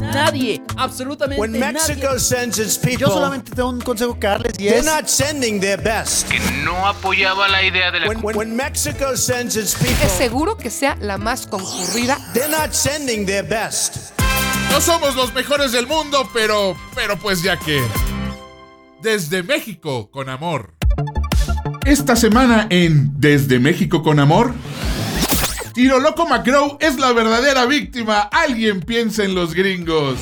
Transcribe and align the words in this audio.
Nadie, 0.00 0.62
absolutamente 0.76 1.40
When 1.40 1.52
Mexico 1.52 2.08
nadie. 2.08 2.20
sends 2.20 2.58
its 2.58 2.78
people, 2.78 2.98
Yo 2.98 3.08
solamente 3.08 3.50
tengo 3.54 3.68
un 3.70 3.80
consejo 3.80 4.18
que 4.18 4.26
darles 4.26 4.52
y 4.58 4.64
they're 4.64 4.78
es 4.78 4.84
not 4.86 5.06
sending 5.06 5.60
their 5.60 5.80
best. 5.82 6.28
que 6.28 6.38
no 6.64 6.86
apoyaba 6.86 7.48
la 7.48 7.62
idea 7.62 7.90
de 7.90 8.00
la 8.00 8.08
When, 8.08 8.20
when, 8.36 8.56
Mexico 8.56 9.16
sends 9.16 9.56
its 9.56 9.74
Es 9.74 9.78
people, 9.78 10.08
seguro 10.16 10.56
que 10.56 10.70
sea 10.70 10.96
la 11.00 11.18
más 11.18 11.46
concurrida. 11.46 12.16
they're 12.32 12.48
not 12.50 12.72
sending 12.72 13.26
their 13.26 13.44
best. 13.46 14.12
No 14.70 14.80
somos 14.80 15.14
los 15.16 15.32
mejores 15.34 15.72
del 15.72 15.86
mundo, 15.86 16.28
pero, 16.32 16.76
pero 16.94 17.18
pues 17.18 17.42
ya 17.42 17.56
que... 17.58 17.82
Desde 19.02 19.42
México 19.42 20.10
con 20.10 20.28
amor. 20.28 20.74
Esta 21.86 22.16
semana 22.16 22.66
en 22.70 23.12
Desde 23.20 23.58
México 23.60 24.02
con 24.02 24.18
amor. 24.18 24.52
Tiro 25.78 26.00
Loco 26.00 26.26
McGraw 26.26 26.76
es 26.80 26.98
la 26.98 27.12
verdadera 27.12 27.64
víctima. 27.64 28.22
Alguien 28.32 28.80
piensa 28.80 29.22
en 29.22 29.36
los 29.36 29.54
gringos. 29.54 30.18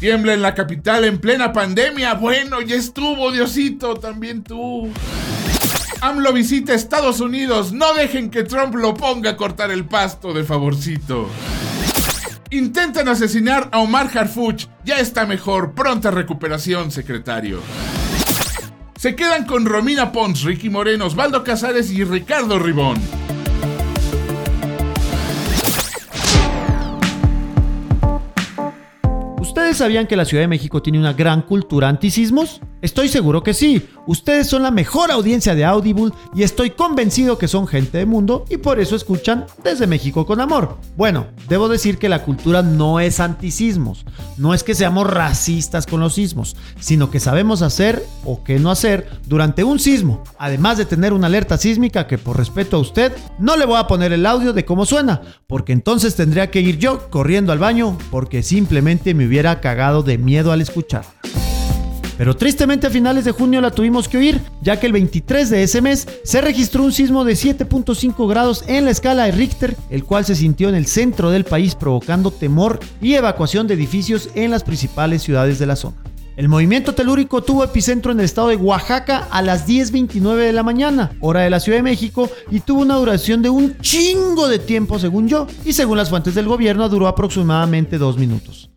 Tiembla 0.00 0.34
en 0.34 0.42
la 0.42 0.52
capital 0.52 1.04
en 1.04 1.18
plena 1.18 1.52
pandemia. 1.52 2.14
Bueno, 2.14 2.60
ya 2.60 2.74
estuvo, 2.74 3.30
Diosito, 3.30 3.94
también 3.94 4.42
tú. 4.42 4.90
AMLO 6.00 6.32
visita 6.32 6.74
Estados 6.74 7.20
Unidos. 7.20 7.72
No 7.72 7.94
dejen 7.94 8.30
que 8.30 8.42
Trump 8.42 8.74
lo 8.74 8.94
ponga 8.94 9.30
a 9.30 9.36
cortar 9.36 9.70
el 9.70 9.84
pasto 9.84 10.32
de 10.32 10.42
favorcito. 10.42 11.28
Intentan 12.50 13.06
asesinar 13.06 13.68
a 13.70 13.78
Omar 13.78 14.10
Harfuch. 14.12 14.66
Ya 14.84 14.98
está 14.98 15.24
mejor. 15.24 15.72
Pronta 15.72 16.10
recuperación, 16.10 16.90
secretario. 16.90 17.60
Se 18.96 19.14
quedan 19.14 19.46
con 19.46 19.66
Romina 19.66 20.10
Pons, 20.10 20.42
Ricky 20.42 20.68
Moreno, 20.68 21.06
Osvaldo 21.06 21.44
Casares 21.44 21.92
y 21.92 22.02
Ricardo 22.02 22.58
Ribón. 22.58 23.00
¿Ustedes 29.72 29.86
sabían 29.86 30.06
que 30.06 30.16
la 30.16 30.26
Ciudad 30.26 30.42
de 30.42 30.48
México 30.48 30.82
tiene 30.82 30.98
una 30.98 31.14
gran 31.14 31.40
cultura 31.40 31.88
antisismos? 31.88 32.60
Estoy 32.82 33.08
seguro 33.08 33.44
que 33.44 33.54
sí. 33.54 33.88
Ustedes 34.08 34.48
son 34.48 34.64
la 34.64 34.72
mejor 34.72 35.12
audiencia 35.12 35.54
de 35.54 35.64
Audible 35.64 36.10
y 36.34 36.42
estoy 36.42 36.70
convencido 36.70 37.38
que 37.38 37.46
son 37.46 37.68
gente 37.68 37.98
de 37.98 38.06
mundo 38.06 38.44
y 38.50 38.56
por 38.56 38.80
eso 38.80 38.96
escuchan 38.96 39.46
desde 39.62 39.86
México 39.86 40.26
con 40.26 40.40
amor. 40.40 40.78
Bueno, 40.96 41.28
debo 41.48 41.68
decir 41.68 41.98
que 41.98 42.08
la 42.08 42.24
cultura 42.24 42.60
no 42.62 42.98
es 42.98 43.20
antisismos. 43.20 44.04
No 44.36 44.52
es 44.52 44.64
que 44.64 44.74
seamos 44.74 45.08
racistas 45.08 45.86
con 45.86 46.00
los 46.00 46.14
sismos, 46.14 46.56
sino 46.80 47.08
que 47.08 47.20
sabemos 47.20 47.62
hacer 47.62 48.04
o 48.24 48.42
qué 48.42 48.58
no 48.58 48.72
hacer 48.72 49.08
durante 49.28 49.62
un 49.62 49.78
sismo. 49.78 50.24
Además 50.36 50.76
de 50.76 50.84
tener 50.84 51.12
una 51.12 51.28
alerta 51.28 51.58
sísmica 51.58 52.08
que 52.08 52.18
por 52.18 52.36
respeto 52.36 52.78
a 52.78 52.80
usted 52.80 53.12
no 53.38 53.56
le 53.56 53.64
voy 53.64 53.78
a 53.78 53.86
poner 53.86 54.12
el 54.12 54.26
audio 54.26 54.52
de 54.52 54.64
cómo 54.64 54.86
suena, 54.86 55.22
porque 55.46 55.72
entonces 55.72 56.16
tendría 56.16 56.50
que 56.50 56.60
ir 56.60 56.78
yo 56.78 57.10
corriendo 57.10 57.52
al 57.52 57.60
baño 57.60 57.96
porque 58.10 58.42
simplemente 58.42 59.14
me 59.14 59.28
hubiera 59.28 59.60
cagado 59.60 60.02
de 60.02 60.18
miedo 60.18 60.50
al 60.50 60.60
escuchar. 60.60 61.04
Pero 62.18 62.36
tristemente 62.36 62.86
a 62.86 62.90
finales 62.90 63.24
de 63.24 63.32
junio 63.32 63.60
la 63.60 63.70
tuvimos 63.70 64.08
que 64.08 64.18
oír, 64.18 64.40
ya 64.60 64.78
que 64.78 64.86
el 64.86 64.92
23 64.92 65.50
de 65.50 65.62
ese 65.62 65.80
mes 65.80 66.06
se 66.24 66.40
registró 66.40 66.84
un 66.84 66.92
sismo 66.92 67.24
de 67.24 67.34
7.5 67.34 68.28
grados 68.28 68.64
en 68.66 68.84
la 68.84 68.90
escala 68.90 69.24
de 69.24 69.32
Richter, 69.32 69.76
el 69.90 70.04
cual 70.04 70.24
se 70.24 70.34
sintió 70.34 70.68
en 70.68 70.74
el 70.74 70.86
centro 70.86 71.30
del 71.30 71.44
país 71.44 71.74
provocando 71.74 72.30
temor 72.30 72.80
y 73.00 73.14
evacuación 73.14 73.66
de 73.66 73.74
edificios 73.74 74.28
en 74.34 74.50
las 74.50 74.64
principales 74.64 75.22
ciudades 75.22 75.58
de 75.58 75.66
la 75.66 75.76
zona. 75.76 75.96
El 76.34 76.48
movimiento 76.48 76.94
telúrico 76.94 77.42
tuvo 77.42 77.62
epicentro 77.62 78.10
en 78.10 78.18
el 78.18 78.24
estado 78.24 78.48
de 78.48 78.56
Oaxaca 78.56 79.28
a 79.30 79.42
las 79.42 79.68
10.29 79.68 80.36
de 80.36 80.52
la 80.52 80.62
mañana, 80.62 81.12
hora 81.20 81.40
de 81.42 81.50
la 81.50 81.60
Ciudad 81.60 81.78
de 81.78 81.82
México, 81.82 82.30
y 82.50 82.60
tuvo 82.60 82.80
una 82.80 82.96
duración 82.96 83.42
de 83.42 83.50
un 83.50 83.76
chingo 83.80 84.48
de 84.48 84.58
tiempo 84.58 84.98
según 84.98 85.28
yo, 85.28 85.46
y 85.64 85.74
según 85.74 85.98
las 85.98 86.08
fuentes 86.08 86.34
del 86.34 86.48
gobierno 86.48 86.88
duró 86.88 87.06
aproximadamente 87.06 87.98
dos 87.98 88.16
minutos. 88.16 88.71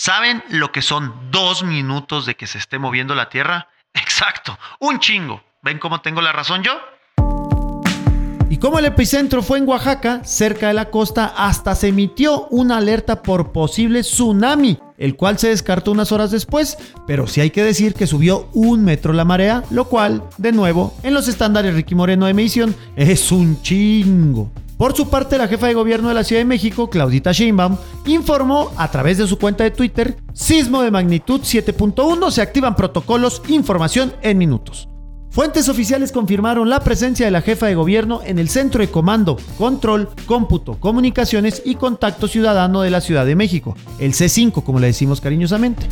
¿Saben 0.00 0.44
lo 0.50 0.70
que 0.70 0.80
son 0.80 1.12
dos 1.32 1.64
minutos 1.64 2.24
de 2.24 2.36
que 2.36 2.46
se 2.46 2.58
esté 2.58 2.78
moviendo 2.78 3.16
la 3.16 3.30
Tierra? 3.30 3.66
Exacto, 3.94 4.56
un 4.78 5.00
chingo. 5.00 5.42
¿Ven 5.60 5.80
cómo 5.80 6.02
tengo 6.02 6.22
la 6.22 6.30
razón 6.30 6.62
yo? 6.62 6.70
Y 8.48 8.58
como 8.58 8.78
el 8.78 8.84
epicentro 8.84 9.42
fue 9.42 9.58
en 9.58 9.68
Oaxaca, 9.68 10.22
cerca 10.22 10.68
de 10.68 10.74
la 10.74 10.90
costa, 10.90 11.34
hasta 11.36 11.74
se 11.74 11.88
emitió 11.88 12.46
una 12.50 12.76
alerta 12.76 13.24
por 13.24 13.50
posible 13.50 14.02
tsunami, 14.02 14.78
el 14.98 15.16
cual 15.16 15.36
se 15.36 15.48
descartó 15.48 15.90
unas 15.90 16.12
horas 16.12 16.30
después, 16.30 16.78
pero 17.08 17.26
sí 17.26 17.40
hay 17.40 17.50
que 17.50 17.64
decir 17.64 17.94
que 17.94 18.06
subió 18.06 18.48
un 18.52 18.84
metro 18.84 19.12
la 19.12 19.24
marea, 19.24 19.64
lo 19.70 19.86
cual, 19.86 20.22
de 20.36 20.52
nuevo, 20.52 20.94
en 21.02 21.12
los 21.12 21.26
estándares 21.26 21.74
Ricky 21.74 21.96
Moreno 21.96 22.26
de 22.26 22.34
medición, 22.34 22.76
es 22.94 23.32
un 23.32 23.60
chingo. 23.62 24.52
Por 24.78 24.96
su 24.96 25.10
parte, 25.10 25.36
la 25.38 25.48
jefa 25.48 25.66
de 25.66 25.74
gobierno 25.74 26.08
de 26.08 26.14
la 26.14 26.22
Ciudad 26.22 26.40
de 26.40 26.44
México, 26.44 26.88
Claudita 26.88 27.32
Sheinbaum, 27.32 27.76
informó 28.06 28.70
a 28.76 28.88
través 28.92 29.18
de 29.18 29.26
su 29.26 29.36
cuenta 29.36 29.64
de 29.64 29.72
Twitter, 29.72 30.16
sismo 30.32 30.82
de 30.82 30.92
magnitud 30.92 31.40
7.1, 31.40 32.30
se 32.30 32.42
activan 32.42 32.76
protocolos, 32.76 33.42
información 33.48 34.12
en 34.22 34.38
minutos. 34.38 34.88
Fuentes 35.30 35.68
oficiales 35.68 36.12
confirmaron 36.12 36.70
la 36.70 36.78
presencia 36.78 37.26
de 37.26 37.32
la 37.32 37.42
jefa 37.42 37.66
de 37.66 37.74
gobierno 37.74 38.20
en 38.24 38.38
el 38.38 38.48
Centro 38.48 38.80
de 38.80 38.88
Comando, 38.88 39.36
Control, 39.58 40.10
Cómputo, 40.26 40.78
Comunicaciones 40.78 41.60
y 41.64 41.74
Contacto 41.74 42.28
Ciudadano 42.28 42.82
de 42.82 42.90
la 42.90 43.00
Ciudad 43.00 43.26
de 43.26 43.34
México, 43.34 43.76
el 43.98 44.12
C5 44.12 44.62
como 44.62 44.78
le 44.78 44.86
decimos 44.86 45.20
cariñosamente. 45.20 45.88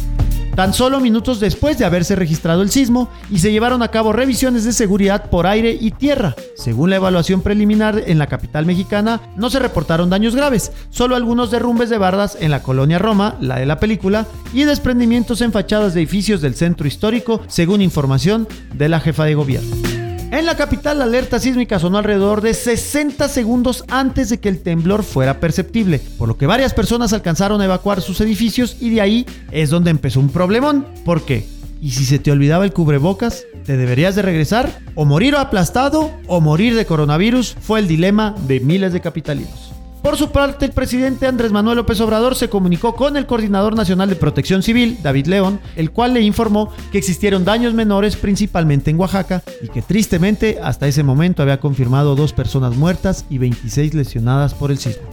Tan 0.56 0.72
solo 0.72 1.00
minutos 1.00 1.38
después 1.38 1.76
de 1.76 1.84
haberse 1.84 2.16
registrado 2.16 2.62
el 2.62 2.70
sismo 2.70 3.10
y 3.30 3.40
se 3.40 3.52
llevaron 3.52 3.82
a 3.82 3.88
cabo 3.88 4.14
revisiones 4.14 4.64
de 4.64 4.72
seguridad 4.72 5.28
por 5.28 5.46
aire 5.46 5.76
y 5.78 5.90
tierra. 5.90 6.34
Según 6.56 6.88
la 6.88 6.96
evaluación 6.96 7.42
preliminar 7.42 8.02
en 8.06 8.18
la 8.18 8.26
capital 8.26 8.64
mexicana, 8.64 9.20
no 9.36 9.50
se 9.50 9.58
reportaron 9.58 10.08
daños 10.08 10.34
graves, 10.34 10.72
solo 10.88 11.14
algunos 11.14 11.50
derrumbes 11.50 11.90
de 11.90 11.98
bardas 11.98 12.38
en 12.40 12.50
la 12.50 12.62
colonia 12.62 12.98
Roma, 12.98 13.36
la 13.38 13.58
de 13.58 13.66
la 13.66 13.78
película, 13.78 14.26
y 14.54 14.62
desprendimientos 14.64 15.42
en 15.42 15.52
fachadas 15.52 15.92
de 15.92 16.00
edificios 16.00 16.40
del 16.40 16.54
centro 16.54 16.88
histórico, 16.88 17.42
según 17.48 17.82
información 17.82 18.48
de 18.72 18.88
la 18.88 19.00
jefa 19.00 19.26
de 19.26 19.34
gobierno. 19.34 19.95
En 20.32 20.44
la 20.44 20.56
capital, 20.56 20.98
la 20.98 21.04
alerta 21.04 21.38
sísmica 21.38 21.78
sonó 21.78 21.98
alrededor 21.98 22.40
de 22.40 22.52
60 22.52 23.28
segundos 23.28 23.84
antes 23.88 24.28
de 24.28 24.38
que 24.38 24.48
el 24.48 24.60
temblor 24.60 25.04
fuera 25.04 25.38
perceptible, 25.38 26.00
por 26.18 26.26
lo 26.26 26.36
que 26.36 26.46
varias 26.46 26.74
personas 26.74 27.12
alcanzaron 27.12 27.60
a 27.60 27.64
evacuar 27.64 28.00
sus 28.00 28.20
edificios 28.20 28.76
y 28.80 28.90
de 28.90 29.00
ahí 29.00 29.26
es 29.52 29.70
donde 29.70 29.90
empezó 29.90 30.18
un 30.18 30.30
problemón. 30.30 30.84
¿Por 31.04 31.24
qué? 31.24 31.46
¿Y 31.80 31.90
si 31.90 32.04
se 32.04 32.18
te 32.18 32.32
olvidaba 32.32 32.64
el 32.64 32.72
cubrebocas? 32.72 33.44
¿Te 33.64 33.76
deberías 33.76 34.16
de 34.16 34.22
regresar? 34.22 34.80
¿O 34.96 35.04
morir 35.04 35.36
aplastado 35.36 36.10
o 36.26 36.40
morir 36.40 36.74
de 36.74 36.86
coronavirus? 36.86 37.56
Fue 37.60 37.78
el 37.78 37.86
dilema 37.86 38.34
de 38.48 38.58
miles 38.58 38.92
de 38.92 39.00
capitalinos. 39.00 39.65
Por 40.06 40.16
su 40.16 40.30
parte, 40.30 40.66
el 40.66 40.70
presidente 40.70 41.26
Andrés 41.26 41.50
Manuel 41.50 41.78
López 41.78 42.00
Obrador 42.00 42.36
se 42.36 42.48
comunicó 42.48 42.94
con 42.94 43.16
el 43.16 43.26
Coordinador 43.26 43.74
Nacional 43.74 44.08
de 44.08 44.14
Protección 44.14 44.62
Civil, 44.62 44.98
David 45.02 45.26
León, 45.26 45.58
el 45.74 45.90
cual 45.90 46.14
le 46.14 46.20
informó 46.20 46.72
que 46.92 46.98
existieron 46.98 47.44
daños 47.44 47.74
menores 47.74 48.14
principalmente 48.14 48.88
en 48.92 49.00
Oaxaca 49.00 49.42
y 49.60 49.66
que 49.66 49.82
tristemente 49.82 50.60
hasta 50.62 50.86
ese 50.86 51.02
momento 51.02 51.42
había 51.42 51.58
confirmado 51.58 52.14
dos 52.14 52.32
personas 52.32 52.76
muertas 52.76 53.24
y 53.28 53.38
26 53.38 53.94
lesionadas 53.94 54.54
por 54.54 54.70
el 54.70 54.78
sismo. 54.78 55.08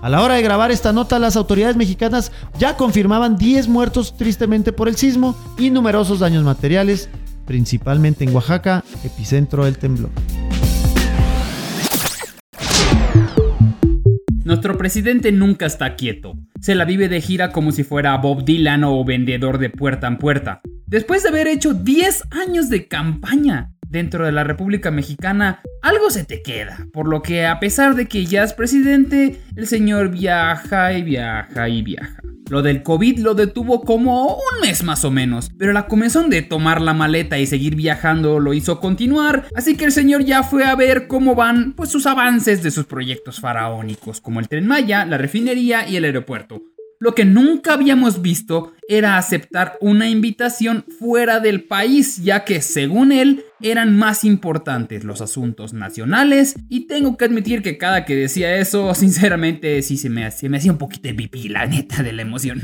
A 0.00 0.08
la 0.08 0.22
hora 0.22 0.34
de 0.34 0.42
grabar 0.42 0.70
esta 0.70 0.92
nota, 0.92 1.18
las 1.18 1.34
autoridades 1.34 1.74
mexicanas 1.74 2.30
ya 2.56 2.76
confirmaban 2.76 3.36
10 3.38 3.66
muertos 3.66 4.16
tristemente 4.16 4.70
por 4.70 4.86
el 4.86 4.94
sismo 4.94 5.34
y 5.58 5.70
numerosos 5.70 6.20
daños 6.20 6.44
materiales, 6.44 7.08
principalmente 7.46 8.22
en 8.22 8.32
Oaxaca, 8.32 8.84
epicentro 9.02 9.64
del 9.64 9.76
temblor. 9.76 10.10
Nuestro 14.46 14.78
presidente 14.78 15.32
nunca 15.32 15.66
está 15.66 15.96
quieto. 15.96 16.38
Se 16.60 16.76
la 16.76 16.84
vive 16.84 17.08
de 17.08 17.20
gira 17.20 17.50
como 17.50 17.72
si 17.72 17.82
fuera 17.82 18.16
Bob 18.16 18.44
Dylan 18.44 18.84
o 18.84 19.04
vendedor 19.04 19.58
de 19.58 19.70
puerta 19.70 20.06
en 20.06 20.18
puerta. 20.18 20.60
Después 20.86 21.24
de 21.24 21.30
haber 21.30 21.48
hecho 21.48 21.74
10 21.74 22.28
años 22.30 22.68
de 22.68 22.86
campaña 22.86 23.72
dentro 23.96 24.26
de 24.26 24.32
la 24.32 24.44
República 24.44 24.90
Mexicana, 24.90 25.62
algo 25.80 26.10
se 26.10 26.24
te 26.24 26.42
queda. 26.42 26.86
Por 26.92 27.08
lo 27.08 27.22
que 27.22 27.46
a 27.46 27.58
pesar 27.60 27.94
de 27.94 28.06
que 28.06 28.26
ya 28.26 28.44
es 28.44 28.52
presidente, 28.52 29.40
el 29.56 29.66
señor 29.66 30.10
viaja 30.10 30.92
y 30.92 31.02
viaja 31.02 31.68
y 31.68 31.82
viaja. 31.82 32.20
Lo 32.50 32.62
del 32.62 32.82
COVID 32.82 33.18
lo 33.20 33.34
detuvo 33.34 33.82
como 33.82 34.34
un 34.34 34.60
mes 34.60 34.84
más 34.84 35.04
o 35.04 35.10
menos, 35.10 35.50
pero 35.58 35.72
la 35.72 35.86
comezón 35.86 36.30
de 36.30 36.42
tomar 36.42 36.80
la 36.80 36.92
maleta 36.92 37.38
y 37.38 37.46
seguir 37.46 37.74
viajando 37.74 38.38
lo 38.38 38.52
hizo 38.52 38.78
continuar, 38.78 39.46
así 39.56 39.76
que 39.76 39.86
el 39.86 39.92
señor 39.92 40.24
ya 40.24 40.44
fue 40.44 40.64
a 40.64 40.76
ver 40.76 41.08
cómo 41.08 41.34
van 41.34 41.72
pues 41.72 41.90
sus 41.90 42.06
avances 42.06 42.62
de 42.62 42.70
sus 42.70 42.84
proyectos 42.84 43.40
faraónicos, 43.40 44.20
como 44.20 44.38
el 44.38 44.48
Tren 44.48 44.66
Maya, 44.66 45.06
la 45.06 45.18
refinería 45.18 45.88
y 45.88 45.96
el 45.96 46.04
aeropuerto. 46.04 46.62
Lo 46.98 47.14
que 47.14 47.24
nunca 47.24 47.74
habíamos 47.74 48.22
visto 48.22 48.72
era 48.88 49.18
aceptar 49.18 49.76
una 49.80 50.08
invitación 50.08 50.84
fuera 50.98 51.40
del 51.40 51.64
país, 51.64 52.22
ya 52.22 52.44
que 52.44 52.62
según 52.62 53.12
él 53.12 53.44
eran 53.60 53.96
más 53.96 54.24
importantes 54.24 55.04
los 55.04 55.20
asuntos 55.20 55.74
nacionales 55.74 56.54
y 56.68 56.86
tengo 56.86 57.16
que 57.16 57.26
admitir 57.26 57.62
que 57.62 57.76
cada 57.76 58.04
que 58.04 58.16
decía 58.16 58.56
eso, 58.56 58.94
sinceramente 58.96 59.82
sí 59.82 59.96
se 59.96 60.08
me, 60.08 60.24
hacía 60.24 60.72
un 60.72 60.78
poquito 60.78 61.08
de 61.08 61.14
pipí, 61.14 61.48
la 61.48 61.66
neta 61.66 62.02
de 62.02 62.12
la 62.12 62.22
emoción. 62.22 62.62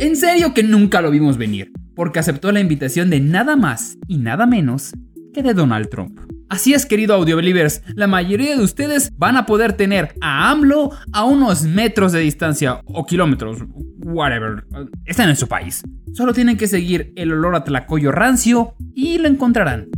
En 0.00 0.16
serio 0.16 0.54
que 0.54 0.62
nunca 0.62 1.02
lo 1.02 1.10
vimos 1.10 1.36
venir, 1.36 1.72
porque 1.94 2.18
aceptó 2.18 2.52
la 2.52 2.60
invitación 2.60 3.10
de 3.10 3.20
nada 3.20 3.56
más 3.56 3.98
y 4.08 4.16
nada 4.16 4.46
menos 4.46 4.92
que 5.34 5.42
de 5.42 5.54
Donald 5.54 5.88
Trump. 5.90 6.18
Así 6.52 6.74
es, 6.74 6.84
querido 6.84 7.14
audiobelievers, 7.14 7.80
la 7.94 8.06
mayoría 8.06 8.54
de 8.54 8.62
ustedes 8.62 9.10
van 9.16 9.38
a 9.38 9.46
poder 9.46 9.72
tener 9.72 10.14
a 10.20 10.50
AMLO 10.50 10.90
a 11.10 11.24
unos 11.24 11.62
metros 11.62 12.12
de 12.12 12.20
distancia 12.20 12.82
o 12.84 13.06
kilómetros, 13.06 13.56
whatever. 14.04 14.62
Están 15.06 15.30
en 15.30 15.36
su 15.36 15.48
país. 15.48 15.82
Solo 16.12 16.34
tienen 16.34 16.58
que 16.58 16.66
seguir 16.66 17.14
el 17.16 17.32
olor 17.32 17.56
a 17.56 17.64
tlacoyo 17.64 18.12
rancio 18.12 18.74
y 18.94 19.16
lo 19.16 19.28
encontrarán. 19.28 19.88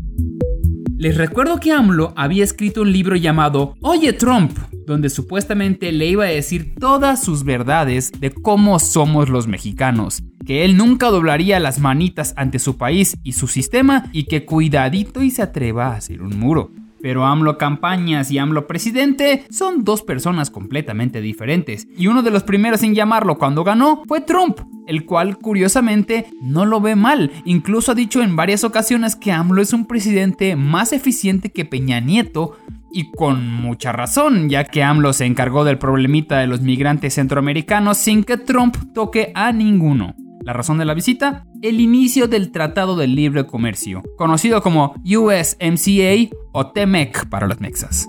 Les 0.97 1.17
recuerdo 1.17 1.59
que 1.59 1.73
AMLO 1.73 2.15
había 2.17 2.45
escrito 2.45 2.83
un 2.83 2.93
libro 2.93 3.17
llamado 3.17 3.75
Oye 3.81 4.13
Trump, 4.13 4.57
donde 4.87 5.11
supuestamente 5.11 5.91
le 5.91 6.07
iba 6.07 6.23
a 6.23 6.29
decir 6.29 6.77
todas 6.79 7.21
sus 7.21 7.43
verdades 7.43 8.13
de 8.21 8.31
cómo 8.31 8.79
somos 8.79 9.29
los 9.29 9.49
mexicanos, 9.49 10.23
que 10.45 10.65
él 10.65 10.77
nunca 10.77 11.09
doblaría 11.09 11.61
las 11.61 11.79
manitas 11.79 12.35
ante 12.37 12.59
su 12.59 12.77
país 12.77 13.17
y 13.23 13.33
su 13.33 13.47
sistema 13.47 14.09
y 14.13 14.25
que 14.25 14.45
cuidadito 14.45 15.23
y 15.23 15.31
se 15.31 15.43
atreva 15.43 15.89
a 15.89 15.97
hacer 15.97 16.23
un 16.23 16.39
muro. 16.39 16.71
Pero 17.05 17.27
AMLO 17.27 17.59
campañas 17.59 18.31
y 18.31 18.39
AMLO 18.39 18.67
presidente 18.67 19.45
son 19.51 19.85
dos 19.85 20.01
personas 20.01 20.49
completamente 20.49 21.21
diferentes. 21.21 21.87
Y 21.99 22.07
uno 22.07 22.23
de 22.23 22.31
los 22.31 22.45
primeros 22.45 22.83
en 22.83 22.95
llamarlo 22.95 23.37
cuando 23.37 23.63
ganó 23.63 24.05
fue 24.09 24.23
Trump, 24.23 24.61
el 24.87 25.05
cual 25.05 25.37
curiosamente 25.37 26.29
no 26.41 26.65
lo 26.65 26.81
ve 26.81 26.97
mal. 26.97 27.31
Incluso 27.45 27.93
ha 27.93 27.95
dicho 27.95 28.23
en 28.23 28.37
varias 28.37 28.65
ocasiones 28.65 29.17
que 29.17 29.33
AMLO 29.33 29.61
es 29.61 29.75
un 29.75 29.85
presidente 29.85 30.57
más 30.57 30.95
eficiente 30.95 31.53
que 31.53 31.67
Peña 31.67 32.01
Nieto. 32.01 32.57
Y 32.91 33.11
con 33.11 33.51
mucha 33.53 33.93
razón, 33.93 34.49
ya 34.49 34.65
que 34.65 34.83
AMLO 34.83 35.13
se 35.13 35.27
encargó 35.27 35.65
del 35.65 35.77
problemita 35.77 36.39
de 36.39 36.47
los 36.47 36.63
migrantes 36.63 37.13
centroamericanos 37.17 37.99
sin 37.99 38.25
que 38.25 38.39
Trump 38.39 38.77
toque 38.95 39.31
a 39.35 39.53
ninguno. 39.53 40.15
La 40.45 40.53
razón 40.53 40.77
de 40.77 40.85
la 40.85 40.93
visita, 40.93 41.47
el 41.63 41.81
inicio 41.81 42.29
del 42.29 42.53
Tratado 42.53 42.97
del 42.97 43.15
Libre 43.15 43.47
Comercio, 43.47 44.03
conocido 44.19 44.61
como 44.61 44.95
USMCA 45.05 46.37
o 46.53 46.67
TEMEC 46.67 47.31
para 47.31 47.47
los 47.47 47.61
mexas. 47.61 48.09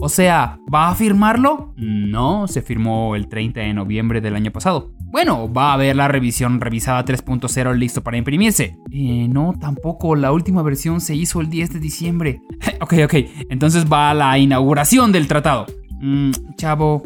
O 0.00 0.08
sea, 0.08 0.58
¿va 0.74 0.88
a 0.88 0.94
firmarlo? 0.96 1.72
No, 1.76 2.48
se 2.48 2.62
firmó 2.62 3.14
el 3.14 3.28
30 3.28 3.60
de 3.60 3.74
noviembre 3.74 4.20
del 4.20 4.34
año 4.34 4.50
pasado. 4.50 4.92
Bueno, 5.12 5.52
va 5.52 5.70
a 5.70 5.74
haber 5.74 5.94
la 5.94 6.08
revisión 6.08 6.60
revisada 6.60 7.04
3.0 7.04 7.76
listo 7.76 8.02
para 8.02 8.16
imprimirse. 8.16 8.76
Eh, 8.90 9.28
no, 9.28 9.54
tampoco, 9.60 10.16
la 10.16 10.32
última 10.32 10.62
versión 10.62 11.00
se 11.00 11.14
hizo 11.14 11.40
el 11.40 11.48
10 11.48 11.74
de 11.74 11.78
diciembre. 11.78 12.40
ok, 12.80 12.94
ok, 13.04 13.14
entonces 13.50 13.84
va 13.84 14.10
a 14.10 14.14
la 14.14 14.36
inauguración 14.36 15.12
del 15.12 15.28
tratado. 15.28 15.66
Mm, 16.00 16.32
chavo, 16.56 17.04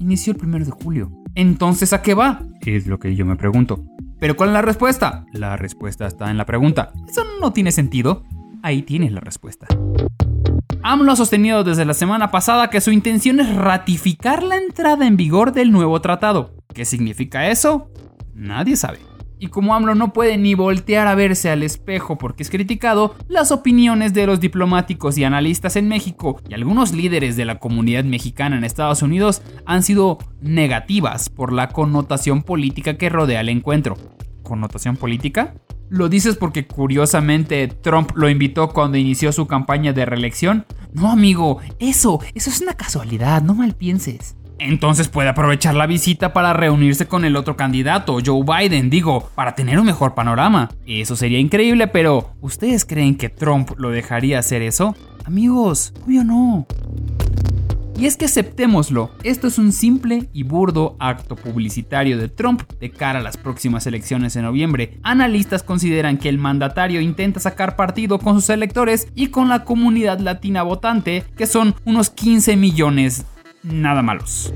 inició 0.00 0.32
el 0.32 0.44
1 0.44 0.64
de 0.64 0.70
julio. 0.72 1.12
Entonces, 1.36 1.92
¿a 1.92 2.02
qué 2.02 2.14
va? 2.14 2.42
Es 2.60 2.88
lo 2.88 2.98
que 2.98 3.14
yo 3.14 3.24
me 3.24 3.36
pregunto. 3.36 3.84
¿Pero 4.22 4.36
cuál 4.36 4.50
es 4.50 4.52
la 4.52 4.62
respuesta? 4.62 5.26
La 5.32 5.56
respuesta 5.56 6.06
está 6.06 6.30
en 6.30 6.38
la 6.38 6.46
pregunta. 6.46 6.92
¿Eso 7.08 7.24
no 7.40 7.52
tiene 7.52 7.72
sentido? 7.72 8.22
Ahí 8.62 8.82
tienes 8.82 9.10
la 9.10 9.18
respuesta. 9.18 9.66
AMLO 10.84 11.10
ha 11.10 11.16
sostenido 11.16 11.64
desde 11.64 11.84
la 11.84 11.92
semana 11.92 12.30
pasada 12.30 12.70
que 12.70 12.80
su 12.80 12.92
intención 12.92 13.40
es 13.40 13.52
ratificar 13.52 14.44
la 14.44 14.58
entrada 14.58 15.08
en 15.08 15.16
vigor 15.16 15.50
del 15.50 15.72
nuevo 15.72 16.00
tratado. 16.00 16.54
¿Qué 16.72 16.84
significa 16.84 17.50
eso? 17.50 17.90
Nadie 18.32 18.76
sabe. 18.76 19.00
Y 19.42 19.48
como 19.48 19.74
AMLO 19.74 19.96
no 19.96 20.12
puede 20.12 20.38
ni 20.38 20.54
voltear 20.54 21.08
a 21.08 21.16
verse 21.16 21.50
al 21.50 21.64
espejo 21.64 22.16
porque 22.16 22.44
es 22.44 22.48
criticado, 22.48 23.16
las 23.26 23.50
opiniones 23.50 24.14
de 24.14 24.24
los 24.24 24.38
diplomáticos 24.38 25.18
y 25.18 25.24
analistas 25.24 25.74
en 25.74 25.88
México 25.88 26.40
y 26.48 26.54
algunos 26.54 26.92
líderes 26.92 27.34
de 27.34 27.44
la 27.44 27.58
comunidad 27.58 28.04
mexicana 28.04 28.56
en 28.56 28.62
Estados 28.62 29.02
Unidos 29.02 29.42
han 29.66 29.82
sido 29.82 30.18
negativas 30.40 31.28
por 31.28 31.52
la 31.52 31.70
connotación 31.70 32.44
política 32.44 32.96
que 32.96 33.08
rodea 33.08 33.40
el 33.40 33.48
encuentro. 33.48 33.96
¿Connotación 34.44 34.96
política? 34.96 35.54
¿Lo 35.88 36.08
dices 36.08 36.36
porque 36.36 36.68
curiosamente 36.68 37.66
Trump 37.66 38.12
lo 38.14 38.30
invitó 38.30 38.68
cuando 38.68 38.96
inició 38.96 39.32
su 39.32 39.48
campaña 39.48 39.92
de 39.92 40.04
reelección? 40.04 40.66
No, 40.92 41.10
amigo, 41.10 41.58
eso, 41.80 42.20
eso 42.34 42.48
es 42.48 42.60
una 42.60 42.74
casualidad, 42.74 43.42
no 43.42 43.56
mal 43.56 43.74
pienses. 43.74 44.36
Entonces 44.58 45.08
puede 45.08 45.28
aprovechar 45.28 45.74
la 45.74 45.86
visita 45.86 46.32
para 46.32 46.52
reunirse 46.52 47.06
con 47.06 47.24
el 47.24 47.36
otro 47.36 47.56
candidato, 47.56 48.18
Joe 48.24 48.44
Biden, 48.44 48.90
digo, 48.90 49.30
para 49.34 49.54
tener 49.54 49.78
un 49.78 49.86
mejor 49.86 50.14
panorama. 50.14 50.70
Eso 50.86 51.16
sería 51.16 51.38
increíble, 51.38 51.88
pero 51.88 52.34
¿ustedes 52.40 52.84
creen 52.84 53.16
que 53.16 53.28
Trump 53.28 53.72
lo 53.76 53.90
dejaría 53.90 54.38
hacer 54.38 54.62
eso? 54.62 54.94
Amigos, 55.24 55.92
obvio 56.04 56.24
no. 56.24 56.66
Y 57.96 58.06
es 58.06 58.16
que 58.16 58.24
aceptémoslo, 58.24 59.10
esto 59.22 59.46
es 59.46 59.58
un 59.58 59.70
simple 59.70 60.28
y 60.32 60.42
burdo 60.42 60.96
acto 60.98 61.36
publicitario 61.36 62.18
de 62.18 62.28
Trump 62.28 62.62
de 62.80 62.90
cara 62.90 63.18
a 63.18 63.22
las 63.22 63.36
próximas 63.36 63.86
elecciones 63.86 64.34
en 64.34 64.42
noviembre. 64.42 64.98
Analistas 65.02 65.62
consideran 65.62 66.16
que 66.16 66.28
el 66.28 66.38
mandatario 66.38 67.00
intenta 67.00 67.38
sacar 67.38 67.76
partido 67.76 68.18
con 68.18 68.34
sus 68.36 68.50
electores 68.50 69.08
y 69.14 69.28
con 69.28 69.48
la 69.48 69.64
comunidad 69.64 70.18
latina 70.20 70.62
votante, 70.62 71.24
que 71.36 71.46
son 71.46 71.74
unos 71.84 72.10
15 72.10 72.56
millones 72.56 73.26
nada 73.62 74.02
malos. 74.02 74.52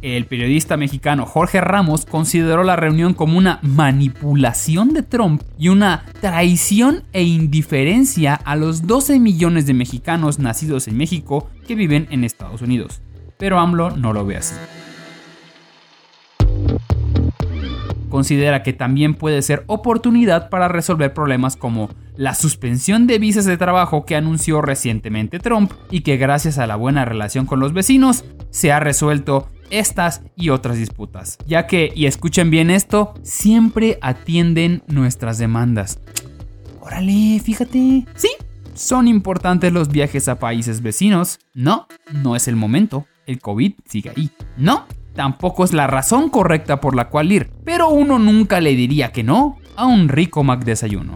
El 0.00 0.26
periodista 0.26 0.76
mexicano 0.76 1.26
Jorge 1.26 1.60
Ramos 1.60 2.06
consideró 2.06 2.64
la 2.64 2.74
reunión 2.74 3.14
como 3.14 3.38
una 3.38 3.60
manipulación 3.62 4.94
de 4.94 5.02
Trump 5.02 5.42
y 5.58 5.68
una 5.68 6.04
traición 6.20 7.04
e 7.12 7.22
indiferencia 7.22 8.34
a 8.34 8.56
los 8.56 8.86
12 8.86 9.20
millones 9.20 9.66
de 9.66 9.74
mexicanos 9.74 10.38
nacidos 10.40 10.88
en 10.88 10.96
México 10.96 11.48
que 11.68 11.76
viven 11.76 12.08
en 12.10 12.24
Estados 12.24 12.62
Unidos. 12.62 13.00
Pero 13.38 13.60
AMLO 13.60 13.96
no 13.96 14.12
lo 14.12 14.26
ve 14.26 14.38
así. 14.38 14.56
Considera 18.08 18.62
que 18.62 18.72
también 18.72 19.14
puede 19.14 19.40
ser 19.40 19.64
oportunidad 19.68 20.50
para 20.50 20.68
resolver 20.68 21.14
problemas 21.14 21.56
como 21.56 21.88
la 22.16 22.34
suspensión 22.34 23.06
de 23.06 23.18
visas 23.18 23.44
de 23.44 23.56
trabajo 23.56 24.04
que 24.04 24.16
anunció 24.16 24.60
recientemente 24.62 25.38
Trump 25.38 25.72
y 25.90 26.00
que 26.00 26.16
gracias 26.16 26.58
a 26.58 26.66
la 26.66 26.76
buena 26.76 27.04
relación 27.04 27.46
con 27.46 27.60
los 27.60 27.72
vecinos 27.72 28.24
se 28.50 28.72
ha 28.72 28.80
resuelto 28.80 29.48
estas 29.70 30.22
y 30.36 30.50
otras 30.50 30.76
disputas, 30.76 31.38
ya 31.46 31.66
que, 31.66 31.90
y 31.94 32.04
escuchen 32.06 32.50
bien 32.50 32.70
esto, 32.70 33.14
siempre 33.22 33.98
atienden 34.02 34.82
nuestras 34.86 35.38
demandas. 35.38 36.00
Órale, 36.80 37.40
fíjate. 37.42 38.04
Sí, 38.14 38.30
son 38.74 39.08
importantes 39.08 39.72
los 39.72 39.88
viajes 39.88 40.28
a 40.28 40.38
países 40.38 40.82
vecinos. 40.82 41.38
No, 41.54 41.86
no 42.12 42.36
es 42.36 42.48
el 42.48 42.56
momento. 42.56 43.06
El 43.26 43.38
COVID 43.38 43.74
sigue 43.86 44.12
ahí. 44.14 44.30
No, 44.58 44.86
tampoco 45.14 45.64
es 45.64 45.72
la 45.72 45.86
razón 45.86 46.28
correcta 46.28 46.80
por 46.80 46.94
la 46.94 47.08
cual 47.08 47.32
ir, 47.32 47.50
pero 47.64 47.88
uno 47.88 48.18
nunca 48.18 48.60
le 48.60 48.74
diría 48.74 49.12
que 49.12 49.22
no 49.22 49.58
a 49.76 49.86
un 49.86 50.08
rico 50.08 50.42
Mac 50.42 50.64
desayuno. 50.64 51.14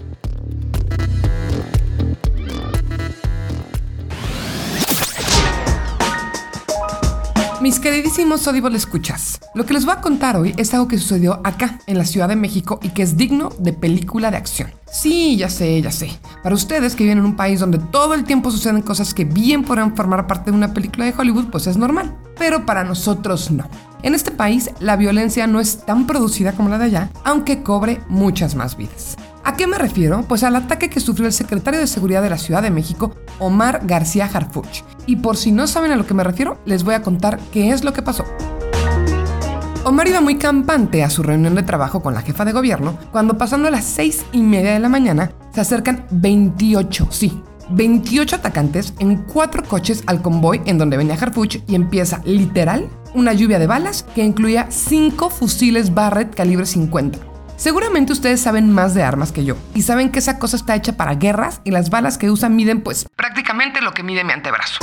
Mis 7.62 7.80
queridísimos 7.80 8.46
Audible 8.46 8.76
escuchas, 8.76 9.40
lo 9.54 9.64
que 9.64 9.72
les 9.72 9.86
voy 9.86 9.94
a 9.94 10.02
contar 10.02 10.36
hoy 10.36 10.54
es 10.58 10.74
algo 10.74 10.88
que 10.88 10.98
sucedió 10.98 11.40
acá, 11.42 11.78
en 11.86 11.96
la 11.96 12.04
Ciudad 12.04 12.28
de 12.28 12.36
México, 12.36 12.78
y 12.82 12.90
que 12.90 13.02
es 13.02 13.16
digno 13.16 13.48
de 13.58 13.72
película 13.72 14.30
de 14.30 14.36
acción. 14.36 14.70
Sí, 14.92 15.38
ya 15.38 15.48
sé, 15.48 15.80
ya 15.80 15.90
sé. 15.90 16.10
Para 16.42 16.54
ustedes 16.54 16.94
que 16.94 17.04
viven 17.04 17.18
en 17.18 17.24
un 17.24 17.34
país 17.34 17.60
donde 17.60 17.78
todo 17.78 18.12
el 18.12 18.24
tiempo 18.24 18.50
suceden 18.50 18.82
cosas 18.82 19.14
que 19.14 19.24
bien 19.24 19.64
podrán 19.64 19.96
formar 19.96 20.26
parte 20.26 20.50
de 20.50 20.56
una 20.56 20.74
película 20.74 21.06
de 21.06 21.14
Hollywood, 21.16 21.46
pues 21.46 21.66
es 21.66 21.78
normal. 21.78 22.14
Pero 22.38 22.66
para 22.66 22.84
nosotros 22.84 23.50
no. 23.50 23.66
En 24.02 24.14
este 24.14 24.30
país, 24.30 24.70
la 24.78 24.96
violencia 24.96 25.46
no 25.46 25.58
es 25.58 25.78
tan 25.86 26.06
producida 26.06 26.52
como 26.52 26.68
la 26.68 26.78
de 26.78 26.84
allá, 26.84 27.10
aunque 27.24 27.62
cobre 27.62 28.02
muchas 28.08 28.54
más 28.54 28.76
vidas. 28.76 29.16
¿A 29.46 29.56
qué 29.56 29.68
me 29.68 29.78
refiero? 29.78 30.24
Pues 30.26 30.42
al 30.42 30.56
ataque 30.56 30.90
que 30.90 30.98
sufrió 30.98 31.28
el 31.28 31.32
secretario 31.32 31.78
de 31.78 31.86
Seguridad 31.86 32.20
de 32.20 32.30
la 32.30 32.36
Ciudad 32.36 32.62
de 32.64 32.72
México, 32.72 33.14
Omar 33.38 33.82
García 33.84 34.24
Harfuch. 34.24 34.82
Y 35.06 35.14
por 35.14 35.36
si 35.36 35.52
no 35.52 35.68
saben 35.68 35.92
a 35.92 35.96
lo 35.96 36.04
que 36.04 36.14
me 36.14 36.24
refiero, 36.24 36.58
les 36.64 36.82
voy 36.82 36.94
a 36.94 37.02
contar 37.02 37.38
qué 37.52 37.70
es 37.70 37.84
lo 37.84 37.92
que 37.92 38.02
pasó. 38.02 38.24
Omar 39.84 40.08
iba 40.08 40.20
muy 40.20 40.34
campante 40.34 41.04
a 41.04 41.10
su 41.10 41.22
reunión 41.22 41.54
de 41.54 41.62
trabajo 41.62 42.02
con 42.02 42.12
la 42.12 42.22
jefa 42.22 42.44
de 42.44 42.50
gobierno 42.50 42.98
cuando 43.12 43.38
pasando 43.38 43.68
a 43.68 43.70
las 43.70 43.84
seis 43.84 44.26
y 44.32 44.42
media 44.42 44.72
de 44.72 44.80
la 44.80 44.88
mañana 44.88 45.30
se 45.54 45.60
acercan 45.60 46.06
28, 46.10 47.06
sí, 47.10 47.40
28 47.70 48.34
atacantes 48.34 48.94
en 48.98 49.18
cuatro 49.32 49.62
coches 49.62 50.02
al 50.06 50.22
convoy 50.22 50.60
en 50.66 50.76
donde 50.76 50.96
venía 50.96 51.14
Harfuch 51.14 51.60
y 51.68 51.76
empieza 51.76 52.20
literal 52.24 52.88
una 53.14 53.32
lluvia 53.32 53.60
de 53.60 53.68
balas 53.68 54.02
que 54.12 54.24
incluía 54.24 54.66
cinco 54.70 55.30
fusiles 55.30 55.94
Barrett 55.94 56.34
calibre 56.34 56.66
50. 56.66 57.35
Seguramente 57.56 58.12
ustedes 58.12 58.40
saben 58.40 58.70
más 58.70 58.94
de 58.94 59.02
armas 59.02 59.32
que 59.32 59.44
yo 59.44 59.56
y 59.74 59.82
saben 59.82 60.10
que 60.10 60.18
esa 60.18 60.38
cosa 60.38 60.56
está 60.56 60.74
hecha 60.74 60.96
para 60.96 61.14
guerras 61.14 61.62
y 61.64 61.70
las 61.70 61.88
balas 61.88 62.18
que 62.18 62.30
usan 62.30 62.54
miden 62.54 62.82
pues 62.82 63.06
prácticamente 63.16 63.80
lo 63.80 63.92
que 63.92 64.02
mide 64.02 64.24
mi 64.24 64.32
antebrazo. 64.32 64.78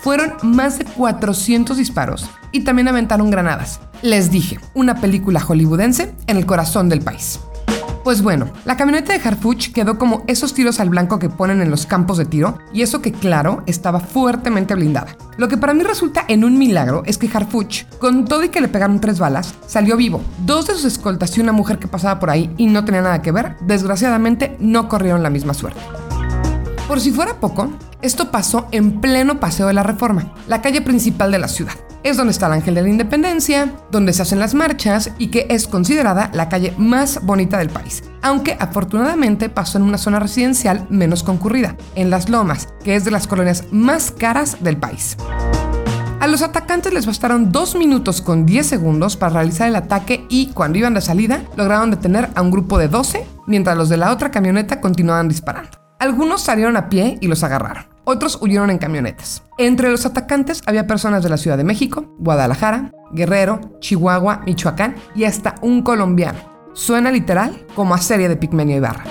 Fueron 0.00 0.34
más 0.42 0.78
de 0.78 0.84
400 0.84 1.76
disparos 1.76 2.30
y 2.52 2.60
también 2.60 2.88
aventaron 2.88 3.30
granadas. 3.30 3.80
Les 4.02 4.30
dije, 4.30 4.60
una 4.74 5.00
película 5.00 5.40
hollywoodense 5.40 6.14
en 6.28 6.36
el 6.36 6.46
corazón 6.46 6.88
del 6.88 7.00
país. 7.00 7.40
Pues 8.08 8.22
bueno, 8.22 8.46
la 8.64 8.78
camioneta 8.78 9.12
de 9.12 9.20
Harfuch 9.22 9.70
quedó 9.70 9.98
como 9.98 10.24
esos 10.28 10.54
tiros 10.54 10.80
al 10.80 10.88
blanco 10.88 11.18
que 11.18 11.28
ponen 11.28 11.60
en 11.60 11.70
los 11.70 11.84
campos 11.84 12.16
de 12.16 12.24
tiro, 12.24 12.56
y 12.72 12.80
eso 12.80 13.02
que 13.02 13.12
claro, 13.12 13.62
estaba 13.66 14.00
fuertemente 14.00 14.74
blindada. 14.74 15.14
Lo 15.36 15.46
que 15.48 15.58
para 15.58 15.74
mí 15.74 15.82
resulta 15.82 16.24
en 16.26 16.42
un 16.42 16.56
milagro 16.56 17.02
es 17.04 17.18
que 17.18 17.28
Harfuch, 17.30 17.84
con 17.98 18.24
todo 18.24 18.44
y 18.44 18.48
que 18.48 18.62
le 18.62 18.68
pegaron 18.68 18.98
tres 19.02 19.18
balas, 19.18 19.54
salió 19.66 19.94
vivo. 19.98 20.22
Dos 20.46 20.68
de 20.68 20.72
sus 20.72 20.86
escoltas 20.86 21.36
y 21.36 21.42
una 21.42 21.52
mujer 21.52 21.78
que 21.78 21.86
pasaba 21.86 22.18
por 22.18 22.30
ahí 22.30 22.50
y 22.56 22.68
no 22.68 22.82
tenía 22.82 23.02
nada 23.02 23.20
que 23.20 23.30
ver, 23.30 23.56
desgraciadamente 23.66 24.56
no 24.58 24.88
corrieron 24.88 25.22
la 25.22 25.28
misma 25.28 25.52
suerte. 25.52 25.80
Por 26.88 27.00
si 27.00 27.10
fuera 27.10 27.34
poco, 27.34 27.70
esto 28.00 28.30
pasó 28.30 28.68
en 28.70 29.02
pleno 29.02 29.38
Paseo 29.38 29.66
de 29.66 29.74
la 29.74 29.82
Reforma, 29.82 30.32
la 30.46 30.62
calle 30.62 30.80
principal 30.80 31.30
de 31.30 31.40
la 31.40 31.48
ciudad. 31.48 31.74
Es 32.08 32.16
donde 32.16 32.30
está 32.30 32.46
el 32.46 32.54
Ángel 32.54 32.74
de 32.74 32.80
la 32.80 32.88
Independencia, 32.88 33.70
donde 33.90 34.14
se 34.14 34.22
hacen 34.22 34.38
las 34.38 34.54
marchas 34.54 35.10
y 35.18 35.26
que 35.26 35.46
es 35.50 35.68
considerada 35.68 36.30
la 36.32 36.48
calle 36.48 36.72
más 36.78 37.22
bonita 37.22 37.58
del 37.58 37.68
país. 37.68 38.02
Aunque 38.22 38.56
afortunadamente 38.58 39.50
pasó 39.50 39.76
en 39.76 39.84
una 39.84 39.98
zona 39.98 40.18
residencial 40.18 40.86
menos 40.88 41.22
concurrida, 41.22 41.76
en 41.96 42.08
Las 42.08 42.30
Lomas, 42.30 42.68
que 42.82 42.96
es 42.96 43.04
de 43.04 43.10
las 43.10 43.26
colonias 43.26 43.64
más 43.72 44.10
caras 44.10 44.56
del 44.64 44.78
país. 44.78 45.18
A 46.18 46.26
los 46.28 46.40
atacantes 46.40 46.94
les 46.94 47.04
bastaron 47.04 47.52
2 47.52 47.74
minutos 47.74 48.22
con 48.22 48.46
10 48.46 48.66
segundos 48.66 49.18
para 49.18 49.34
realizar 49.34 49.68
el 49.68 49.76
ataque 49.76 50.24
y 50.30 50.46
cuando 50.52 50.78
iban 50.78 50.94
de 50.94 51.02
salida 51.02 51.42
lograron 51.56 51.90
detener 51.90 52.30
a 52.34 52.40
un 52.40 52.50
grupo 52.50 52.78
de 52.78 52.88
12 52.88 53.26
mientras 53.46 53.76
los 53.76 53.90
de 53.90 53.98
la 53.98 54.12
otra 54.12 54.30
camioneta 54.30 54.80
continuaban 54.80 55.28
disparando. 55.28 55.76
Algunos 55.98 56.40
salieron 56.40 56.78
a 56.78 56.88
pie 56.88 57.18
y 57.20 57.28
los 57.28 57.44
agarraron. 57.44 57.97
Otros 58.10 58.38
huyeron 58.40 58.70
en 58.70 58.78
camionetas. 58.78 59.42
Entre 59.58 59.90
los 59.90 60.06
atacantes 60.06 60.62
había 60.64 60.86
personas 60.86 61.22
de 61.22 61.28
la 61.28 61.36
Ciudad 61.36 61.58
de 61.58 61.64
México, 61.64 62.06
Guadalajara, 62.18 62.90
Guerrero, 63.12 63.60
Chihuahua, 63.80 64.40
Michoacán 64.46 64.94
y 65.14 65.24
hasta 65.24 65.56
un 65.60 65.82
colombiano. 65.82 66.38
Suena 66.72 67.10
literal 67.10 67.66
como 67.74 67.94
a 67.94 67.98
serie 67.98 68.30
de 68.30 68.36
Pigmenio 68.36 68.78
Ibarra. 68.78 69.04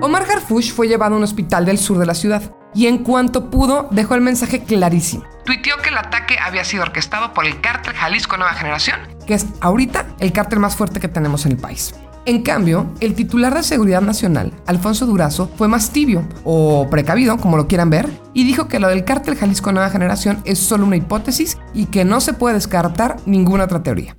Omar 0.00 0.22
Harfush 0.22 0.72
fue 0.72 0.88
llevado 0.88 1.14
a 1.14 1.18
un 1.18 1.24
hospital 1.24 1.66
del 1.66 1.76
sur 1.76 1.98
de 1.98 2.06
la 2.06 2.14
ciudad 2.14 2.56
y 2.74 2.86
en 2.86 3.04
cuanto 3.04 3.50
pudo 3.50 3.88
dejó 3.90 4.14
el 4.14 4.22
mensaje 4.22 4.64
clarísimo. 4.64 5.24
Tuiteó 5.44 5.76
que 5.82 5.90
el 5.90 5.98
ataque 5.98 6.38
había 6.38 6.64
sido 6.64 6.84
orquestado 6.84 7.34
por 7.34 7.44
el 7.44 7.60
cártel 7.60 7.92
Jalisco 7.92 8.38
Nueva 8.38 8.54
Generación, 8.54 8.98
que 9.26 9.34
es 9.34 9.44
ahorita 9.60 10.06
el 10.20 10.32
cártel 10.32 10.60
más 10.60 10.74
fuerte 10.74 11.00
que 11.00 11.08
tenemos 11.08 11.44
en 11.44 11.52
el 11.52 11.58
país. 11.58 11.94
En 12.30 12.42
cambio, 12.42 12.86
el 13.00 13.14
titular 13.14 13.52
de 13.52 13.64
Seguridad 13.64 14.02
Nacional, 14.02 14.52
Alfonso 14.64 15.04
Durazo, 15.04 15.50
fue 15.56 15.66
más 15.66 15.90
tibio, 15.90 16.22
o 16.44 16.86
precavido, 16.88 17.36
como 17.38 17.56
lo 17.56 17.66
quieran 17.66 17.90
ver, 17.90 18.08
y 18.32 18.44
dijo 18.44 18.68
que 18.68 18.78
lo 18.78 18.86
del 18.86 19.04
cártel 19.04 19.34
Jalisco 19.34 19.72
Nueva 19.72 19.90
Generación 19.90 20.40
es 20.44 20.60
solo 20.60 20.86
una 20.86 20.94
hipótesis 20.94 21.58
y 21.74 21.86
que 21.86 22.04
no 22.04 22.20
se 22.20 22.32
puede 22.32 22.54
descartar 22.54 23.16
ninguna 23.26 23.64
otra 23.64 23.82
teoría. 23.82 24.16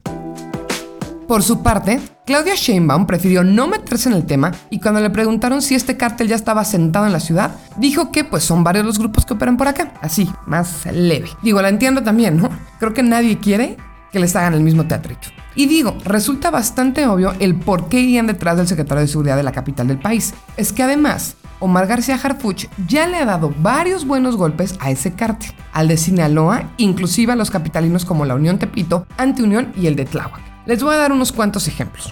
Por 1.25 1.41
su 1.41 1.63
parte, 1.63 2.01
Claudia 2.25 2.55
Sheinbaum 2.55 3.07
prefirió 3.07 3.45
no 3.45 3.67
meterse 3.69 4.09
en 4.09 4.15
el 4.15 4.25
tema 4.25 4.51
y 4.69 4.81
cuando 4.81 4.99
le 4.99 5.09
preguntaron 5.09 5.61
si 5.61 5.75
este 5.75 5.95
cártel 5.95 6.27
ya 6.27 6.35
estaba 6.35 6.65
sentado 6.65 7.05
en 7.05 7.13
la 7.13 7.21
ciudad, 7.21 7.55
dijo 7.77 8.11
que 8.11 8.25
pues 8.25 8.43
son 8.43 8.65
varios 8.65 8.85
los 8.85 8.99
grupos 8.99 9.25
que 9.25 9.35
operan 9.35 9.55
por 9.55 9.69
acá, 9.69 9.93
así, 10.01 10.29
más 10.45 10.85
leve. 10.85 11.29
Digo, 11.43 11.61
la 11.61 11.69
entiendo 11.69 12.03
también, 12.03 12.35
¿no? 12.35 12.49
Creo 12.77 12.93
que 12.93 13.03
nadie 13.03 13.37
quiere 13.37 13.77
que 14.11 14.19
les 14.19 14.35
hagan 14.35 14.53
el 14.53 14.61
mismo 14.61 14.85
teatrito. 14.85 15.29
Y 15.55 15.67
digo, 15.67 15.97
resulta 16.05 16.51
bastante 16.51 17.05
obvio 17.07 17.33
el 17.39 17.55
por 17.55 17.89
qué 17.89 17.99
irían 17.99 18.27
detrás 18.27 18.57
del 18.57 18.67
secretario 18.67 19.01
de 19.01 19.07
Seguridad 19.07 19.37
de 19.37 19.43
la 19.43 19.51
capital 19.51 19.87
del 19.87 19.99
país. 19.99 20.33
Es 20.57 20.71
que 20.71 20.83
además, 20.83 21.35
Omar 21.59 21.87
García 21.87 22.19
Harfuch 22.21 22.67
ya 22.87 23.07
le 23.07 23.17
ha 23.17 23.25
dado 23.25 23.53
varios 23.59 24.05
buenos 24.05 24.35
golpes 24.35 24.75
a 24.79 24.91
ese 24.91 25.13
cártel, 25.13 25.53
al 25.73 25.87
de 25.87 25.97
Sinaloa, 25.97 26.71
inclusive 26.77 27.33
a 27.33 27.35
los 27.35 27.51
capitalinos 27.51 28.05
como 28.05 28.25
la 28.25 28.35
Unión 28.35 28.59
Tepito, 28.59 29.05
Antiunión 29.17 29.71
y 29.75 29.87
el 29.87 29.95
de 29.95 30.05
Tláhuac. 30.05 30.41
Les 30.65 30.81
voy 30.81 30.95
a 30.95 30.99
dar 30.99 31.11
unos 31.11 31.31
cuantos 31.31 31.67
ejemplos. 31.67 32.11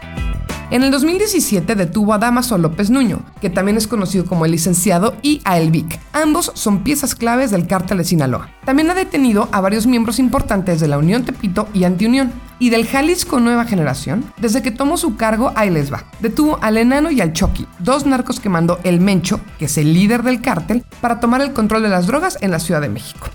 En 0.71 0.83
el 0.83 0.91
2017 0.91 1.73
detuvo 1.73 2.13
a 2.13 2.19
Damaso 2.19 2.55
López 2.59 2.91
Nuño, 2.91 3.21
que 3.41 3.49
también 3.49 3.75
es 3.75 3.87
conocido 3.87 4.25
como 4.25 4.45
el 4.45 4.51
licenciado, 4.51 5.15
y 5.23 5.41
a 5.43 5.57
El 5.57 5.71
Vic. 5.71 5.99
Ambos 6.13 6.51
son 6.53 6.83
piezas 6.83 7.15
claves 7.15 7.49
del 7.49 7.65
cártel 7.65 7.97
de 7.97 8.03
Sinaloa. 8.03 8.51
También 8.65 8.91
ha 8.91 8.93
detenido 8.93 9.49
a 9.51 9.61
varios 9.61 9.87
miembros 9.87 10.19
importantes 10.19 10.79
de 10.79 10.87
la 10.87 10.99
Unión 10.99 11.25
Tepito 11.25 11.67
y 11.73 11.85
Antiunión. 11.85 12.31
Y 12.59 12.69
del 12.69 12.85
Jalisco 12.85 13.39
Nueva 13.39 13.65
Generación, 13.65 14.25
desde 14.37 14.61
que 14.61 14.69
tomó 14.69 14.97
su 14.97 15.15
cargo, 15.15 15.53
ahí 15.55 15.71
les. 15.71 15.89
Detuvo 16.19 16.59
al 16.61 16.77
Enano 16.77 17.09
y 17.09 17.19
al 17.21 17.33
Chucky, 17.33 17.65
dos 17.79 18.05
narcos 18.05 18.39
que 18.39 18.49
mandó 18.49 18.79
el 18.83 18.99
Mencho, 18.99 19.39
que 19.57 19.65
es 19.65 19.77
el 19.79 19.93
líder 19.93 20.21
del 20.21 20.41
cártel, 20.41 20.83
para 21.01 21.19
tomar 21.19 21.41
el 21.41 21.53
control 21.53 21.81
de 21.81 21.89
las 21.89 22.05
drogas 22.05 22.37
en 22.41 22.51
la 22.51 22.59
Ciudad 22.59 22.81
de 22.81 22.89
México. 22.89 23.27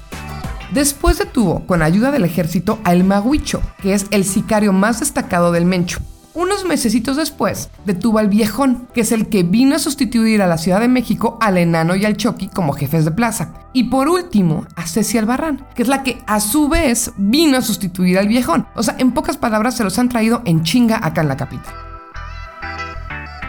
Después 0.72 1.18
detuvo, 1.18 1.66
con 1.66 1.82
ayuda 1.82 2.12
del 2.12 2.24
ejército, 2.24 2.78
a 2.84 2.92
El 2.92 3.02
Maguicho, 3.02 3.60
que 3.82 3.94
es 3.94 4.06
el 4.12 4.24
sicario 4.24 4.72
más 4.72 5.00
destacado 5.00 5.50
del 5.50 5.64
Mencho. 5.64 5.98
Unos 6.34 6.64
mesecitos 6.64 7.16
después, 7.16 7.70
detuvo 7.84 8.18
al 8.18 8.28
Viejón, 8.28 8.88
que 8.92 9.02
es 9.02 9.12
el 9.12 9.28
que 9.28 9.44
vino 9.44 9.76
a 9.76 9.78
sustituir 9.78 10.42
a 10.42 10.48
la 10.48 10.58
Ciudad 10.58 10.80
de 10.80 10.88
México 10.88 11.38
al 11.40 11.58
Enano 11.58 11.94
y 11.94 12.04
al 12.04 12.16
Chucky 12.16 12.48
como 12.48 12.72
jefes 12.72 13.04
de 13.04 13.12
plaza. 13.12 13.54
Y 13.72 13.84
por 13.84 14.08
último, 14.08 14.66
a 14.74 14.84
Ceci 14.84 15.16
Albarrán, 15.16 15.64
que 15.76 15.82
es 15.82 15.88
la 15.88 16.02
que 16.02 16.24
a 16.26 16.40
su 16.40 16.68
vez 16.68 17.12
vino 17.16 17.56
a 17.56 17.62
sustituir 17.62 18.18
al 18.18 18.26
Viejón. 18.26 18.66
O 18.74 18.82
sea, 18.82 18.96
en 18.98 19.12
pocas 19.12 19.36
palabras, 19.36 19.76
se 19.76 19.84
los 19.84 19.96
han 20.00 20.08
traído 20.08 20.42
en 20.44 20.64
chinga 20.64 20.98
acá 21.06 21.20
en 21.20 21.28
la 21.28 21.36
capital. 21.36 21.93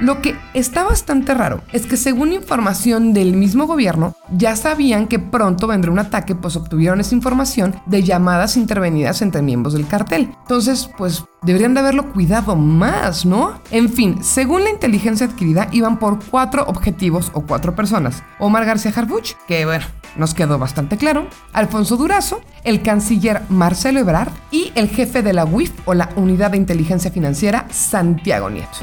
Lo 0.01 0.21
que 0.21 0.35
está 0.53 0.83
bastante 0.83 1.33
raro 1.33 1.61
es 1.71 1.85
que 1.85 1.95
según 1.95 2.33
información 2.33 3.13
del 3.13 3.33
mismo 3.33 3.65
gobierno, 3.65 4.13
ya 4.29 4.55
sabían 4.57 5.07
que 5.07 5.19
pronto 5.19 5.67
vendría 5.67 5.93
un 5.93 5.99
ataque, 5.99 6.35
pues 6.35 6.57
obtuvieron 6.57 6.99
esa 6.99 7.15
información 7.15 7.75
de 7.85 8.03
llamadas 8.03 8.57
intervenidas 8.57 9.21
entre 9.21 9.41
miembros 9.41 9.73
del 9.73 9.87
cartel. 9.87 10.35
Entonces, 10.41 10.89
pues 10.97 11.23
deberían 11.43 11.73
de 11.73 11.79
haberlo 11.79 12.11
cuidado 12.11 12.57
más, 12.57 13.25
¿no? 13.25 13.61
En 13.71 13.87
fin, 13.89 14.21
según 14.21 14.65
la 14.65 14.69
inteligencia 14.69 15.27
adquirida, 15.27 15.69
iban 15.71 15.97
por 15.97 16.19
cuatro 16.25 16.65
objetivos 16.67 17.31
o 17.33 17.41
cuatro 17.41 17.73
personas. 17.73 18.21
Omar 18.39 18.65
García 18.65 18.91
Harbuch, 18.93 19.33
que 19.47 19.65
bueno, 19.65 19.85
nos 20.17 20.33
quedó 20.33 20.59
bastante 20.59 20.97
claro, 20.97 21.27
Alfonso 21.53 21.95
Durazo, 21.95 22.41
el 22.65 22.81
canciller 22.81 23.43
Marcelo 23.47 24.01
Ebrard 24.01 24.31
y 24.51 24.73
el 24.75 24.89
jefe 24.89 25.21
de 25.21 25.31
la 25.31 25.45
UIF 25.45 25.71
o 25.85 25.93
la 25.93 26.09
Unidad 26.17 26.51
de 26.51 26.57
Inteligencia 26.57 27.11
Financiera, 27.11 27.65
Santiago 27.69 28.49
Nieto. 28.49 28.79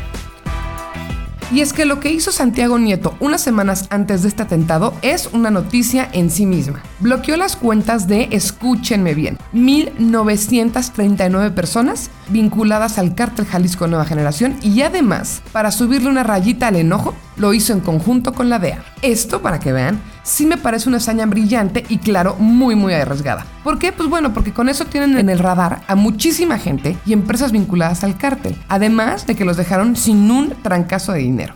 Y 1.52 1.60
es 1.60 1.74
que 1.74 1.84
lo 1.84 2.00
que 2.00 2.10
hizo 2.10 2.32
Santiago 2.32 2.78
Nieto 2.78 3.14
unas 3.20 3.42
semanas 3.42 3.86
antes 3.90 4.22
de 4.22 4.28
este 4.28 4.42
atentado 4.42 4.94
es 5.02 5.28
una 5.34 5.50
noticia 5.50 6.08
en 6.14 6.30
sí 6.30 6.46
misma. 6.46 6.82
Bloqueó 6.98 7.36
las 7.36 7.56
cuentas 7.56 8.08
de, 8.08 8.28
escúchenme 8.30 9.12
bien, 9.12 9.36
1.939 9.52 11.52
personas 11.52 12.08
vinculadas 12.28 12.98
al 12.98 13.14
cártel 13.14 13.44
Jalisco 13.44 13.86
Nueva 13.86 14.06
Generación 14.06 14.56
y 14.62 14.80
además, 14.80 15.42
para 15.52 15.72
subirle 15.72 16.08
una 16.08 16.22
rayita 16.22 16.68
al 16.68 16.76
enojo, 16.76 17.14
lo 17.36 17.54
hizo 17.54 17.72
en 17.72 17.80
conjunto 17.80 18.32
con 18.32 18.48
la 18.48 18.58
DEA. 18.58 18.82
Esto, 19.02 19.42
para 19.42 19.60
que 19.60 19.72
vean, 19.72 20.00
sí 20.22 20.46
me 20.46 20.56
parece 20.56 20.88
una 20.88 20.98
hazaña 20.98 21.26
brillante 21.26 21.84
y 21.88 21.98
claro, 21.98 22.36
muy 22.38 22.74
muy 22.74 22.94
arriesgada. 22.94 23.46
¿Por 23.64 23.78
qué? 23.78 23.92
Pues 23.92 24.08
bueno, 24.08 24.32
porque 24.32 24.52
con 24.52 24.68
eso 24.68 24.84
tienen 24.84 25.16
en 25.16 25.28
el 25.28 25.38
radar 25.38 25.82
a 25.86 25.94
muchísima 25.94 26.58
gente 26.58 26.96
y 27.06 27.12
empresas 27.12 27.52
vinculadas 27.52 28.04
al 28.04 28.16
cártel, 28.16 28.56
además 28.68 29.26
de 29.26 29.34
que 29.34 29.44
los 29.44 29.56
dejaron 29.56 29.96
sin 29.96 30.30
un 30.30 30.50
trancazo 30.62 31.12
de 31.12 31.20
dinero. 31.20 31.54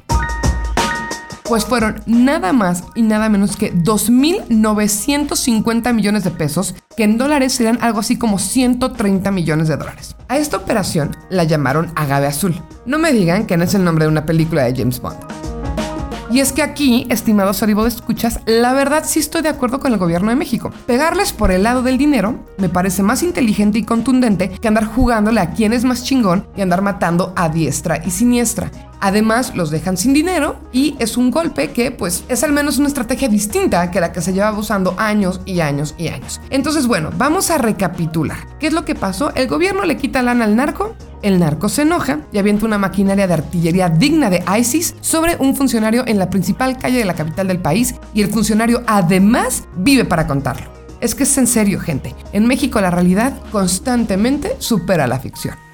Pues 1.48 1.64
fueron 1.64 2.02
nada 2.06 2.52
más 2.52 2.82
y 2.96 3.02
nada 3.02 3.28
menos 3.28 3.56
que 3.56 3.72
2.950 3.72 5.94
millones 5.94 6.24
de 6.24 6.32
pesos, 6.32 6.74
que 6.96 7.04
en 7.04 7.18
dólares 7.18 7.52
serían 7.52 7.78
algo 7.82 8.00
así 8.00 8.18
como 8.18 8.40
130 8.40 9.30
millones 9.30 9.68
de 9.68 9.76
dólares. 9.76 10.16
A 10.26 10.38
esta 10.38 10.56
operación 10.56 11.16
la 11.30 11.44
llamaron 11.44 11.92
Agave 11.94 12.26
Azul. 12.26 12.60
No 12.84 12.98
me 12.98 13.12
digan 13.12 13.46
que 13.46 13.56
no 13.56 13.62
es 13.62 13.74
el 13.74 13.84
nombre 13.84 14.06
de 14.06 14.10
una 14.10 14.26
película 14.26 14.64
de 14.64 14.74
James 14.74 15.00
Bond. 15.00 15.20
Y 16.30 16.40
es 16.40 16.52
que 16.52 16.62
aquí, 16.62 17.06
estimados 17.08 17.60
de 17.60 17.88
Escuchas, 17.88 18.40
la 18.46 18.72
verdad 18.72 19.04
sí 19.06 19.20
estoy 19.20 19.42
de 19.42 19.48
acuerdo 19.48 19.78
con 19.78 19.92
el 19.92 19.98
gobierno 19.98 20.30
de 20.30 20.36
México. 20.36 20.72
Pegarles 20.86 21.32
por 21.32 21.52
el 21.52 21.62
lado 21.62 21.82
del 21.82 21.98
dinero 21.98 22.44
me 22.58 22.68
parece 22.68 23.02
más 23.02 23.22
inteligente 23.22 23.78
y 23.78 23.84
contundente 23.84 24.50
que 24.50 24.68
andar 24.68 24.86
jugándole 24.86 25.40
a 25.40 25.50
quién 25.50 25.72
es 25.72 25.84
más 25.84 26.02
chingón 26.02 26.46
y 26.56 26.62
andar 26.62 26.82
matando 26.82 27.32
a 27.36 27.48
diestra 27.48 28.02
y 28.04 28.10
siniestra. 28.10 28.70
Además, 29.00 29.54
los 29.54 29.70
dejan 29.70 29.96
sin 29.96 30.12
dinero 30.12 30.58
y 30.72 30.96
es 30.98 31.16
un 31.16 31.30
golpe 31.30 31.70
que, 31.70 31.90
pues, 31.90 32.24
es 32.28 32.42
al 32.42 32.52
menos 32.52 32.78
una 32.78 32.88
estrategia 32.88 33.28
distinta 33.28 33.90
que 33.90 34.00
la 34.00 34.12
que 34.12 34.20
se 34.20 34.32
llevaba 34.32 34.58
usando 34.58 34.94
años 34.98 35.40
y 35.44 35.60
años 35.60 35.94
y 35.98 36.08
años. 36.08 36.40
Entonces, 36.50 36.86
bueno, 36.86 37.10
vamos 37.16 37.50
a 37.50 37.58
recapitular. 37.58 38.58
¿Qué 38.58 38.68
es 38.68 38.72
lo 38.72 38.84
que 38.84 38.94
pasó? 38.94 39.32
El 39.34 39.48
gobierno 39.48 39.84
le 39.84 39.96
quita 39.96 40.22
lana 40.22 40.44
al 40.44 40.56
narco, 40.56 40.94
el 41.22 41.38
narco 41.38 41.68
se 41.68 41.82
enoja 41.82 42.20
y 42.32 42.38
avienta 42.38 42.66
una 42.66 42.78
maquinaria 42.78 43.26
de 43.26 43.34
artillería 43.34 43.88
digna 43.88 44.30
de 44.30 44.44
ISIS 44.58 44.94
sobre 45.00 45.36
un 45.36 45.56
funcionario 45.56 46.04
en 46.06 46.18
la 46.18 46.30
principal 46.30 46.76
calle 46.76 46.98
de 46.98 47.04
la 47.04 47.14
capital 47.14 47.48
del 47.48 47.58
país 47.58 47.94
y 48.14 48.22
el 48.22 48.30
funcionario 48.30 48.82
además 48.86 49.64
vive 49.76 50.04
para 50.04 50.26
contarlo. 50.26 50.70
Es 51.00 51.14
que 51.14 51.24
es 51.24 51.38
en 51.38 51.46
serio, 51.46 51.80
gente. 51.80 52.14
En 52.32 52.46
México 52.46 52.80
la 52.80 52.90
realidad 52.90 53.38
constantemente 53.52 54.56
supera 54.58 55.06
la 55.06 55.18
ficción. 55.18 55.65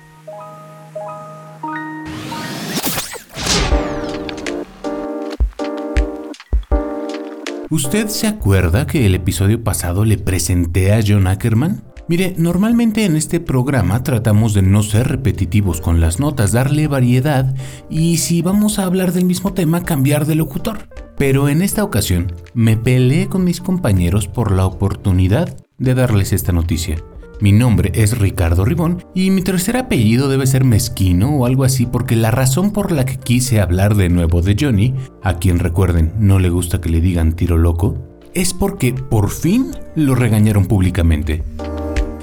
¿Usted 7.72 8.08
se 8.08 8.26
acuerda 8.26 8.86
que 8.86 9.06
el 9.06 9.14
episodio 9.14 9.64
pasado 9.64 10.04
le 10.04 10.18
presenté 10.18 10.92
a 10.92 11.00
John 11.02 11.26
Ackerman? 11.26 11.82
Mire, 12.06 12.34
normalmente 12.36 13.06
en 13.06 13.16
este 13.16 13.40
programa 13.40 14.02
tratamos 14.02 14.52
de 14.52 14.60
no 14.60 14.82
ser 14.82 15.08
repetitivos 15.08 15.80
con 15.80 15.98
las 15.98 16.20
notas, 16.20 16.52
darle 16.52 16.86
variedad 16.86 17.54
y 17.88 18.18
si 18.18 18.42
vamos 18.42 18.78
a 18.78 18.84
hablar 18.84 19.14
del 19.14 19.24
mismo 19.24 19.54
tema, 19.54 19.84
cambiar 19.84 20.26
de 20.26 20.34
locutor. 20.34 20.86
Pero 21.16 21.48
en 21.48 21.62
esta 21.62 21.82
ocasión 21.82 22.34
me 22.52 22.76
peleé 22.76 23.28
con 23.28 23.42
mis 23.42 23.62
compañeros 23.62 24.28
por 24.28 24.52
la 24.52 24.66
oportunidad 24.66 25.56
de 25.78 25.94
darles 25.94 26.34
esta 26.34 26.52
noticia. 26.52 27.02
Mi 27.42 27.50
nombre 27.50 27.90
es 27.96 28.18
Ricardo 28.18 28.64
Ribón 28.64 29.04
y 29.16 29.32
mi 29.32 29.42
tercer 29.42 29.76
apellido 29.76 30.28
debe 30.28 30.46
ser 30.46 30.62
Mezquino 30.62 31.38
o 31.38 31.44
algo 31.44 31.64
así 31.64 31.86
porque 31.86 32.14
la 32.14 32.30
razón 32.30 32.70
por 32.70 32.92
la 32.92 33.04
que 33.04 33.16
quise 33.16 33.60
hablar 33.60 33.96
de 33.96 34.08
nuevo 34.08 34.42
de 34.42 34.54
Johnny, 34.56 34.94
a 35.24 35.38
quien 35.38 35.58
recuerden 35.58 36.12
no 36.20 36.38
le 36.38 36.50
gusta 36.50 36.80
que 36.80 36.88
le 36.88 37.00
digan 37.00 37.32
tiro 37.32 37.58
loco, 37.58 37.98
es 38.32 38.54
porque 38.54 38.94
por 38.94 39.28
fin 39.28 39.72
lo 39.96 40.14
regañaron 40.14 40.66
públicamente. 40.66 41.42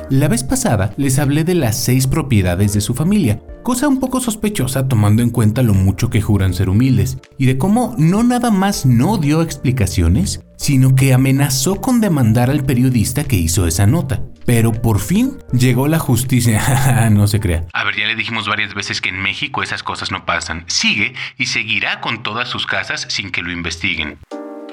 La 0.09 0.29
vez 0.29 0.45
pasada 0.45 0.93
les 0.95 1.19
hablé 1.19 1.43
de 1.43 1.53
las 1.53 1.75
seis 1.75 2.07
propiedades 2.07 2.71
de 2.71 2.79
su 2.79 2.93
familia, 2.93 3.43
cosa 3.61 3.89
un 3.89 3.99
poco 3.99 4.21
sospechosa 4.21 4.87
tomando 4.87 5.21
en 5.21 5.31
cuenta 5.31 5.63
lo 5.63 5.73
mucho 5.73 6.09
que 6.09 6.21
juran 6.21 6.53
ser 6.53 6.69
humildes, 6.69 7.17
y 7.37 7.45
de 7.45 7.57
cómo 7.57 7.93
no 7.97 8.23
nada 8.23 8.51
más 8.51 8.85
no 8.85 9.17
dio 9.17 9.41
explicaciones, 9.41 10.39
sino 10.55 10.95
que 10.95 11.13
amenazó 11.13 11.75
con 11.81 11.99
demandar 11.99 12.49
al 12.49 12.63
periodista 12.63 13.25
que 13.25 13.35
hizo 13.35 13.67
esa 13.67 13.85
nota. 13.85 14.23
Pero 14.49 14.71
por 14.71 14.99
fin 14.99 15.37
llegó 15.53 15.87
la 15.87 15.99
justicia. 15.99 17.09
no 17.11 17.27
se 17.27 17.39
crea. 17.39 17.67
A 17.71 17.83
ver, 17.83 17.95
ya 17.95 18.07
le 18.07 18.15
dijimos 18.15 18.47
varias 18.47 18.73
veces 18.73 18.99
que 18.99 19.09
en 19.09 19.21
México 19.21 19.61
esas 19.61 19.83
cosas 19.83 20.11
no 20.11 20.25
pasan. 20.25 20.63
Sigue 20.65 21.13
y 21.37 21.45
seguirá 21.45 22.01
con 22.01 22.23
todas 22.23 22.49
sus 22.49 22.65
casas 22.65 23.05
sin 23.09 23.29
que 23.31 23.43
lo 23.43 23.51
investiguen. 23.51 24.17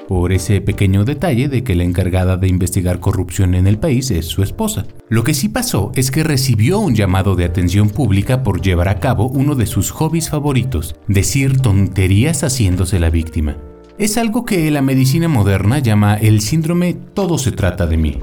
Por 0.07 0.33
ese 0.33 0.61
pequeño 0.61 1.05
detalle 1.05 1.47
de 1.47 1.63
que 1.63 1.75
la 1.75 1.83
encargada 1.83 2.37
de 2.37 2.47
investigar 2.47 2.99
corrupción 2.99 3.53
en 3.53 3.67
el 3.67 3.77
país 3.77 4.09
es 4.09 4.25
su 4.25 4.41
esposa. 4.41 4.87
Lo 5.09 5.23
que 5.23 5.35
sí 5.35 5.47
pasó 5.47 5.91
es 5.93 6.09
que 6.09 6.23
recibió 6.23 6.79
un 6.79 6.95
llamado 6.95 7.35
de 7.35 7.45
atención 7.45 7.91
pública 7.91 8.41
por 8.41 8.61
llevar 8.61 8.89
a 8.89 8.99
cabo 8.99 9.27
uno 9.27 9.53
de 9.53 9.67
sus 9.67 9.91
hobbies 9.91 10.31
favoritos, 10.31 10.95
decir 11.07 11.61
tonterías 11.61 12.43
haciéndose 12.43 12.99
la 12.99 13.11
víctima. 13.11 13.57
Es 13.99 14.17
algo 14.17 14.43
que 14.43 14.71
la 14.71 14.81
medicina 14.81 15.27
moderna 15.27 15.77
llama 15.77 16.15
el 16.15 16.41
síndrome 16.41 16.95
todo 17.13 17.37
se 17.37 17.51
trata 17.51 17.85
de 17.85 17.97
mí. 17.97 18.19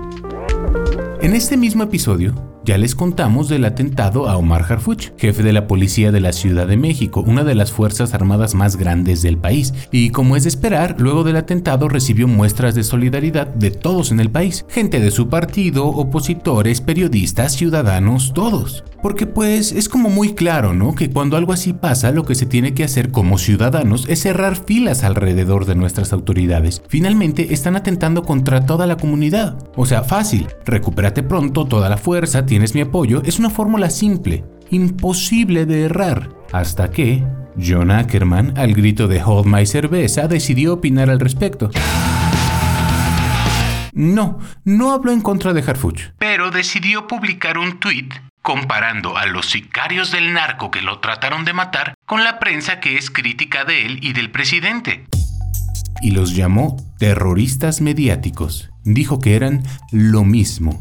En 1.24 1.32
este 1.32 1.56
mismo 1.56 1.82
episodio, 1.82 2.34
ya 2.64 2.78
les 2.78 2.94
contamos 2.94 3.48
del 3.48 3.64
atentado 3.64 4.28
a 4.28 4.36
Omar 4.36 4.64
Harfuch, 4.68 5.12
jefe 5.18 5.42
de 5.42 5.52
la 5.52 5.66
policía 5.66 6.12
de 6.12 6.20
la 6.20 6.32
Ciudad 6.32 6.66
de 6.66 6.76
México, 6.76 7.22
una 7.26 7.44
de 7.44 7.54
las 7.54 7.72
fuerzas 7.72 8.14
armadas 8.14 8.54
más 8.54 8.76
grandes 8.76 9.22
del 9.22 9.36
país. 9.36 9.74
Y 9.90 10.10
como 10.10 10.36
es 10.36 10.44
de 10.44 10.48
esperar, 10.48 10.96
luego 10.98 11.24
del 11.24 11.36
atentado 11.36 11.88
recibió 11.88 12.26
muestras 12.26 12.74
de 12.74 12.82
solidaridad 12.82 13.46
de 13.48 13.70
todos 13.70 14.12
en 14.12 14.20
el 14.20 14.30
país, 14.30 14.64
gente 14.68 15.00
de 15.00 15.10
su 15.10 15.28
partido, 15.28 15.86
opositores, 15.86 16.80
periodistas, 16.80 17.52
ciudadanos, 17.52 18.32
todos. 18.32 18.84
Porque 19.02 19.26
pues 19.26 19.72
es 19.72 19.90
como 19.90 20.08
muy 20.08 20.32
claro, 20.32 20.72
¿no? 20.72 20.94
Que 20.94 21.10
cuando 21.10 21.36
algo 21.36 21.52
así 21.52 21.74
pasa, 21.74 22.10
lo 22.10 22.24
que 22.24 22.34
se 22.34 22.46
tiene 22.46 22.72
que 22.72 22.84
hacer 22.84 23.10
como 23.10 23.36
ciudadanos 23.36 24.06
es 24.08 24.22
cerrar 24.22 24.56
filas 24.56 25.04
alrededor 25.04 25.66
de 25.66 25.74
nuestras 25.74 26.14
autoridades. 26.14 26.80
Finalmente 26.88 27.52
están 27.52 27.76
atentando 27.76 28.22
contra 28.22 28.64
toda 28.64 28.86
la 28.86 28.96
comunidad. 28.96 29.58
O 29.76 29.84
sea, 29.84 30.04
fácil, 30.04 30.46
recupérate 30.64 31.22
pronto 31.22 31.66
toda 31.66 31.90
la 31.90 31.98
fuerza, 31.98 32.46
tienes 32.54 32.76
mi 32.76 32.82
apoyo, 32.82 33.20
es 33.24 33.40
una 33.40 33.50
fórmula 33.50 33.90
simple, 33.90 34.44
imposible 34.70 35.66
de 35.66 35.86
errar. 35.86 36.30
Hasta 36.52 36.88
que 36.88 37.24
John 37.60 37.90
Ackerman, 37.90 38.56
al 38.56 38.74
grito 38.74 39.08
de 39.08 39.20
Hold 39.20 39.46
My 39.46 39.66
Cerveza, 39.66 40.28
decidió 40.28 40.74
opinar 40.74 41.10
al 41.10 41.18
respecto. 41.18 41.72
No, 43.92 44.38
no 44.64 44.92
habló 44.92 45.10
en 45.10 45.20
contra 45.20 45.52
de 45.52 45.62
Harfuch. 45.68 46.12
Pero 46.18 46.52
decidió 46.52 47.08
publicar 47.08 47.58
un 47.58 47.80
tweet 47.80 48.10
comparando 48.40 49.16
a 49.16 49.26
los 49.26 49.46
sicarios 49.50 50.12
del 50.12 50.32
narco 50.32 50.70
que 50.70 50.80
lo 50.80 51.00
trataron 51.00 51.44
de 51.44 51.54
matar 51.54 51.94
con 52.06 52.22
la 52.22 52.38
prensa 52.38 52.78
que 52.78 52.96
es 52.96 53.10
crítica 53.10 53.64
de 53.64 53.84
él 53.84 53.98
y 54.00 54.12
del 54.12 54.30
presidente. 54.30 55.06
Y 56.02 56.12
los 56.12 56.36
llamó 56.36 56.76
terroristas 57.00 57.80
mediáticos. 57.80 58.70
Dijo 58.84 59.18
que 59.18 59.34
eran 59.34 59.64
lo 59.90 60.22
mismo. 60.22 60.78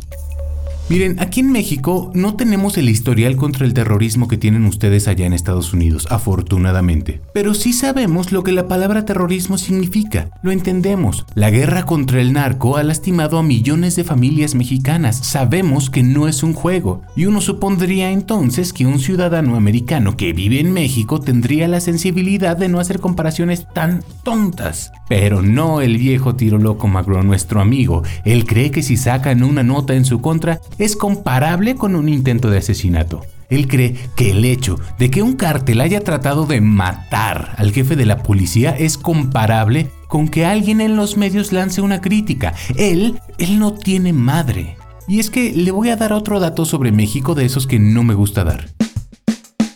Miren, 0.90 1.16
aquí 1.22 1.40
en 1.40 1.52
México 1.52 2.12
no 2.14 2.36
tenemos 2.36 2.78
el 2.78 2.90
historial 2.90 3.38
contra 3.38 3.66
el 3.66 3.74
terrorismo 3.74 4.28
que 4.28 4.38
tienen 4.38 4.66
ustedes 4.66 5.08
allá 5.08 5.26
en 5.26 5.32
Estados 5.32 5.74
Unidos, 5.74 6.08
afortunadamente. 6.10 7.22
Pero 7.34 7.54
sí 7.54 7.72
sabemos 7.72 8.34
lo 8.34 8.44
que 8.44 8.52
la 8.52 8.68
palabra 8.68 9.06
terrorismo 9.06 9.58
significa, 9.58 10.30
lo 10.44 10.52
entendemos. 10.52 11.26
La 11.36 11.52
guerra 11.52 11.86
contra 11.86 12.20
el 12.20 12.34
narco 12.34 12.76
ha 12.76 12.84
lastimado 12.84 13.38
a 13.38 13.44
millones 13.44 13.96
de 13.96 14.04
familias 14.04 14.56
mexicanas, 14.56 15.16
sabemos 15.16 15.90
que 15.90 16.04
no 16.04 16.28
es 16.28 16.44
un 16.44 16.54
juego, 16.54 17.02
y 17.16 17.26
uno 17.28 17.40
supondría 17.40 18.12
entonces 18.12 18.74
que 18.74 18.86
un 18.86 19.00
ciudadano 19.00 19.56
americano 19.56 20.18
que 20.18 20.34
vive 20.34 20.60
en 20.60 20.74
México 20.74 21.22
tendría 21.22 21.70
la 21.70 21.80
sensibilidad 21.80 22.58
de 22.58 22.68
no 22.68 22.82
hacer 22.82 23.00
comparaciones 23.00 23.68
tan 23.74 24.04
tontas. 24.24 24.92
Pero 25.08 25.42
no 25.42 25.80
el 25.80 25.98
viejo 25.98 26.36
tiro 26.36 26.58
loco 26.58 26.88
Macron, 26.88 27.26
nuestro 27.26 27.62
amigo. 27.62 28.04
Él 28.26 28.46
cree 28.46 28.72
que 28.72 28.84
si 28.84 28.98
sacan 28.98 29.44
una 29.44 29.64
nota 29.64 29.94
en 29.96 30.06
su 30.06 30.22
contra, 30.22 30.60
es 30.78 30.96
comparable 30.96 31.76
con 31.76 31.96
un 31.96 32.10
intento 32.10 32.50
de 32.50 32.60
asesinato. 32.60 33.22
Él 33.50 33.68
cree 33.68 33.96
que 34.16 34.32
el 34.32 34.46
hecho 34.46 34.80
de 34.98 35.12
que 35.12 35.22
un 35.22 35.34
cártel 35.34 35.82
haya 35.82 36.02
tratado 36.02 36.46
de 36.46 36.62
matar 36.62 37.54
al 37.58 37.72
jefe 37.72 37.96
de 37.96 38.06
la 38.06 38.24
policía 38.24 38.72
es 38.72 38.98
comparable 38.98 39.92
con 40.08 40.28
que 40.28 40.46
alguien 40.46 40.82
en 40.82 40.96
los 40.96 41.18
medios 41.18 41.52
lance 41.52 41.82
una 41.82 42.02
crítica. 42.02 42.54
Él, 42.78 43.20
él 43.38 43.60
no 43.60 43.74
tiene 43.74 44.14
madre. 44.14 44.78
Y 45.08 45.20
es 45.20 45.30
que 45.30 45.52
le 45.52 45.72
voy 45.72 45.90
a 45.90 45.98
dar 45.98 46.14
otro 46.14 46.40
dato 46.40 46.66
sobre 46.66 46.92
México 46.92 47.36
de 47.36 47.46
esos 47.46 47.68
que 47.68 47.80
no 47.80 48.04
me 48.04 48.14
gusta 48.14 48.44
dar. 48.44 48.70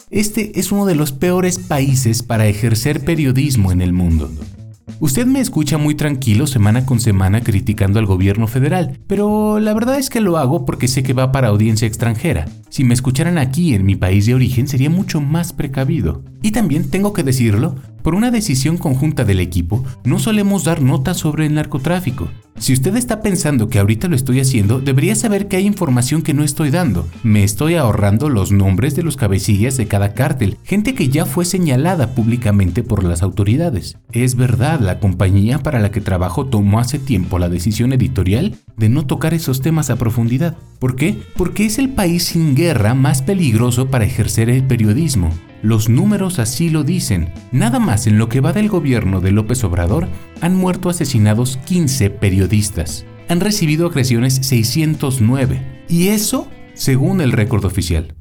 Este 0.09 0.59
es 0.59 0.71
uno 0.71 0.85
de 0.85 0.95
los 0.95 1.11
peores 1.11 1.59
países 1.59 2.23
para 2.23 2.47
ejercer 2.47 3.03
periodismo 3.03 3.71
en 3.71 3.81
el 3.81 3.93
mundo. 3.93 4.31
Usted 4.99 5.25
me 5.25 5.39
escucha 5.39 5.77
muy 5.77 5.95
tranquilo 5.95 6.47
semana 6.47 6.85
con 6.85 6.99
semana 6.99 7.41
criticando 7.41 7.99
al 7.99 8.05
gobierno 8.05 8.47
federal, 8.47 8.97
pero 9.05 9.59
la 9.59 9.73
verdad 9.73 9.99
es 9.99 10.09
que 10.09 10.21
lo 10.21 10.37
hago 10.37 10.65
porque 10.65 10.87
sé 10.87 11.03
que 11.03 11.13
va 11.13 11.31
para 11.31 11.49
audiencia 11.49 11.87
extranjera. 11.87 12.45
Si 12.69 12.83
me 12.83 12.93
escucharan 12.93 13.37
aquí 13.37 13.73
en 13.73 13.85
mi 13.85 13.95
país 13.95 14.25
de 14.25 14.33
origen 14.33 14.67
sería 14.67 14.89
mucho 14.89 15.21
más 15.21 15.53
precavido. 15.53 16.23
Y 16.41 16.51
también 16.51 16.89
tengo 16.89 17.13
que 17.13 17.23
decirlo, 17.23 17.75
por 18.07 18.15
una 18.15 18.31
decisión 18.31 18.77
conjunta 18.77 19.25
del 19.25 19.41
equipo, 19.41 19.83
no 20.05 20.17
solemos 20.17 20.63
dar 20.63 20.81
notas 20.81 21.17
sobre 21.17 21.45
el 21.45 21.55
narcotráfico. 21.55 22.29
Si 22.57 22.71
usted 22.71 22.95
está 22.95 23.21
pensando 23.21 23.67
que 23.67 23.79
ahorita 23.79 24.07
lo 24.07 24.15
estoy 24.15 24.39
haciendo, 24.39 24.79
debería 24.79 25.13
saber 25.13 25.49
que 25.49 25.57
hay 25.57 25.65
información 25.65 26.21
que 26.21 26.33
no 26.33 26.45
estoy 26.45 26.69
dando. 26.69 27.05
Me 27.23 27.43
estoy 27.43 27.75
ahorrando 27.75 28.29
los 28.29 28.53
nombres 28.53 28.95
de 28.95 29.03
los 29.03 29.17
cabecillas 29.17 29.75
de 29.75 29.87
cada 29.87 30.13
cártel, 30.13 30.57
gente 30.63 30.95
que 30.95 31.09
ya 31.09 31.25
fue 31.25 31.43
señalada 31.43 32.15
públicamente 32.15 32.81
por 32.81 33.03
las 33.03 33.23
autoridades. 33.23 33.97
Es 34.13 34.35
verdad, 34.35 34.79
la 34.79 35.01
compañía 35.01 35.59
para 35.59 35.79
la 35.79 35.91
que 35.91 35.99
trabajo 35.99 36.45
tomó 36.45 36.79
hace 36.79 36.99
tiempo 36.99 37.39
la 37.39 37.49
decisión 37.49 37.91
editorial 37.91 38.55
de 38.77 38.87
no 38.87 39.05
tocar 39.05 39.33
esos 39.33 39.61
temas 39.61 39.89
a 39.89 39.97
profundidad. 39.97 40.55
¿Por 40.79 40.95
qué? 40.95 41.17
Porque 41.35 41.65
es 41.65 41.77
el 41.77 41.89
país 41.89 42.23
sin 42.23 42.55
guerra 42.55 42.93
más 42.93 43.21
peligroso 43.21 43.87
para 43.87 44.05
ejercer 44.05 44.49
el 44.49 44.63
periodismo. 44.63 45.29
Los 45.61 45.89
números 45.89 46.39
así 46.39 46.69
lo 46.69 46.83
dicen. 46.83 47.33
Nada 47.51 47.79
más 47.79 48.07
en 48.07 48.17
lo 48.17 48.29
que 48.29 48.41
va 48.41 48.53
del 48.53 48.69
gobierno 48.69 49.21
de 49.21 49.31
López 49.31 49.63
Obrador 49.63 50.07
han 50.41 50.55
muerto 50.55 50.89
asesinados 50.89 51.57
15 51.65 52.09
periodistas. 52.11 53.05
Han 53.27 53.39
recibido 53.39 53.87
agresiones 53.87 54.35
609. 54.41 55.85
Y 55.89 56.09
eso 56.09 56.47
según 56.73 57.21
el 57.21 57.31
récord 57.31 57.65
oficial. 57.65 58.13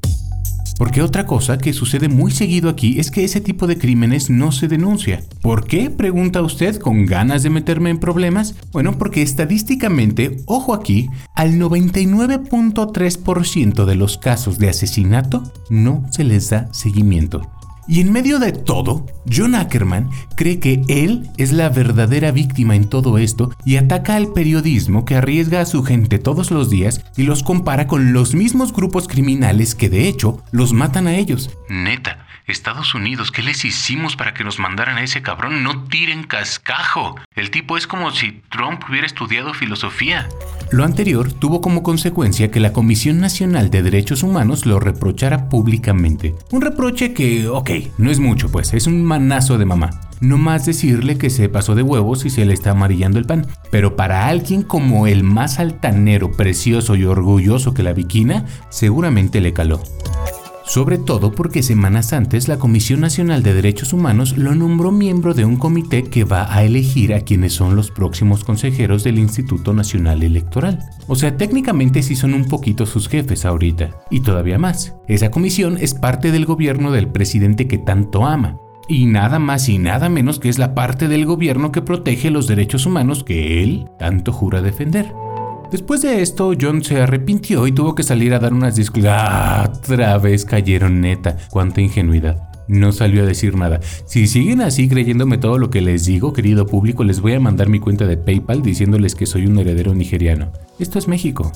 Porque 0.77 1.01
otra 1.01 1.25
cosa 1.25 1.57
que 1.57 1.73
sucede 1.73 2.07
muy 2.07 2.31
seguido 2.31 2.69
aquí 2.69 2.99
es 2.99 3.11
que 3.11 3.23
ese 3.23 3.41
tipo 3.41 3.67
de 3.67 3.77
crímenes 3.77 4.29
no 4.29 4.51
se 4.51 4.67
denuncia. 4.67 5.23
¿Por 5.41 5.65
qué? 5.65 5.89
Pregunta 5.89 6.41
usted 6.41 6.77
con 6.77 7.05
ganas 7.05 7.43
de 7.43 7.49
meterme 7.49 7.89
en 7.89 7.99
problemas. 7.99 8.55
Bueno, 8.71 8.97
porque 8.97 9.21
estadísticamente, 9.21 10.43
ojo 10.45 10.73
aquí, 10.73 11.09
al 11.33 11.53
99.3% 11.53 13.85
de 13.85 13.95
los 13.95 14.17
casos 14.17 14.59
de 14.59 14.69
asesinato 14.69 15.43
no 15.69 16.05
se 16.11 16.23
les 16.23 16.49
da 16.49 16.69
seguimiento. 16.71 17.41
Y 17.87 18.01
en 18.01 18.11
medio 18.11 18.39
de 18.39 18.51
todo, 18.51 19.05
John 19.31 19.55
Ackerman 19.55 20.09
cree 20.35 20.59
que 20.59 20.81
él 20.87 21.29
es 21.37 21.53
la 21.53 21.69
verdadera 21.69 22.31
víctima 22.31 22.75
en 22.75 22.89
todo 22.89 23.17
esto 23.17 23.51
y 23.65 23.77
ataca 23.77 24.15
al 24.15 24.33
periodismo 24.33 25.05
que 25.05 25.15
arriesga 25.15 25.61
a 25.61 25.65
su 25.65 25.83
gente 25.83 26.19
todos 26.19 26.51
los 26.51 26.69
días 26.69 27.05
y 27.15 27.23
los 27.23 27.43
compara 27.43 27.87
con 27.87 28.13
los 28.13 28.35
mismos 28.35 28.73
grupos 28.73 29.07
criminales 29.07 29.73
que 29.73 29.89
de 29.89 30.07
hecho 30.07 30.43
los 30.51 30.73
matan 30.73 31.07
a 31.07 31.15
ellos. 31.15 31.49
Neta, 31.69 32.26
Estados 32.47 32.95
Unidos, 32.95 33.29
¿qué 33.29 33.43
les 33.43 33.65
hicimos 33.65 34.15
para 34.15 34.33
que 34.33 34.45
nos 34.45 34.57
mandaran 34.57 34.97
a 34.97 35.03
ese 35.03 35.21
cabrón? 35.21 35.63
No 35.63 35.83
tiren 35.83 36.23
cascajo. 36.23 37.17
El 37.35 37.51
tipo 37.51 37.75
es 37.75 37.87
como 37.87 38.11
si 38.11 38.41
Trump 38.49 38.81
hubiera 38.89 39.05
estudiado 39.05 39.53
filosofía. 39.53 40.29
Lo 40.71 40.85
anterior 40.85 41.33
tuvo 41.33 41.59
como 41.59 41.83
consecuencia 41.83 42.49
que 42.49 42.61
la 42.61 42.71
Comisión 42.71 43.19
Nacional 43.19 43.69
de 43.69 43.83
Derechos 43.83 44.23
Humanos 44.23 44.65
lo 44.65 44.79
reprochara 44.79 45.49
públicamente. 45.49 46.35
Un 46.51 46.61
reproche 46.61 47.13
que, 47.13 47.49
ok, 47.49 47.69
no 47.97 48.09
es 48.11 48.19
mucho, 48.19 48.49
pues 48.49 48.73
es 48.73 48.87
un 48.87 49.03
manazo 49.03 49.57
de 49.57 49.65
mamá. 49.65 49.89
no 50.21 50.37
más 50.37 50.65
decirle 50.65 51.17
que 51.17 51.29
se 51.29 51.49
pasó 51.49 51.75
de 51.75 51.83
huevos 51.83 52.25
y 52.25 52.29
se 52.29 52.45
le 52.45 52.53
está 52.53 52.71
amarillando 52.71 53.19
el 53.19 53.25
pan. 53.25 53.45
Pero 53.71 53.97
para 53.97 54.27
alguien 54.27 54.63
como 54.63 55.05
el 55.05 55.23
más 55.23 55.59
altanero, 55.59 56.31
precioso 56.31 56.95
y 56.95 57.03
orgulloso 57.03 57.73
que 57.73 57.83
la 57.83 57.91
viquina, 57.91 58.45
seguramente 58.69 59.41
le 59.41 59.51
caló 59.51 59.83
sobre 60.67 60.97
todo 60.97 61.31
porque 61.31 61.63
semanas 61.63 62.13
antes 62.13 62.47
la 62.47 62.59
Comisión 62.59 62.99
Nacional 62.99 63.41
de 63.41 63.53
Derechos 63.53 63.93
Humanos 63.93 64.37
lo 64.37 64.53
nombró 64.53 64.91
miembro 64.91 65.33
de 65.33 65.45
un 65.45 65.55
comité 65.55 66.03
que 66.03 66.25
va 66.25 66.53
a 66.53 66.63
elegir 66.63 67.13
a 67.13 67.21
quienes 67.21 67.53
son 67.53 67.75
los 67.75 67.89
próximos 67.89 68.43
consejeros 68.43 69.03
del 69.03 69.17
Instituto 69.17 69.73
Nacional 69.73 70.23
Electoral. 70.23 70.79
O 71.07 71.15
sea, 71.15 71.37
técnicamente 71.37 72.03
sí 72.03 72.15
son 72.15 72.33
un 72.33 72.45
poquito 72.45 72.85
sus 72.85 73.07
jefes 73.07 73.45
ahorita. 73.45 73.91
Y 74.11 74.19
todavía 74.19 74.59
más, 74.59 74.95
esa 75.07 75.31
comisión 75.31 75.77
es 75.79 75.93
parte 75.93 76.31
del 76.31 76.45
gobierno 76.45 76.91
del 76.91 77.07
presidente 77.07 77.67
que 77.67 77.77
tanto 77.77 78.25
ama. 78.25 78.57
Y 78.89 79.05
nada 79.05 79.39
más 79.39 79.67
y 79.69 79.79
nada 79.79 80.09
menos 80.09 80.39
que 80.39 80.49
es 80.49 80.59
la 80.59 80.73
parte 80.73 81.07
del 81.07 81.25
gobierno 81.25 81.71
que 81.71 81.81
protege 81.81 82.29
los 82.29 82.47
derechos 82.47 82.85
humanos 82.85 83.23
que 83.23 83.63
él 83.63 83.89
tanto 83.99 84.31
jura 84.31 84.61
defender. 84.61 85.13
Después 85.71 86.01
de 86.01 86.21
esto, 86.21 86.53
John 86.59 86.81
se 86.81 87.01
arrepintió 87.01 87.67
y 87.67 87.73
tuvo 87.73 87.93
que 87.93 88.03
salir 88.03 88.33
a 88.33 88.39
dar 88.39 88.53
unas 88.53 88.75
disculpas. 88.75 89.13
Ah, 89.17 89.69
otra 89.75 90.17
vez 90.17 90.45
cayeron 90.45 91.01
neta. 91.01 91.35
Cuánta 91.49 91.81
ingenuidad. 91.81 92.49
No 92.69 92.93
salió 92.93 93.23
a 93.23 93.25
decir 93.25 93.55
nada. 93.55 93.81
Si 94.05 94.27
siguen 94.27 94.61
así 94.61 94.87
creyéndome 94.87 95.37
todo 95.37 95.57
lo 95.57 95.69
que 95.69 95.81
les 95.81 96.05
digo, 96.05 96.31
querido 96.31 96.67
público, 96.67 97.03
les 97.03 97.19
voy 97.19 97.33
a 97.33 97.39
mandar 97.39 97.67
mi 97.67 97.79
cuenta 97.79 98.05
de 98.07 98.17
PayPal 98.17 98.61
diciéndoles 98.61 99.15
que 99.15 99.25
soy 99.25 99.45
un 99.45 99.57
heredero 99.59 99.93
nigeriano. 99.93 100.51
Esto 100.79 100.99
es 100.99 101.07
México. 101.07 101.51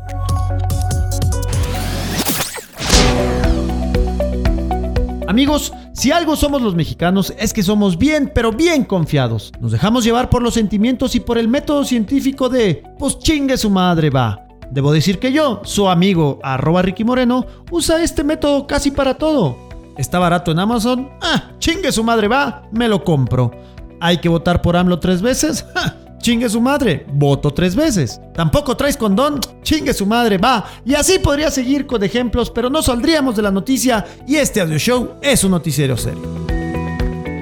Amigos, 5.27 5.73
si 6.01 6.11
algo 6.11 6.35
somos 6.35 6.63
los 6.63 6.73
mexicanos 6.73 7.31
es 7.37 7.53
que 7.53 7.61
somos 7.61 7.95
bien, 7.95 8.31
pero 8.33 8.51
bien 8.51 8.85
confiados. 8.85 9.51
Nos 9.59 9.71
dejamos 9.71 10.03
llevar 10.03 10.31
por 10.31 10.41
los 10.41 10.55
sentimientos 10.55 11.13
y 11.13 11.19
por 11.19 11.37
el 11.37 11.47
método 11.47 11.85
científico 11.85 12.49
de, 12.49 12.81
pues 12.97 13.19
chingue 13.19 13.55
su 13.55 13.69
madre 13.69 14.09
va. 14.09 14.47
Debo 14.71 14.91
decir 14.91 15.19
que 15.19 15.31
yo, 15.31 15.61
su 15.63 15.87
amigo 15.87 16.39
arroba 16.41 16.81
Ricky 16.81 17.03
Moreno, 17.03 17.45
usa 17.69 18.01
este 18.01 18.23
método 18.23 18.65
casi 18.65 18.89
para 18.89 19.13
todo. 19.13 19.55
Está 19.95 20.17
barato 20.17 20.51
en 20.51 20.57
Amazon, 20.57 21.07
ah, 21.21 21.51
chingue 21.59 21.91
su 21.91 22.03
madre 22.03 22.27
va, 22.27 22.63
me 22.71 22.87
lo 22.87 23.03
compro. 23.03 23.51
Hay 23.99 24.17
que 24.17 24.29
votar 24.29 24.63
por 24.63 24.77
AMLO 24.77 24.97
tres 24.97 25.21
veces, 25.21 25.67
Chingue 26.21 26.49
su 26.49 26.61
madre, 26.61 27.05
voto 27.13 27.51
tres 27.51 27.75
veces. 27.75 28.21
Tampoco 28.35 28.77
traes 28.77 28.95
condón, 28.95 29.39
chingue 29.63 29.91
su 29.93 30.05
madre, 30.05 30.37
va. 30.37 30.65
Y 30.85 30.93
así 30.93 31.17
podría 31.17 31.49
seguir 31.49 31.87
con 31.87 32.03
ejemplos, 32.03 32.51
pero 32.51 32.69
no 32.69 32.83
saldríamos 32.83 33.35
de 33.35 33.41
la 33.41 33.49
noticia 33.49 34.05
y 34.27 34.35
este 34.35 34.61
audio 34.61 34.77
show 34.77 35.15
es 35.21 35.43
un 35.43 35.51
noticiero 35.51 35.97
serio. 35.97 36.21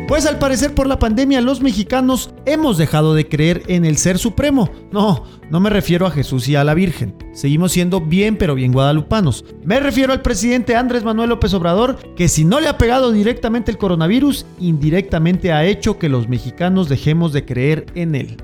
Pues 0.07 0.25
al 0.25 0.39
parecer 0.39 0.73
por 0.73 0.87
la 0.87 0.97
pandemia 0.97 1.39
los 1.41 1.61
mexicanos 1.61 2.31
hemos 2.45 2.77
dejado 2.77 3.13
de 3.13 3.27
creer 3.27 3.63
en 3.67 3.85
el 3.85 3.97
Ser 3.97 4.17
Supremo. 4.17 4.71
No, 4.91 5.23
no 5.51 5.59
me 5.59 5.69
refiero 5.69 6.07
a 6.07 6.11
Jesús 6.11 6.47
y 6.47 6.55
a 6.55 6.63
la 6.63 6.73
Virgen. 6.73 7.13
Seguimos 7.33 7.73
siendo 7.73 8.01
bien 8.01 8.37
pero 8.37 8.55
bien 8.55 8.71
guadalupanos. 8.71 9.45
Me 9.63 9.79
refiero 9.81 10.13
al 10.13 10.21
presidente 10.21 10.75
Andrés 10.75 11.03
Manuel 11.03 11.29
López 11.29 11.53
Obrador, 11.53 11.97
que 12.15 12.27
si 12.27 12.43
no 12.45 12.59
le 12.59 12.69
ha 12.69 12.77
pegado 12.77 13.11
directamente 13.11 13.69
el 13.71 13.77
coronavirus, 13.77 14.47
indirectamente 14.57 15.51
ha 15.51 15.65
hecho 15.65 15.99
que 15.99 16.09
los 16.09 16.27
mexicanos 16.27 16.89
dejemos 16.89 17.33
de 17.33 17.45
creer 17.45 17.85
en 17.93 18.15
él. 18.15 18.37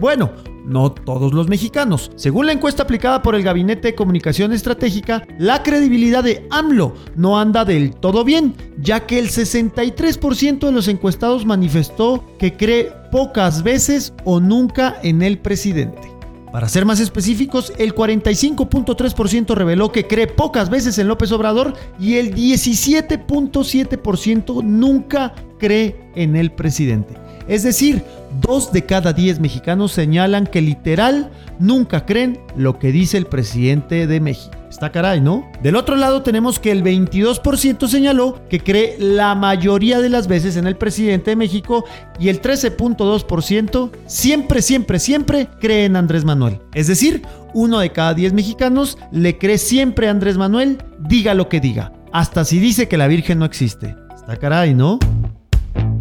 Bueno, 0.00 0.32
no 0.64 0.90
todos 0.90 1.32
los 1.32 1.48
mexicanos. 1.48 2.10
Según 2.16 2.46
la 2.46 2.52
encuesta 2.52 2.82
aplicada 2.82 3.22
por 3.22 3.34
el 3.34 3.42
Gabinete 3.42 3.88
de 3.88 3.94
Comunicación 3.94 4.52
Estratégica, 4.52 5.26
la 5.38 5.62
credibilidad 5.62 6.24
de 6.24 6.46
AMLO 6.50 6.94
no 7.16 7.38
anda 7.38 7.64
del 7.64 7.94
todo 7.94 8.24
bien, 8.24 8.54
ya 8.78 9.06
que 9.06 9.18
el 9.18 9.30
63% 9.30 10.58
de 10.58 10.72
los 10.72 10.88
encuestados 10.88 11.46
manifestó 11.46 12.24
que 12.38 12.54
cree 12.56 12.92
pocas 13.12 13.62
veces 13.62 14.12
o 14.24 14.40
nunca 14.40 14.96
en 15.02 15.22
el 15.22 15.38
presidente. 15.38 16.10
Para 16.50 16.68
ser 16.68 16.86
más 16.86 17.00
específicos, 17.00 17.72
el 17.78 17.94
45.3% 17.94 19.54
reveló 19.54 19.90
que 19.90 20.06
cree 20.06 20.28
pocas 20.28 20.70
veces 20.70 20.98
en 20.98 21.08
López 21.08 21.32
Obrador 21.32 21.74
y 21.98 22.14
el 22.14 22.32
17.7% 22.34 24.62
nunca 24.62 25.34
cree 25.58 26.12
en 26.14 26.36
el 26.36 26.52
presidente. 26.52 27.23
Es 27.48 27.62
decir, 27.62 28.02
dos 28.40 28.72
de 28.72 28.84
cada 28.84 29.12
diez 29.12 29.38
mexicanos 29.40 29.92
señalan 29.92 30.46
que 30.46 30.60
literal 30.60 31.30
nunca 31.58 32.06
creen 32.06 32.40
lo 32.56 32.78
que 32.78 32.92
dice 32.92 33.18
el 33.18 33.26
presidente 33.26 34.06
de 34.06 34.20
México. 34.20 34.56
Está 34.70 34.90
caray, 34.90 35.20
¿no? 35.20 35.48
Del 35.62 35.76
otro 35.76 35.94
lado 35.94 36.22
tenemos 36.22 36.58
que 36.58 36.72
el 36.72 36.82
22% 36.82 37.86
señaló 37.86 38.40
que 38.48 38.58
cree 38.58 38.96
la 38.98 39.36
mayoría 39.36 40.00
de 40.00 40.08
las 40.08 40.26
veces 40.26 40.56
en 40.56 40.66
el 40.66 40.76
presidente 40.76 41.30
de 41.30 41.36
México 41.36 41.84
y 42.18 42.28
el 42.28 42.42
13.2% 42.42 43.90
siempre, 44.06 44.62
siempre, 44.62 44.98
siempre 44.98 45.48
cree 45.60 45.84
en 45.84 45.94
Andrés 45.94 46.24
Manuel. 46.24 46.58
Es 46.74 46.88
decir, 46.88 47.22
uno 47.52 47.78
de 47.78 47.92
cada 47.92 48.14
10 48.14 48.32
mexicanos 48.32 48.98
le 49.12 49.38
cree 49.38 49.58
siempre 49.58 50.08
a 50.08 50.10
Andrés 50.10 50.36
Manuel, 50.36 50.78
diga 50.98 51.34
lo 51.34 51.48
que 51.48 51.60
diga. 51.60 51.92
Hasta 52.12 52.44
si 52.44 52.58
dice 52.58 52.88
que 52.88 52.96
la 52.96 53.06
Virgen 53.06 53.38
no 53.38 53.44
existe. 53.44 53.94
Está 54.16 54.36
caray, 54.38 54.74
¿no? 54.74 54.98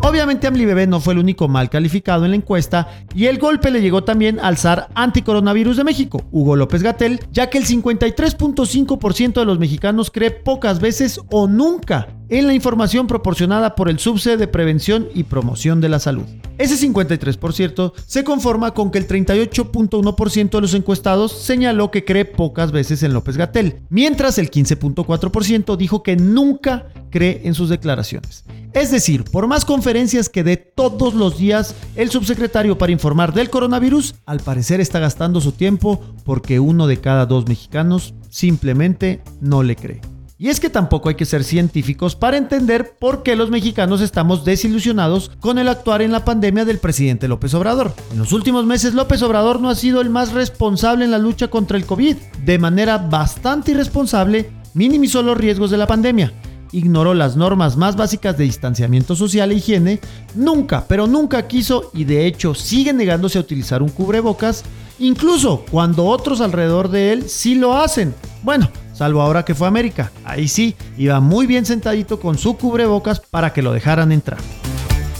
Obviamente 0.05 0.47
Amli 0.47 0.65
Bebé 0.65 0.85
no 0.85 0.99
fue 0.99 1.13
el 1.13 1.19
único 1.19 1.47
mal 1.47 1.69
calificado 1.69 2.25
en 2.25 2.31
la 2.31 2.37
encuesta 2.37 2.89
y 3.15 3.27
el 3.27 3.39
golpe 3.39 3.71
le 3.71 3.81
llegó 3.81 4.03
también 4.03 4.37
al 4.39 4.57
zar 4.57 4.89
anticoronavirus 4.95 5.77
de 5.77 5.85
México, 5.85 6.25
Hugo 6.29 6.57
López 6.57 6.83
Gatel, 6.83 7.21
ya 7.31 7.49
que 7.49 7.57
el 7.57 7.65
53.5% 7.65 9.33
de 9.33 9.45
los 9.45 9.59
mexicanos 9.59 10.11
cree 10.11 10.31
pocas 10.31 10.81
veces 10.81 11.21
o 11.31 11.47
nunca 11.47 12.09
en 12.27 12.47
la 12.47 12.53
información 12.53 13.07
proporcionada 13.07 13.75
por 13.75 13.89
el 13.89 13.97
Subse 13.97 14.35
de 14.35 14.47
Prevención 14.47 15.07
y 15.13 15.23
Promoción 15.23 15.79
de 15.79 15.89
la 15.89 15.99
Salud. 15.99 16.25
Ese 16.57 16.87
53% 16.87 17.93
se 18.05 18.23
conforma 18.23 18.73
con 18.73 18.91
que 18.91 18.99
el 18.99 19.07
38.1% 19.07 20.49
de 20.49 20.61
los 20.61 20.73
encuestados 20.73 21.31
señaló 21.31 21.89
que 21.89 22.05
cree 22.05 22.25
pocas 22.25 22.71
veces 22.71 23.03
en 23.03 23.13
López 23.13 23.37
Gatel, 23.37 23.81
mientras 23.89 24.37
el 24.37 24.51
15.4% 24.51 25.75
dijo 25.77 26.03
que 26.03 26.15
nunca 26.15 26.87
cree 27.09 27.41
en 27.43 27.53
sus 27.53 27.69
declaraciones. 27.69 28.43
Es 28.73 28.91
decir, 28.91 29.23
por 29.23 29.47
más 29.47 29.65
conferencias 29.65 30.29
que 30.29 30.43
dé 30.43 30.57
todos 30.57 31.13
los 31.13 31.37
días 31.37 31.75
el 31.95 32.09
subsecretario 32.09 32.77
para 32.77 32.91
informar 32.91 33.33
del 33.33 33.49
coronavirus, 33.49 34.15
al 34.25 34.39
parecer 34.39 34.81
está 34.81 34.99
gastando 34.99 35.41
su 35.41 35.51
tiempo 35.51 36.01
porque 36.23 36.59
uno 36.59 36.87
de 36.87 36.99
cada 36.99 37.25
dos 37.25 37.47
mexicanos 37.47 38.13
simplemente 38.29 39.21
no 39.41 39.61
le 39.61 39.75
cree. 39.75 40.12
Y 40.37 40.49
es 40.49 40.59
que 40.59 40.69
tampoco 40.69 41.09
hay 41.09 41.15
que 41.15 41.25
ser 41.25 41.43
científicos 41.43 42.15
para 42.15 42.37
entender 42.37 42.97
por 42.99 43.21
qué 43.21 43.35
los 43.35 43.51
mexicanos 43.51 44.01
estamos 44.01 44.43
desilusionados 44.43 45.31
con 45.39 45.59
el 45.59 45.69
actuar 45.69 46.01
en 46.01 46.11
la 46.11 46.25
pandemia 46.25 46.65
del 46.65 46.79
presidente 46.79 47.27
López 47.27 47.53
Obrador. 47.53 47.93
En 48.11 48.17
los 48.17 48.31
últimos 48.33 48.65
meses 48.65 48.95
López 48.95 49.21
Obrador 49.21 49.61
no 49.61 49.69
ha 49.69 49.75
sido 49.75 50.01
el 50.01 50.09
más 50.09 50.33
responsable 50.33 51.05
en 51.05 51.11
la 51.11 51.19
lucha 51.19 51.49
contra 51.49 51.77
el 51.77 51.85
COVID. 51.85 52.17
De 52.43 52.57
manera 52.57 52.97
bastante 52.97 53.71
irresponsable, 53.71 54.49
minimizó 54.73 55.21
los 55.21 55.37
riesgos 55.37 55.69
de 55.69 55.77
la 55.77 55.87
pandemia 55.87 56.33
ignoró 56.73 57.13
las 57.13 57.37
normas 57.37 57.77
más 57.77 57.95
básicas 57.95 58.37
de 58.37 58.43
distanciamiento 58.43 59.15
social 59.15 59.51
e 59.51 59.55
higiene, 59.55 59.99
nunca, 60.35 60.85
pero 60.87 61.07
nunca 61.07 61.47
quiso 61.47 61.91
y 61.93 62.03
de 62.03 62.25
hecho 62.25 62.55
sigue 62.55 62.91
negándose 62.91 63.37
a 63.37 63.41
utilizar 63.41 63.81
un 63.81 63.89
cubrebocas, 63.89 64.63
incluso 65.07 65.65
cuando 65.69 66.05
otros 66.05 66.41
alrededor 66.41 66.89
de 66.89 67.13
él 67.13 67.29
sí 67.29 67.55
lo 67.55 67.77
hacen. 67.77 68.13
Bueno, 68.41 68.69
salvo 68.93 69.21
ahora 69.21 69.45
que 69.45 69.55
fue 69.55 69.67
a 69.67 69.69
América. 69.69 70.11
Ahí 70.25 70.47
sí, 70.47 70.75
iba 70.97 71.19
muy 71.19 71.45
bien 71.47 71.65
sentadito 71.65 72.19
con 72.19 72.37
su 72.37 72.57
cubrebocas 72.57 73.19
para 73.19 73.53
que 73.53 73.61
lo 73.61 73.73
dejaran 73.73 74.11
entrar. 74.11 74.39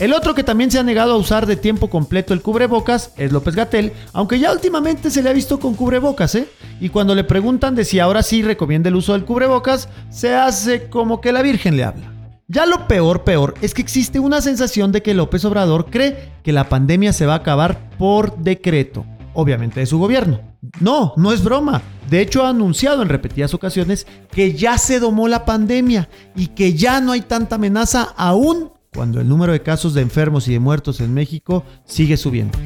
El 0.00 0.12
otro 0.12 0.34
que 0.34 0.42
también 0.42 0.72
se 0.72 0.78
ha 0.80 0.82
negado 0.82 1.12
a 1.12 1.16
usar 1.16 1.46
de 1.46 1.54
tiempo 1.54 1.88
completo 1.88 2.34
el 2.34 2.42
cubrebocas 2.42 3.12
es 3.16 3.30
López 3.30 3.54
Gatel, 3.54 3.92
aunque 4.12 4.40
ya 4.40 4.52
últimamente 4.52 5.08
se 5.08 5.22
le 5.22 5.30
ha 5.30 5.32
visto 5.32 5.60
con 5.60 5.74
cubrebocas, 5.74 6.34
¿eh? 6.34 6.48
Y 6.80 6.88
cuando 6.88 7.14
le 7.14 7.22
preguntan 7.22 7.76
de 7.76 7.84
si 7.84 8.00
ahora 8.00 8.24
sí 8.24 8.42
recomienda 8.42 8.88
el 8.88 8.96
uso 8.96 9.12
del 9.12 9.24
cubrebocas, 9.24 9.88
se 10.10 10.34
hace 10.34 10.88
como 10.88 11.20
que 11.20 11.32
la 11.32 11.42
Virgen 11.42 11.76
le 11.76 11.84
habla. 11.84 12.12
Ya 12.48 12.66
lo 12.66 12.88
peor, 12.88 13.22
peor, 13.22 13.54
es 13.62 13.72
que 13.72 13.82
existe 13.82 14.18
una 14.18 14.40
sensación 14.40 14.90
de 14.90 15.00
que 15.00 15.14
López 15.14 15.44
Obrador 15.44 15.86
cree 15.86 16.32
que 16.42 16.52
la 16.52 16.68
pandemia 16.68 17.12
se 17.12 17.24
va 17.24 17.34
a 17.34 17.38
acabar 17.38 17.88
por 17.96 18.36
decreto, 18.36 19.06
obviamente 19.34 19.80
de 19.80 19.86
su 19.86 19.98
gobierno. 19.98 20.40
No, 20.80 21.12
no 21.16 21.32
es 21.32 21.44
broma. 21.44 21.82
De 22.08 22.20
hecho, 22.20 22.44
ha 22.44 22.48
anunciado 22.48 23.02
en 23.02 23.08
repetidas 23.08 23.54
ocasiones 23.54 24.06
que 24.30 24.54
ya 24.54 24.78
se 24.78 25.00
domó 25.00 25.28
la 25.28 25.44
pandemia 25.44 26.08
y 26.34 26.48
que 26.48 26.74
ya 26.74 27.00
no 27.00 27.12
hay 27.12 27.20
tanta 27.20 27.56
amenaza 27.56 28.14
aún 28.16 28.70
cuando 28.94 29.20
el 29.20 29.28
número 29.28 29.52
de 29.52 29.62
casos 29.62 29.92
de 29.92 30.02
enfermos 30.02 30.48
y 30.48 30.52
de 30.52 30.60
muertos 30.60 31.00
en 31.00 31.12
México 31.12 31.64
sigue 31.84 32.16
subiendo. 32.16 32.58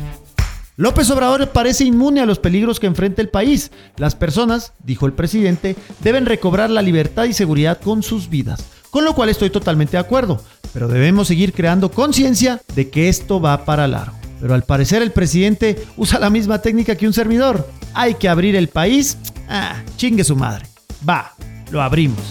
López 0.77 1.11
Obrador 1.11 1.49
parece 1.49 1.85
inmune 1.85 2.21
a 2.21 2.27
los 2.27 2.39
peligros 2.39 2.79
que 2.79 2.87
enfrenta 2.87 3.21
el 3.21 3.31
país. 3.31 3.73
Las 3.97 4.15
personas, 4.15 4.75
dijo 4.85 5.07
el 5.07 5.13
presidente, 5.13 5.75
deben 6.05 6.27
recobrar 6.27 6.71
la 6.71 6.83
libertad 6.83 7.25
y 7.25 7.33
seguridad 7.33 7.81
con 7.81 8.05
sus 8.05 8.29
vidas, 8.29 8.65
con 8.91 9.05
lo 9.05 9.15
cual 9.15 9.29
estoy 9.29 9.51
totalmente 9.51 9.93
de 9.93 9.99
acuerdo, 9.99 10.41
pero 10.73 10.87
debemos 10.87 11.27
seguir 11.27 11.53
creando 11.53 11.91
conciencia 11.91 12.61
de 12.77 12.91
que 12.91 13.09
esto 13.09 13.41
va 13.41 13.65
para 13.65 13.89
largo. 13.89 14.18
Pero 14.41 14.55
al 14.55 14.63
parecer 14.63 15.03
el 15.03 15.13
presidente 15.13 15.87
usa 15.97 16.19
la 16.19 16.31
misma 16.31 16.61
técnica 16.61 16.97
que 16.97 17.07
un 17.07 17.13
servidor. 17.13 17.69
Hay 17.95 18.15
que 18.15 18.29
abrir 18.29 18.57
el 18.57 18.69
país. 18.69 19.19
Ah, 19.49 19.83
chingue 19.97 20.25
su 20.25 20.37
madre. 20.37 20.67
Va, 21.09 21.33
lo 21.71 21.83
abrimos. 21.83 22.23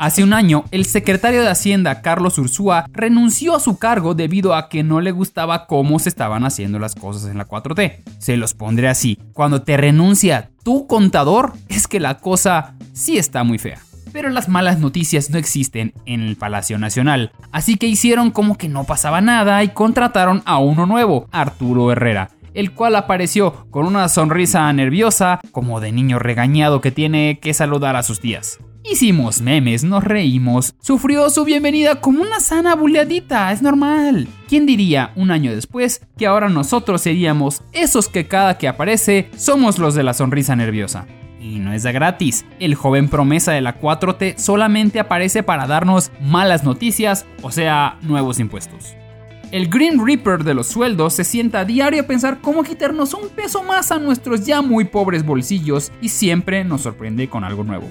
Hace 0.00 0.22
un 0.22 0.32
año, 0.32 0.64
el 0.70 0.84
secretario 0.84 1.42
de 1.42 1.48
Hacienda, 1.48 2.02
Carlos 2.02 2.38
Ursúa, 2.38 2.86
renunció 2.92 3.56
a 3.56 3.60
su 3.60 3.78
cargo 3.78 4.14
debido 4.14 4.54
a 4.54 4.68
que 4.68 4.84
no 4.84 5.00
le 5.00 5.10
gustaba 5.10 5.66
cómo 5.66 5.98
se 5.98 6.08
estaban 6.08 6.44
haciendo 6.44 6.78
las 6.78 6.94
cosas 6.94 7.28
en 7.28 7.36
la 7.36 7.48
4T. 7.48 7.96
Se 8.18 8.36
los 8.36 8.54
pondré 8.54 8.88
así. 8.88 9.18
Cuando 9.32 9.62
te 9.62 9.76
renuncia 9.76 10.50
tu 10.62 10.86
contador, 10.86 11.52
es 11.68 11.88
que 11.88 11.98
la 11.98 12.18
cosa 12.18 12.76
sí 12.98 13.16
está 13.16 13.44
muy 13.44 13.58
fea. 13.58 13.80
Pero 14.12 14.30
las 14.30 14.48
malas 14.48 14.78
noticias 14.78 15.30
no 15.30 15.38
existen 15.38 15.92
en 16.06 16.22
el 16.22 16.36
Palacio 16.36 16.78
Nacional, 16.78 17.32
así 17.52 17.76
que 17.76 17.86
hicieron 17.86 18.30
como 18.30 18.56
que 18.56 18.68
no 18.68 18.84
pasaba 18.84 19.20
nada 19.20 19.62
y 19.62 19.68
contrataron 19.68 20.42
a 20.46 20.58
uno 20.58 20.86
nuevo, 20.86 21.28
Arturo 21.30 21.92
Herrera, 21.92 22.30
el 22.54 22.72
cual 22.72 22.96
apareció 22.96 23.66
con 23.70 23.86
una 23.86 24.08
sonrisa 24.08 24.72
nerviosa, 24.72 25.40
como 25.52 25.80
de 25.80 25.92
niño 25.92 26.18
regañado 26.18 26.80
que 26.80 26.90
tiene 26.90 27.38
que 27.40 27.52
saludar 27.52 27.96
a 27.96 28.02
sus 28.02 28.20
tías. 28.20 28.58
Hicimos 28.90 29.42
memes, 29.42 29.84
nos 29.84 30.02
reímos, 30.02 30.74
sufrió 30.80 31.28
su 31.28 31.44
bienvenida 31.44 32.00
como 32.00 32.22
una 32.22 32.40
sana 32.40 32.74
buleadita, 32.74 33.52
es 33.52 33.60
normal. 33.60 34.26
¿Quién 34.48 34.64
diría 34.64 35.12
un 35.14 35.30
año 35.30 35.54
después 35.54 36.00
que 36.16 36.26
ahora 36.26 36.48
nosotros 36.48 37.02
seríamos 37.02 37.62
esos 37.72 38.08
que 38.08 38.26
cada 38.26 38.56
que 38.56 38.68
aparece 38.68 39.28
somos 39.36 39.78
los 39.78 39.94
de 39.94 40.04
la 40.04 40.14
sonrisa 40.14 40.56
nerviosa? 40.56 41.06
Y 41.40 41.60
no 41.60 41.72
es 41.72 41.84
de 41.84 41.92
gratis, 41.92 42.44
el 42.58 42.74
joven 42.74 43.08
promesa 43.08 43.52
de 43.52 43.60
la 43.60 43.80
4T 43.80 44.36
solamente 44.38 44.98
aparece 44.98 45.42
para 45.42 45.66
darnos 45.66 46.10
malas 46.20 46.64
noticias, 46.64 47.26
o 47.42 47.52
sea, 47.52 47.98
nuevos 48.02 48.40
impuestos. 48.40 48.94
El 49.50 49.68
Green 49.68 50.04
Reaper 50.04 50.44
de 50.44 50.52
los 50.52 50.66
sueldos 50.66 51.14
se 51.14 51.24
sienta 51.24 51.60
a 51.60 51.64
diario 51.64 52.02
a 52.02 52.06
pensar 52.06 52.40
cómo 52.42 52.62
quitarnos 52.64 53.14
un 53.14 53.30
peso 53.30 53.62
más 53.62 53.90
a 53.90 53.98
nuestros 53.98 54.44
ya 54.44 54.60
muy 54.60 54.84
pobres 54.84 55.24
bolsillos 55.24 55.90
y 56.02 56.10
siempre 56.10 56.64
nos 56.64 56.82
sorprende 56.82 57.28
con 57.28 57.44
algo 57.44 57.64
nuevo. 57.64 57.88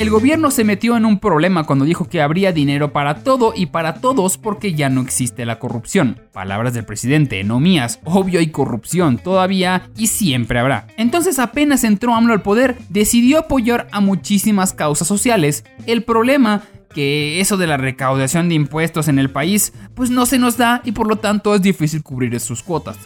El 0.00 0.08
gobierno 0.08 0.50
se 0.50 0.64
metió 0.64 0.96
en 0.96 1.04
un 1.04 1.18
problema 1.18 1.64
cuando 1.64 1.84
dijo 1.84 2.08
que 2.08 2.22
habría 2.22 2.52
dinero 2.52 2.90
para 2.90 3.22
todo 3.22 3.52
y 3.54 3.66
para 3.66 3.96
todos 3.96 4.38
porque 4.38 4.72
ya 4.72 4.88
no 4.88 5.02
existe 5.02 5.44
la 5.44 5.58
corrupción. 5.58 6.22
Palabras 6.32 6.72
del 6.72 6.86
presidente, 6.86 7.44
no 7.44 7.60
mías. 7.60 8.00
Obvio 8.04 8.38
hay 8.38 8.46
corrupción 8.46 9.18
todavía 9.18 9.90
y 9.98 10.06
siempre 10.06 10.58
habrá. 10.58 10.86
Entonces 10.96 11.38
apenas 11.38 11.84
entró 11.84 12.14
AMLO 12.14 12.32
al 12.32 12.40
poder, 12.40 12.78
decidió 12.88 13.40
apoyar 13.40 13.88
a 13.92 14.00
muchísimas 14.00 14.72
causas 14.72 15.06
sociales. 15.06 15.66
El 15.84 16.02
problema 16.02 16.62
que 16.94 17.38
eso 17.42 17.58
de 17.58 17.66
la 17.66 17.76
recaudación 17.76 18.48
de 18.48 18.54
impuestos 18.54 19.06
en 19.06 19.18
el 19.18 19.28
país 19.28 19.74
pues 19.94 20.08
no 20.08 20.24
se 20.24 20.38
nos 20.38 20.56
da 20.56 20.80
y 20.82 20.92
por 20.92 21.08
lo 21.08 21.16
tanto 21.16 21.54
es 21.54 21.60
difícil 21.60 22.02
cubrir 22.02 22.40
sus 22.40 22.62
cuotas. 22.62 22.96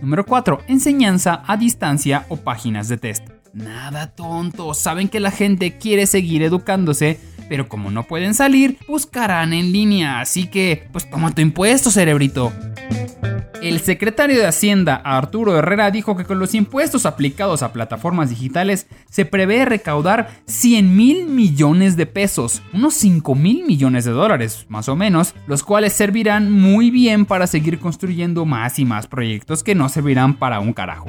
Número 0.03 0.27
4. 0.27 0.65
Enseñanza 0.69 1.45
a 1.47 1.57
distancia 1.57 2.27
o 2.29 2.37
páginas 2.37 2.89
de 2.89 2.99
test. 2.99 3.27
Nada 3.55 4.09
tonto, 4.15 4.75
saben 4.75 5.09
que 5.09 5.19
la 5.19 5.31
gente 5.31 5.79
quiere 5.79 6.05
seguir 6.05 6.43
educándose, 6.43 7.19
pero 7.49 7.69
como 7.69 7.91
no 7.91 8.05
pueden 8.05 8.35
salir, 8.35 8.79
buscarán 8.87 9.53
en 9.53 9.73
línea, 9.73 10.21
así 10.21 10.47
que 10.47 10.89
pues 10.93 11.09
toma 11.09 11.35
tu 11.35 11.41
impuesto, 11.41 11.91
cerebrito. 11.91 12.53
El 13.63 13.81
secretario 13.81 14.37
de 14.37 14.47
Hacienda, 14.47 14.95
Arturo 14.95 15.59
Herrera, 15.59 15.91
dijo 15.91 16.17
que 16.17 16.25
con 16.25 16.39
los 16.39 16.55
impuestos 16.55 17.07
aplicados 17.07 17.63
a 17.63 17.73
plataformas 17.73 18.31
digitales 18.31 18.87
se 19.11 19.25
prevé 19.25 19.65
recaudar 19.65 20.31
100 20.47 20.97
mil 20.97 21.27
millones 21.27 21.97
de 21.97 22.07
pesos, 22.07 22.63
unos 22.73 22.95
5 22.95 23.35
mil 23.35 23.65
millones 23.65 24.05
de 24.05 24.13
dólares, 24.13 24.65
más 24.69 24.89
o 24.89 24.95
menos, 24.95 25.35
los 25.49 25.65
cuales 25.65 25.93
servirán 25.93 26.53
muy 26.53 26.91
bien 26.91 27.27
para 27.27 27.49
seguir 27.49 27.81
construyendo 27.81 28.45
más 28.45 28.79
y 28.79 28.85
más 28.85 29.09
proyectos 29.09 29.65
que 29.65 29.75
no 29.75 29.89
servirán 29.89 30.35
para 30.35 30.61
un 30.61 30.73
carajo. 30.73 31.07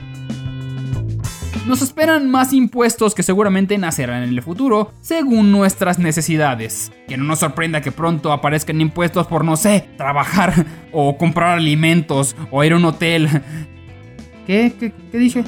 Nos 1.69 1.84
esperan 1.84 2.32
más 2.32 2.51
impuestos 2.51 3.13
que 3.13 3.21
seguramente 3.21 3.77
nacerán 3.77 4.23
en 4.23 4.29
el 4.29 4.41
futuro, 4.41 4.91
según 5.01 5.51
nuestras 5.51 5.99
necesidades. 5.99 6.91
Que 7.08 7.15
no 7.15 7.25
nos 7.25 7.38
sorprenda 7.38 7.79
que 7.82 7.91
pronto 7.91 8.32
aparezcan 8.32 8.82
impuestos 8.82 9.27
por, 9.27 9.45
no 9.45 9.55
sé, 9.55 9.88
trabajar 9.95 10.65
o 10.91 11.15
comprar 11.15 11.60
alimentos 11.60 12.36
o 12.49 12.63
ir 12.63 12.73
a 12.73 12.77
un 12.77 12.86
hotel. 12.86 13.29
¿Qué? 14.47 14.73
¿Qué, 14.79 14.91
qué 15.12 15.17
dije? 15.19 15.43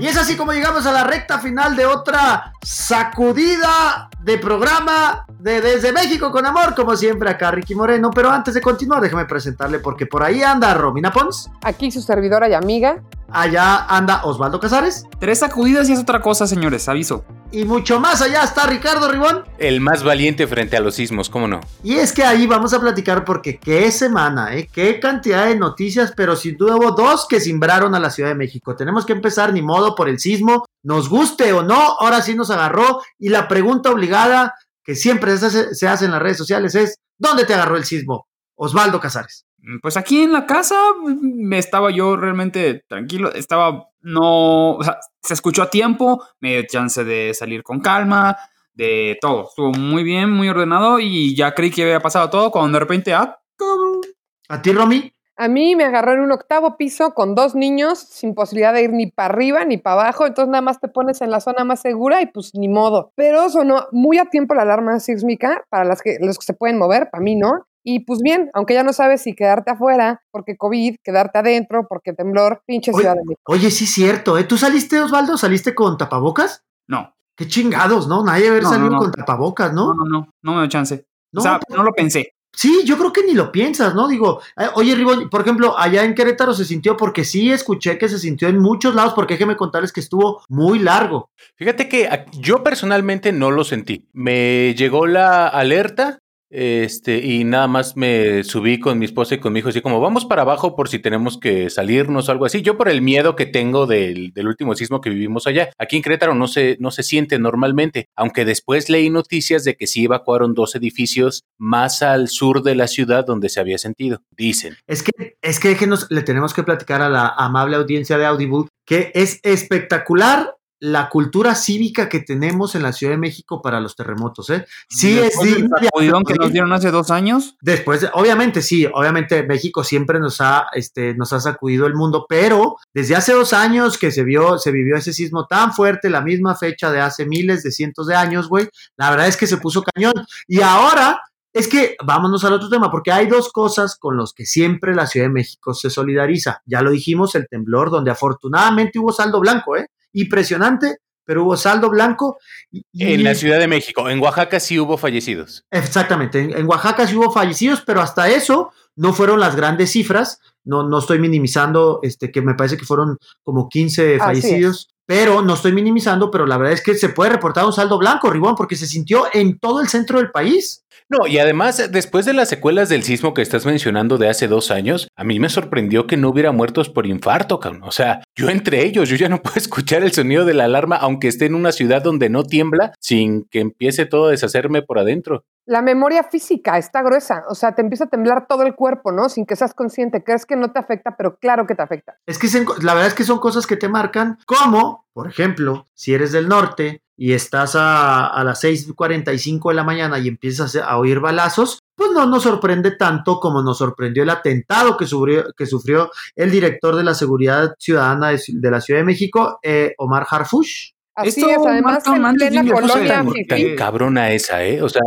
Y 0.00 0.06
es 0.06 0.16
así 0.16 0.36
como 0.36 0.54
llegamos 0.54 0.86
a 0.86 0.92
la 0.92 1.04
recta 1.04 1.38
final 1.38 1.76
de 1.76 1.84
otra 1.84 2.54
sacudida 2.62 4.08
de 4.24 4.38
programa 4.38 5.24
de 5.38 5.60
Desde 5.60 5.92
México 5.92 6.30
con 6.30 6.46
Amor, 6.46 6.74
como 6.74 6.96
siempre 6.96 7.28
acá 7.30 7.50
Ricky 7.50 7.74
Moreno. 7.74 8.10
Pero 8.14 8.30
antes 8.30 8.54
de 8.54 8.60
continuar, 8.60 9.00
déjame 9.00 9.24
presentarle 9.24 9.80
porque 9.80 10.06
por 10.06 10.22
ahí 10.22 10.42
anda 10.42 10.72
Romina 10.74 11.12
Pons, 11.12 11.50
Aquí 11.62 11.90
su 11.90 12.00
servidora 12.00 12.48
y 12.48 12.54
amiga. 12.54 13.02
allá 13.30 13.84
anda 13.86 14.22
Osvaldo 14.24 14.60
Casares 14.60 15.04
Tres 15.18 15.40
sacudidas 15.40 15.88
y 15.88 15.92
es 15.94 15.98
otra 15.98 16.20
cosa, 16.20 16.46
señores, 16.46 16.88
aviso. 16.88 17.24
y 17.50 17.64
mucho 17.64 17.98
más 17.98 18.22
allá 18.22 18.44
está 18.44 18.66
Ricardo 18.66 19.10
Ribón. 19.10 19.42
El 19.58 19.80
más 19.80 20.04
valiente 20.04 20.46
frente 20.46 20.76
a 20.76 20.80
los 20.80 20.94
sismos, 20.94 21.28
¿cómo 21.28 21.48
no? 21.48 21.60
Y 21.82 21.94
es 21.94 22.12
que 22.12 22.22
ahí 22.24 22.46
vamos 22.46 22.72
a 22.74 22.80
platicar 22.80 23.24
porque 23.24 23.58
qué 23.58 23.90
semana, 23.90 24.54
¿eh? 24.54 24.68
qué 24.72 25.00
cantidad 25.00 25.46
de 25.46 25.56
noticias, 25.56 26.12
pero 26.16 26.36
sin 26.36 26.56
duda 26.56 26.76
hubo 26.76 26.92
dos 26.92 27.26
que 27.28 27.40
simbraron 27.40 27.94
a 27.96 28.00
la 28.00 28.10
Ciudad 28.10 28.28
de 28.30 28.36
México. 28.36 28.76
Tenemos 28.76 29.04
que 29.04 29.12
empezar 29.12 29.52
ni 29.52 29.62
modo 29.62 29.94
por 29.96 30.08
el 30.08 30.18
sismo, 30.20 30.64
nos 30.82 31.08
guste 31.08 31.52
o 31.52 31.62
no, 31.62 31.96
ahora 32.00 32.22
sí 32.22 32.34
nos 32.34 32.50
agarró 32.50 33.00
y 33.18 33.28
la 33.28 33.48
pregunta 33.48 33.90
obligada 33.90 34.54
que 34.84 34.94
siempre 34.94 35.36
se 35.36 35.46
hace, 35.46 35.74
se 35.74 35.88
hace 35.88 36.06
en 36.06 36.10
las 36.10 36.22
redes 36.22 36.38
sociales 36.38 36.74
es, 36.74 36.98
¿dónde 37.18 37.44
te 37.44 37.54
agarró 37.54 37.76
el 37.76 37.84
sismo? 37.84 38.26
Osvaldo 38.54 39.00
Casares. 39.00 39.46
Pues 39.80 39.96
aquí 39.96 40.22
en 40.22 40.32
la 40.32 40.44
casa 40.44 40.76
me 41.04 41.58
estaba 41.58 41.92
yo 41.92 42.16
realmente 42.16 42.84
tranquilo, 42.88 43.32
estaba 43.32 43.86
no, 44.00 44.72
o 44.72 44.82
sea, 44.82 44.98
se 45.22 45.34
escuchó 45.34 45.62
a 45.62 45.70
tiempo, 45.70 46.24
me 46.40 46.54
dio 46.54 46.62
chance 46.66 47.04
de 47.04 47.32
salir 47.32 47.62
con 47.62 47.80
calma, 47.80 48.36
de 48.74 49.18
todo, 49.20 49.48
estuvo 49.48 49.70
muy 49.70 50.02
bien, 50.02 50.30
muy 50.30 50.48
ordenado 50.48 50.98
y 50.98 51.36
ya 51.36 51.54
creí 51.54 51.70
que 51.70 51.82
había 51.84 52.00
pasado 52.00 52.28
todo 52.28 52.50
cuando 52.50 52.76
de 52.76 52.80
repente, 52.80 53.14
ah, 53.14 53.38
cabrón. 53.56 54.00
¿A 54.48 54.60
ti, 54.60 54.72
Romy? 54.72 55.12
A 55.36 55.48
mí 55.48 55.74
me 55.76 55.84
agarró 55.84 56.12
en 56.12 56.20
un 56.20 56.32
octavo 56.32 56.76
piso 56.76 57.14
con 57.14 57.34
dos 57.34 57.54
niños 57.54 57.98
sin 57.98 58.34
posibilidad 58.34 58.72
de 58.74 58.82
ir 58.82 58.92
ni 58.92 59.06
para 59.10 59.32
arriba 59.32 59.64
ni 59.64 59.78
para 59.78 60.02
abajo, 60.02 60.26
entonces 60.26 60.50
nada 60.50 60.60
más 60.62 60.78
te 60.80 60.88
pones 60.88 61.20
en 61.22 61.30
la 61.30 61.40
zona 61.40 61.64
más 61.64 61.80
segura 61.80 62.20
y 62.20 62.26
pues 62.26 62.54
ni 62.54 62.68
modo. 62.68 63.12
Pero 63.16 63.48
sonó 63.48 63.86
muy 63.92 64.18
a 64.18 64.26
tiempo 64.26 64.54
la 64.54 64.62
alarma 64.62 65.00
sísmica 65.00 65.64
para 65.70 65.84
las 65.84 66.02
que, 66.02 66.18
los 66.20 66.38
que 66.38 66.44
se 66.46 66.52
pueden 66.54 66.78
mover, 66.78 67.08
para 67.10 67.22
mí 67.22 67.34
no. 67.36 67.66
Y 67.84 68.00
pues 68.04 68.20
bien, 68.22 68.50
aunque 68.54 68.74
ya 68.74 68.84
no 68.84 68.92
sabes 68.92 69.22
si 69.22 69.34
quedarte 69.34 69.72
afuera 69.72 70.22
porque 70.30 70.56
COVID, 70.56 70.96
quedarte 71.02 71.38
adentro 71.38 71.86
porque 71.88 72.12
temblor, 72.12 72.62
pinche 72.66 72.92
Oye, 72.92 73.00
Ciudad 73.00 73.14
de 73.16 73.22
México. 73.24 73.42
Oye, 73.46 73.70
sí 73.70 73.84
es 73.84 73.90
cierto, 73.92 74.38
¿eh? 74.38 74.44
¿Tú 74.44 74.56
saliste, 74.56 75.00
Osvaldo? 75.00 75.36
¿Saliste 75.36 75.74
con 75.74 75.96
tapabocas? 75.98 76.62
No, 76.88 77.14
Qué 77.34 77.48
chingados, 77.48 78.06
¿no? 78.08 78.22
Nadie 78.22 78.48
haber 78.50 78.62
No, 78.64 78.68
salido 78.68 78.90
no, 78.90 78.96
no. 78.96 78.98
con 79.00 79.12
tapabocas, 79.12 79.72
no, 79.72 79.94
¿no? 79.94 80.04
no, 80.04 80.04
no, 80.04 80.28
no 80.42 80.52
me 80.52 80.58
dio 80.60 80.68
chance. 80.68 81.06
No, 81.32 81.40
o 81.40 81.42
sea, 81.42 81.58
pero- 81.66 81.78
no 81.78 81.84
lo 81.84 81.92
pensé. 81.92 82.34
Sí, 82.54 82.82
yo 82.84 82.98
creo 82.98 83.12
que 83.12 83.24
ni 83.24 83.32
lo 83.32 83.50
piensas, 83.50 83.94
¿no? 83.94 84.08
Digo, 84.08 84.42
eh, 84.58 84.66
oye, 84.74 84.94
Ribón, 84.94 85.30
por 85.30 85.40
ejemplo, 85.40 85.78
allá 85.78 86.04
en 86.04 86.14
Querétaro 86.14 86.52
se 86.52 86.66
sintió, 86.66 86.96
porque 86.96 87.24
sí 87.24 87.50
escuché 87.50 87.96
que 87.96 88.08
se 88.08 88.18
sintió 88.18 88.48
en 88.48 88.58
muchos 88.58 88.94
lados, 88.94 89.14
porque 89.14 89.34
déjeme 89.34 89.56
contarles 89.56 89.92
que 89.92 90.00
estuvo 90.00 90.42
muy 90.48 90.78
largo. 90.78 91.30
Fíjate 91.56 91.88
que 91.88 92.26
yo 92.32 92.62
personalmente 92.62 93.32
no 93.32 93.50
lo 93.50 93.64
sentí. 93.64 94.06
Me 94.12 94.74
llegó 94.74 95.06
la 95.06 95.48
alerta 95.48 96.18
este, 96.52 97.18
y 97.18 97.44
nada 97.44 97.66
más 97.66 97.96
me 97.96 98.44
subí 98.44 98.78
con 98.78 98.98
mi 98.98 99.06
esposa 99.06 99.34
y 99.34 99.38
con 99.38 99.52
mi 99.52 99.60
hijo, 99.60 99.70
así 99.70 99.80
como 99.80 100.00
vamos 100.00 100.26
para 100.26 100.42
abajo 100.42 100.76
por 100.76 100.88
si 100.88 100.98
tenemos 100.98 101.38
que 101.38 101.70
salirnos 101.70 102.28
o 102.28 102.32
algo 102.32 102.44
así. 102.44 102.62
Yo 102.62 102.76
por 102.76 102.88
el 102.88 103.00
miedo 103.00 103.34
que 103.36 103.46
tengo 103.46 103.86
del, 103.86 104.32
del 104.32 104.46
último 104.46 104.74
sismo 104.74 105.00
que 105.00 105.10
vivimos 105.10 105.46
allá. 105.46 105.70
Aquí 105.78 105.96
en 105.96 106.02
Querétaro 106.02 106.34
no 106.34 106.46
se, 106.46 106.76
no 106.78 106.90
se 106.90 107.02
siente 107.02 107.38
normalmente, 107.38 108.08
aunque 108.16 108.44
después 108.44 108.90
leí 108.90 109.08
noticias 109.08 109.64
de 109.64 109.76
que 109.76 109.86
sí 109.86 110.04
evacuaron 110.04 110.54
dos 110.54 110.74
edificios 110.74 111.44
más 111.58 112.02
al 112.02 112.28
sur 112.28 112.62
de 112.62 112.74
la 112.74 112.86
ciudad 112.86 113.24
donde 113.24 113.48
se 113.48 113.60
había 113.60 113.78
sentido. 113.78 114.22
Dicen. 114.36 114.76
Es 114.86 115.02
que, 115.02 115.36
es 115.40 115.58
que 115.58 115.68
déjenos, 115.68 116.06
le 116.10 116.22
tenemos 116.22 116.52
que 116.52 116.62
platicar 116.62 117.00
a 117.00 117.08
la 117.08 117.28
amable 117.28 117.76
audiencia 117.76 118.18
de 118.18 118.26
Audible 118.26 118.66
que 118.84 119.10
es 119.14 119.40
espectacular 119.42 120.56
la 120.84 121.08
cultura 121.08 121.54
cívica 121.54 122.08
que 122.08 122.18
tenemos 122.18 122.74
en 122.74 122.82
la 122.82 122.92
Ciudad 122.92 123.12
de 123.12 123.16
México 123.18 123.62
para 123.62 123.78
los 123.78 123.94
terremotos, 123.94 124.50
¿eh? 124.50 124.66
Sí, 124.88 125.16
es 125.16 125.26
Después 125.26 125.54
digno 125.54 125.76
que 125.78 125.84
nos 125.86 126.16
aplaudir. 126.32 126.52
dieron 126.52 126.72
hace 126.72 126.90
dos 126.90 127.12
años. 127.12 127.54
Después, 127.60 128.00
de- 128.00 128.10
obviamente 128.14 128.62
sí, 128.62 128.88
obviamente 128.92 129.44
México 129.44 129.84
siempre 129.84 130.18
nos 130.18 130.40
ha, 130.40 130.66
este, 130.74 131.14
nos 131.14 131.32
ha 131.32 131.38
sacudido 131.38 131.86
el 131.86 131.94
mundo, 131.94 132.26
pero 132.28 132.74
desde 132.92 133.14
hace 133.14 133.32
dos 133.32 133.52
años 133.52 133.96
que 133.96 134.10
se 134.10 134.24
vio, 134.24 134.58
se 134.58 134.72
vivió 134.72 134.96
ese 134.96 135.12
sismo 135.12 135.46
tan 135.46 135.72
fuerte, 135.72 136.10
la 136.10 136.20
misma 136.20 136.56
fecha 136.56 136.90
de 136.90 137.00
hace 137.00 137.26
miles 137.26 137.62
de 137.62 137.70
cientos 137.70 138.08
de 138.08 138.16
años, 138.16 138.48
güey, 138.48 138.68
la 138.96 139.10
verdad 139.10 139.28
es 139.28 139.36
que 139.36 139.46
se 139.46 139.58
puso 139.58 139.84
cañón. 139.84 140.14
Y 140.48 140.62
ahora 140.62 141.20
es 141.54 141.68
que 141.68 141.96
vámonos 142.04 142.42
al 142.44 142.54
otro 142.54 142.68
tema, 142.68 142.90
porque 142.90 143.12
hay 143.12 143.26
dos 143.28 143.52
cosas 143.52 143.96
con 143.96 144.16
los 144.16 144.32
que 144.34 144.46
siempre 144.46 144.96
la 144.96 145.06
Ciudad 145.06 145.26
de 145.26 145.32
México 145.32 145.74
se 145.74 145.90
solidariza. 145.90 146.60
Ya 146.66 146.82
lo 146.82 146.90
dijimos, 146.90 147.36
el 147.36 147.46
temblor, 147.46 147.90
donde 147.90 148.10
afortunadamente 148.10 148.98
hubo 148.98 149.12
saldo 149.12 149.38
blanco, 149.38 149.76
¿eh? 149.76 149.86
Impresionante, 150.12 150.96
pero 151.24 151.44
hubo 151.44 151.56
saldo 151.56 151.88
blanco. 151.90 152.38
y- 152.70 152.84
En 152.98 153.24
la 153.24 153.34
Ciudad 153.34 153.58
de 153.58 153.68
México, 153.68 154.08
en 154.08 154.20
Oaxaca 154.20 154.60
sí 154.60 154.78
hubo 154.78 154.96
fallecidos. 154.96 155.64
Exactamente, 155.70 156.40
en, 156.40 156.56
en 156.56 156.66
Oaxaca 156.66 157.06
sí 157.06 157.16
hubo 157.16 157.30
fallecidos, 157.30 157.82
pero 157.86 158.00
hasta 158.00 158.28
eso 158.28 158.72
no 158.96 159.12
fueron 159.12 159.40
las 159.40 159.56
grandes 159.56 159.90
cifras. 159.92 160.38
No, 160.64 160.88
no 160.88 160.98
estoy 161.00 161.18
minimizando, 161.18 161.98
este, 162.02 162.30
que 162.30 162.40
me 162.42 162.54
parece 162.54 162.76
que 162.76 162.84
fueron 162.84 163.18
como 163.42 163.68
15 163.68 164.14
Así 164.16 164.18
fallecidos, 164.20 164.88
pero 165.06 165.42
no 165.42 165.54
estoy 165.54 165.72
minimizando, 165.72 166.30
pero 166.30 166.46
la 166.46 166.56
verdad 166.58 166.74
es 166.74 166.82
que 166.82 166.94
se 166.94 167.08
puede 167.08 167.30
reportar 167.30 167.64
un 167.64 167.72
saldo 167.72 167.98
blanco, 167.98 168.30
Ribón, 168.30 168.54
porque 168.54 168.76
se 168.76 168.86
sintió 168.86 169.24
en 169.32 169.58
todo 169.58 169.80
el 169.80 169.88
centro 169.88 170.18
del 170.18 170.30
país. 170.30 170.84
No, 171.08 171.26
y 171.26 171.38
además, 171.38 171.90
después 171.90 172.24
de 172.24 172.32
las 172.32 172.48
secuelas 172.48 172.88
del 172.88 173.02
sismo 173.02 173.34
que 173.34 173.42
estás 173.42 173.66
mencionando 173.66 174.16
de 174.16 174.30
hace 174.30 174.48
dos 174.48 174.70
años, 174.70 175.08
a 175.16 175.24
mí 175.24 175.38
me 175.40 175.50
sorprendió 175.50 176.06
que 176.06 176.16
no 176.16 176.30
hubiera 176.30 176.52
muertos 176.52 176.88
por 176.88 177.06
infarto, 177.06 177.60
cabrón. 177.60 177.82
O 177.84 177.90
sea, 177.90 178.22
yo 178.34 178.48
entre 178.48 178.84
ellos, 178.86 179.08
yo 179.10 179.16
ya 179.16 179.28
no 179.28 179.42
puedo 179.42 179.56
escuchar 179.56 180.02
el 180.02 180.12
sonido 180.12 180.44
de 180.46 180.54
la 180.54 180.64
alarma, 180.64 180.96
aunque 180.96 181.28
esté 181.28 181.46
en 181.46 181.54
una 181.54 181.72
ciudad 181.72 182.02
donde 182.02 182.30
no 182.30 182.44
tiembla, 182.44 182.92
sin 182.98 183.44
que 183.50 183.60
empiece 183.60 184.06
todo 184.06 184.26
a 184.28 184.30
deshacerme 184.30 184.82
por 184.82 184.98
adentro. 184.98 185.44
La 185.64 185.80
memoria 185.80 186.24
física 186.24 186.76
está 186.76 187.02
gruesa, 187.02 187.44
o 187.48 187.54
sea, 187.54 187.72
te 187.74 187.82
empieza 187.82 188.04
a 188.04 188.08
temblar 188.08 188.46
todo 188.48 188.64
el 188.64 188.74
cuerpo, 188.74 189.12
¿no? 189.12 189.28
Sin 189.28 189.46
que 189.46 189.54
seas 189.54 189.74
consciente, 189.74 190.24
crees 190.24 190.44
que 190.44 190.56
no 190.56 190.72
te 190.72 190.80
afecta, 190.80 191.14
pero 191.16 191.36
claro 191.36 191.66
que 191.68 191.76
te 191.76 191.82
afecta. 191.82 192.16
Es 192.26 192.36
que 192.38 192.48
se- 192.48 192.64
la 192.82 192.94
verdad 192.94 193.06
es 193.06 193.14
que 193.14 193.22
son 193.22 193.38
cosas 193.38 193.64
que 193.68 193.76
te 193.76 193.88
marcan, 193.88 194.38
como, 194.44 194.91
por 195.12 195.28
ejemplo, 195.28 195.86
si 195.94 196.14
eres 196.14 196.32
del 196.32 196.48
norte 196.48 197.02
y 197.16 197.32
estás 197.32 197.76
a, 197.76 198.26
a 198.26 198.44
las 198.44 198.64
6.45 198.64 199.70
de 199.70 199.74
la 199.74 199.84
mañana 199.84 200.18
y 200.18 200.28
empiezas 200.28 200.74
a 200.76 200.96
oír 200.98 201.20
balazos, 201.20 201.78
pues 201.94 202.10
no 202.12 202.26
nos 202.26 202.42
sorprende 202.42 202.92
tanto 202.92 203.38
como 203.38 203.62
nos 203.62 203.78
sorprendió 203.78 204.22
el 204.22 204.30
atentado 204.30 204.96
que 204.96 205.06
sufrió, 205.06 205.44
que 205.56 205.66
sufrió 205.66 206.10
el 206.34 206.50
director 206.50 206.96
de 206.96 207.04
la 207.04 207.14
Seguridad 207.14 207.74
Ciudadana 207.78 208.30
de, 208.30 208.70
la 208.70 208.80
Ciudad 208.80 209.00
de 209.00 209.04
México, 209.04 209.58
eh, 209.62 209.94
Omar 209.98 210.26
Harfush. 210.28 210.92
Así 211.14 211.28
Esto 211.28 211.50
es, 211.50 211.58
además 211.66 212.02
en 212.06 212.34
plena 212.34 213.24
fifí. 213.24 213.46
Tan 213.46 213.76
cabrona 213.76 214.32
esa, 214.32 214.64
¿eh? 214.64 214.82
O 214.82 214.88
sea, 214.88 215.02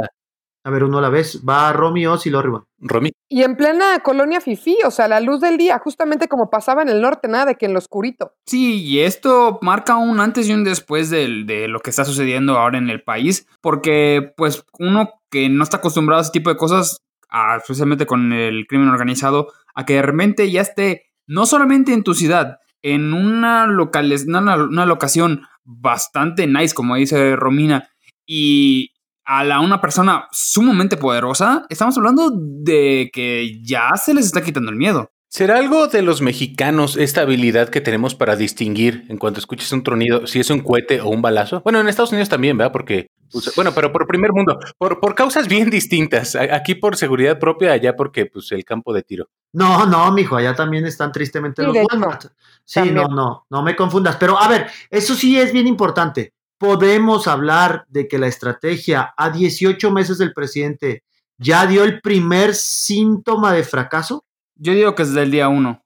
A 0.66 0.72
ver, 0.72 0.84
uno 0.84 0.98
a 0.98 1.02
la 1.02 1.10
vez. 1.10 1.42
Va 1.48 1.72
Romy 1.72 2.08
Oz 2.08 2.26
y 2.26 2.32
lo 2.32 2.40
arriba. 2.40 2.66
Romy, 2.80 3.12
Y 3.30 3.44
en 3.44 3.56
plena 3.56 4.00
colonia 4.00 4.42
fifí, 4.42 4.76
o 4.84 4.90
sea, 4.90 5.08
la 5.08 5.20
luz 5.20 5.40
del 5.40 5.58
día, 5.58 5.78
justamente 5.80 6.28
como 6.28 6.50
pasaba 6.50 6.82
en 6.82 6.90
el 6.90 7.02
norte, 7.02 7.28
nada 7.28 7.46
de 7.46 7.56
que 7.56 7.68
en 7.68 7.74
lo 7.74 7.80
oscurito. 7.80 8.34
Sí, 8.48 8.84
y 8.84 9.00
esto 9.02 9.60
marca 9.62 9.96
un 9.98 10.20
antes 10.20 10.50
y 10.50 10.54
un 10.54 10.64
después 10.64 11.10
del- 11.12 11.46
de 11.46 11.68
lo 11.68 11.80
que 11.82 11.92
está 11.92 12.04
sucediendo 12.04 12.58
ahora 12.58 12.80
en 12.80 12.90
el 12.90 13.04
país, 13.04 13.48
porque 13.62 14.34
pues 14.36 14.66
uno 14.80 15.12
que 15.30 15.50
no 15.50 15.64
está 15.64 15.78
acostumbrado 15.78 16.20
a 16.20 16.24
ese 16.24 16.32
tipo 16.32 16.50
de 16.50 16.58
cosas, 16.58 17.00
a- 17.30 17.58
especialmente 17.58 18.08
con 18.08 18.34
el 18.34 18.66
crimen 18.68 18.90
organizado, 18.90 19.48
a 19.76 19.86
que 19.86 19.94
de 19.94 20.02
repente 20.02 20.50
ya 20.50 20.62
esté 20.62 21.12
no 21.28 21.46
solamente 21.46 21.94
en 21.94 22.04
tu 22.04 22.16
ciudad, 22.16 22.58
en 22.82 23.14
una, 23.14 23.68
locales, 23.68 24.26
una, 24.28 24.56
una 24.56 24.86
locación 24.88 25.42
bastante 25.64 26.48
nice, 26.48 26.74
como 26.74 26.96
dice 26.96 27.36
Romina, 27.36 27.90
y 28.28 28.92
a 29.26 29.44
la, 29.44 29.60
una 29.60 29.82
persona 29.82 30.28
sumamente 30.32 30.98
poderosa, 30.98 31.66
estamos 31.70 31.98
hablando 31.98 32.32
de 32.34 33.10
que 33.12 33.62
ya 33.64 33.90
se 33.96 34.14
les 34.14 34.26
está 34.26 34.42
quitando 34.42 34.72
el 34.72 34.78
miedo. 34.78 35.10
¿será 35.36 35.58
algo 35.58 35.88
de 35.88 36.02
los 36.02 36.22
mexicanos 36.22 36.96
esta 36.96 37.20
habilidad 37.20 37.68
que 37.68 37.82
tenemos 37.82 38.16
para 38.16 38.38
distinguir 38.38 39.06
en 39.10 39.18
cuanto 39.18 39.42
escuches 39.42 39.70
un 39.74 39.84
tronido 39.84 40.28
si 40.28 40.40
es 40.40 40.50
un 40.50 40.62
cohete 40.62 41.02
o 41.02 41.10
un 41.10 41.22
balazo? 41.22 41.60
Bueno, 41.62 41.82
en 41.82 41.90
Estados 41.90 42.14
Unidos 42.14 42.30
también, 42.30 42.58
¿verdad? 42.58 42.72
Porque, 42.72 43.08
pues, 43.34 43.54
bueno, 43.54 43.74
pero 43.76 43.92
por 43.92 44.08
primer 44.08 44.32
mundo, 44.32 44.58
por, 44.78 45.02
por 45.02 45.14
causas 45.14 45.50
bien 45.50 45.70
distintas. 45.70 46.38
Aquí 46.38 46.76
por 46.76 46.96
seguridad 46.96 47.38
propia, 47.38 47.74
allá 47.74 47.98
porque, 47.98 48.28
pues, 48.28 48.50
el 48.54 48.64
campo 48.64 48.94
de 48.94 49.04
tiro. 49.04 49.28
No, 49.52 49.86
no, 49.86 50.10
mijo, 50.14 50.38
allá 50.38 50.56
también 50.56 50.86
están 50.86 51.12
tristemente 51.12 51.64
Sí, 51.64 51.68
los 51.68 51.78
Walmart. 51.92 52.28
Sí, 52.64 52.76
también. 52.76 52.96
no, 52.96 53.08
no, 53.10 53.46
no 53.50 53.62
me 53.62 53.76
confundas. 53.76 54.16
Pero 54.16 54.40
a 54.40 54.48
ver, 54.48 54.68
eso 54.90 55.16
sí 55.16 55.38
es 55.38 55.52
bien 55.52 55.68
importante. 55.68 56.32
Podemos 56.58 57.28
hablar 57.28 57.86
de 57.90 58.08
que 58.08 58.18
la 58.18 58.28
estrategia 58.28 59.14
a 59.18 59.30
18 59.30 59.92
meses 59.92 60.18
del 60.18 60.34
presidente 60.34 61.04
ya 61.38 61.66
dio 61.66 61.84
el 61.84 62.02
primer 62.02 62.56
síntoma 62.56 63.54
de 63.54 63.64
fracaso. 63.64 64.26
Yo 64.56 64.74
digo 64.74 64.96
que 64.96 65.04
es 65.04 65.14
del 65.14 65.32
día 65.32 65.50
uno. 65.50 65.82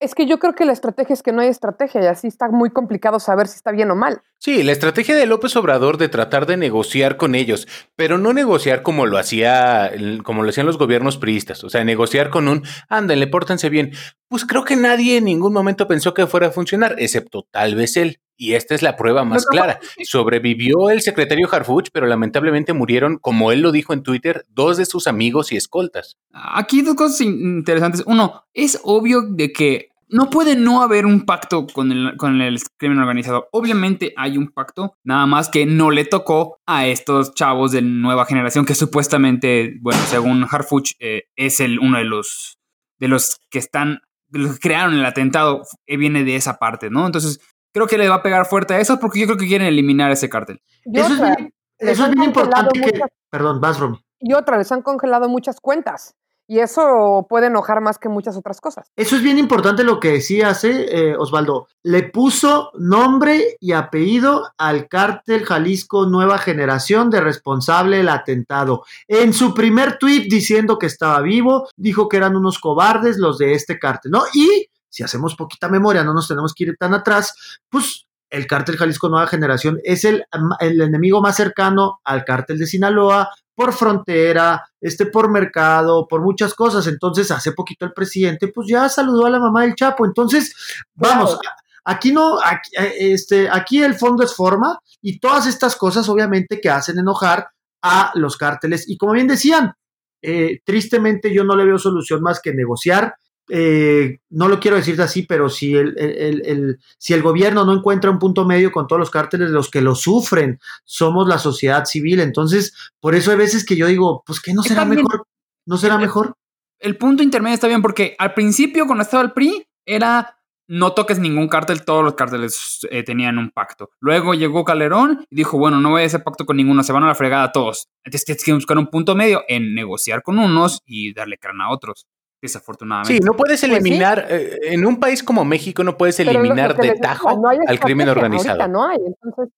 Es 0.00 0.14
que 0.14 0.26
yo 0.26 0.38
creo 0.38 0.54
que 0.54 0.64
la 0.64 0.72
estrategia 0.72 1.12
es 1.12 1.22
que 1.22 1.30
no 1.30 1.42
hay 1.42 1.48
estrategia 1.48 2.02
y 2.02 2.06
así 2.06 2.26
está 2.26 2.48
muy 2.48 2.70
complicado 2.70 3.20
saber 3.20 3.48
si 3.48 3.56
está 3.56 3.70
bien 3.70 3.90
o 3.90 3.94
mal. 3.94 4.22
Sí, 4.38 4.62
la 4.62 4.72
estrategia 4.72 5.14
de 5.14 5.26
López 5.26 5.54
Obrador 5.56 5.98
de 5.98 6.08
tratar 6.08 6.46
de 6.46 6.56
negociar 6.56 7.18
con 7.18 7.34
ellos, 7.34 7.68
pero 7.96 8.16
no 8.16 8.32
negociar 8.32 8.82
como 8.82 9.04
lo 9.04 9.18
hacía, 9.18 9.92
como 10.24 10.42
lo 10.42 10.48
hacían 10.48 10.64
los 10.64 10.78
gobiernos 10.78 11.18
priistas, 11.18 11.62
o 11.64 11.68
sea, 11.68 11.84
negociar 11.84 12.30
con 12.30 12.48
un, 12.48 12.62
ándale, 12.88 13.26
pórtense 13.26 13.68
bien. 13.68 13.92
Pues 14.26 14.46
creo 14.46 14.64
que 14.64 14.74
nadie 14.74 15.18
en 15.18 15.26
ningún 15.26 15.52
momento 15.52 15.86
pensó 15.86 16.14
que 16.14 16.26
fuera 16.26 16.46
a 16.46 16.52
funcionar, 16.52 16.94
excepto 16.96 17.46
tal 17.50 17.74
vez 17.74 17.98
él. 17.98 18.20
Y 18.42 18.54
esta 18.54 18.74
es 18.74 18.80
la 18.80 18.96
prueba 18.96 19.22
más 19.22 19.44
clara. 19.44 19.78
Sobrevivió 20.02 20.88
el 20.88 21.02
secretario 21.02 21.46
Harfuch, 21.52 21.90
pero 21.92 22.06
lamentablemente 22.06 22.72
murieron, 22.72 23.18
como 23.18 23.52
él 23.52 23.60
lo 23.60 23.70
dijo 23.70 23.92
en 23.92 24.02
Twitter, 24.02 24.46
dos 24.48 24.78
de 24.78 24.86
sus 24.86 25.06
amigos 25.06 25.52
y 25.52 25.56
escoltas. 25.56 26.16
Aquí 26.32 26.80
dos 26.80 26.94
cosas 26.94 27.20
in- 27.20 27.58
interesantes. 27.58 28.02
Uno, 28.06 28.44
es 28.54 28.80
obvio 28.82 29.20
de 29.20 29.52
que 29.52 29.90
no 30.08 30.30
puede 30.30 30.56
no 30.56 30.80
haber 30.80 31.04
un 31.04 31.26
pacto 31.26 31.66
con 31.66 31.92
el, 31.92 32.16
con 32.16 32.40
el 32.40 32.58
crimen 32.78 32.98
organizado. 32.98 33.48
Obviamente 33.52 34.14
hay 34.16 34.38
un 34.38 34.48
pacto, 34.48 34.96
nada 35.04 35.26
más 35.26 35.50
que 35.50 35.66
no 35.66 35.90
le 35.90 36.06
tocó 36.06 36.58
a 36.64 36.86
estos 36.86 37.34
chavos 37.34 37.72
de 37.72 37.82
nueva 37.82 38.24
generación 38.24 38.64
que 38.64 38.74
supuestamente, 38.74 39.74
bueno, 39.82 40.00
según 40.06 40.46
Harfuch, 40.50 40.92
eh, 40.98 41.24
es 41.36 41.60
el, 41.60 41.78
uno 41.78 41.98
de 41.98 42.04
los, 42.04 42.58
de 42.98 43.08
los 43.08 43.36
que 43.50 43.58
están, 43.58 44.00
los 44.30 44.54
que 44.54 44.60
crearon 44.60 44.94
el 44.94 45.04
atentado, 45.04 45.62
eh, 45.86 45.98
viene 45.98 46.24
de 46.24 46.36
esa 46.36 46.58
parte, 46.58 46.88
¿no? 46.88 47.04
Entonces, 47.04 47.38
creo 47.72 47.86
que 47.86 47.98
le 47.98 48.08
va 48.08 48.16
a 48.16 48.22
pegar 48.22 48.46
fuerte 48.46 48.74
a 48.74 48.80
eso 48.80 48.98
porque 48.98 49.20
yo 49.20 49.26
creo 49.26 49.38
que 49.38 49.46
quieren 49.46 49.66
eliminar 49.66 50.10
ese 50.10 50.28
cártel. 50.28 50.60
Eso 50.92 51.14
es 51.14 51.20
bien, 51.20 51.54
eso 51.78 52.04
es 52.06 52.10
bien 52.10 52.24
importante 52.24 52.78
que... 52.80 52.86
muchas- 52.92 53.08
Perdón, 53.30 53.60
vas, 53.60 53.78
Romy. 53.78 53.98
y 54.18 54.32
otra, 54.34 54.58
les 54.58 54.70
han 54.72 54.82
congelado 54.82 55.28
muchas 55.28 55.60
cuentas. 55.60 56.14
Y 56.48 56.58
eso 56.58 57.26
puede 57.28 57.46
enojar 57.46 57.80
más 57.80 57.96
que 57.98 58.08
muchas 58.08 58.36
otras 58.36 58.60
cosas. 58.60 58.90
Eso 58.96 59.14
es 59.14 59.22
bien 59.22 59.38
importante 59.38 59.84
lo 59.84 60.00
que 60.00 60.10
decías, 60.14 60.64
¿eh, 60.64 60.86
eh, 60.90 61.14
Osvaldo. 61.16 61.68
Le 61.84 62.02
puso 62.02 62.72
nombre 62.76 63.56
y 63.60 63.70
apellido 63.70 64.48
al 64.58 64.88
cártel 64.88 65.44
Jalisco 65.44 66.06
Nueva 66.06 66.38
Generación 66.38 67.08
de 67.08 67.20
responsable 67.20 67.98
del 67.98 68.08
atentado. 68.08 68.82
En 69.06 69.32
su 69.32 69.54
primer 69.54 69.96
tuit 69.98 70.28
diciendo 70.28 70.76
que 70.76 70.86
estaba 70.86 71.20
vivo, 71.20 71.68
dijo 71.76 72.08
que 72.08 72.16
eran 72.16 72.34
unos 72.34 72.58
cobardes 72.58 73.16
los 73.18 73.38
de 73.38 73.52
este 73.52 73.78
cártel, 73.78 74.10
¿no? 74.10 74.24
Y 74.34 74.69
si 74.90 75.02
hacemos 75.02 75.36
poquita 75.36 75.68
memoria, 75.68 76.04
no 76.04 76.12
nos 76.12 76.28
tenemos 76.28 76.52
que 76.52 76.64
ir 76.64 76.76
tan 76.78 76.92
atrás, 76.92 77.60
pues 77.70 78.06
el 78.28 78.46
cártel 78.46 78.76
Jalisco 78.76 79.08
Nueva 79.08 79.26
Generación 79.26 79.78
es 79.82 80.04
el, 80.04 80.24
el 80.60 80.80
enemigo 80.80 81.20
más 81.20 81.36
cercano 81.36 82.00
al 82.04 82.24
cártel 82.24 82.58
de 82.58 82.66
Sinaloa, 82.66 83.30
por 83.60 83.74
frontera, 83.74 84.64
este 84.80 85.04
por 85.04 85.30
mercado, 85.30 86.08
por 86.08 86.22
muchas 86.22 86.54
cosas. 86.54 86.86
Entonces, 86.86 87.30
hace 87.30 87.52
poquito 87.52 87.84
el 87.84 87.92
presidente, 87.92 88.48
pues 88.48 88.66
ya 88.68 88.88
saludó 88.88 89.26
a 89.26 89.30
la 89.30 89.38
mamá 89.38 89.62
del 89.62 89.74
Chapo. 89.74 90.06
Entonces, 90.06 90.54
vamos, 90.94 91.38
aquí 91.84 92.10
no, 92.10 92.38
aquí, 92.42 92.70
este, 92.98 93.50
aquí 93.50 93.82
el 93.82 93.96
fondo 93.96 94.24
es 94.24 94.34
forma 94.34 94.78
y 95.02 95.18
todas 95.18 95.46
estas 95.46 95.76
cosas, 95.76 96.08
obviamente, 96.08 96.58
que 96.58 96.70
hacen 96.70 96.98
enojar 96.98 97.48
a 97.82 98.12
los 98.14 98.38
cárteles. 98.38 98.88
Y 98.88 98.96
como 98.96 99.12
bien 99.12 99.26
decían, 99.26 99.74
eh, 100.22 100.60
tristemente 100.64 101.30
yo 101.34 101.44
no 101.44 101.54
le 101.54 101.66
veo 101.66 101.78
solución 101.78 102.22
más 102.22 102.40
que 102.40 102.54
negociar. 102.54 103.14
Eh, 103.48 104.18
no 104.30 104.48
lo 104.48 104.60
quiero 104.60 104.76
decir 104.76 105.00
así, 105.02 105.22
pero 105.22 105.48
si 105.48 105.74
el, 105.74 105.98
el- 105.98 106.42
el- 106.46 106.78
si 106.98 107.14
el 107.14 107.22
gobierno 107.22 107.64
no 107.64 107.72
encuentra 107.74 108.10
un 108.10 108.18
punto 108.18 108.44
medio 108.44 108.70
con 108.70 108.86
todos 108.86 109.00
los 109.00 109.10
cárteles, 109.10 109.50
los 109.50 109.70
que 109.70 109.80
lo 109.80 109.94
sufren 109.94 110.60
somos 110.84 111.26
la 111.26 111.38
sociedad 111.38 111.84
civil. 111.84 112.20
Entonces, 112.20 112.74
por 113.00 113.14
eso 113.14 113.30
hay 113.32 113.36
veces 113.38 113.64
que 113.64 113.76
yo 113.76 113.86
digo, 113.88 114.22
pues 114.24 114.40
que 114.40 114.54
no 114.54 114.62
será 114.62 114.84
mejor, 115.02 115.26
no 115.66 115.76
será 115.76 115.94
mejor. 115.98 116.34
El 116.78 116.96
punto 116.96 117.22
intermedio 117.22 117.54
está 117.54 117.66
bien 117.66 117.82
porque 117.82 118.14
al 118.18 118.34
principio, 118.34 118.86
cuando 118.86 119.02
estaba 119.02 119.22
el 119.22 119.32
PRI, 119.32 119.66
era 119.84 120.36
no 120.68 120.92
toques 120.92 121.18
ningún 121.18 121.48
cártel, 121.48 121.84
todos 121.84 122.04
los 122.04 122.14
cárteles 122.14 122.78
eh, 122.92 123.02
tenían 123.02 123.38
un 123.38 123.50
pacto. 123.50 123.90
Luego 123.98 124.34
llegó 124.34 124.62
Calderón 124.64 125.26
y 125.28 125.34
dijo, 125.34 125.58
bueno, 125.58 125.80
no 125.80 125.90
voy 125.90 126.02
a 126.04 126.06
hacer 126.06 126.22
pacto 126.22 126.46
con 126.46 126.56
ninguno, 126.56 126.84
se 126.84 126.92
van 126.92 127.02
a 127.02 127.08
la 127.08 127.16
fregada 127.16 127.50
todos. 127.50 127.88
Entonces 128.04 128.24
tienes 128.24 128.44
que 128.44 128.52
buscar 128.52 128.78
un 128.78 128.86
punto 128.86 129.16
medio 129.16 129.42
en 129.48 129.74
negociar 129.74 130.22
con 130.22 130.38
unos 130.38 130.80
y 130.86 131.12
darle 131.12 131.38
crán 131.38 131.60
a 131.60 131.70
otros. 131.72 132.06
Desafortunadamente. 132.42 133.14
Sí, 133.14 133.20
no 133.20 133.34
puedes 133.34 133.60
Pues 133.60 133.70
sí. 133.70 133.76
eliminar, 133.76 134.26
eh, 134.30 134.58
en 134.62 134.86
un 134.86 134.98
país 134.98 135.22
como 135.22 135.44
México 135.44 135.84
no 135.84 135.96
puedes 135.98 136.18
eliminar 136.20 136.76
de 136.76 136.92
tajo 136.94 137.38
no 137.38 137.48
al 137.48 137.80
crimen 137.80 138.08
organizado. 138.08 138.62
ahorita 138.62 138.68
no 138.68 138.88
hay, 138.88 138.98
entonces 139.06 139.48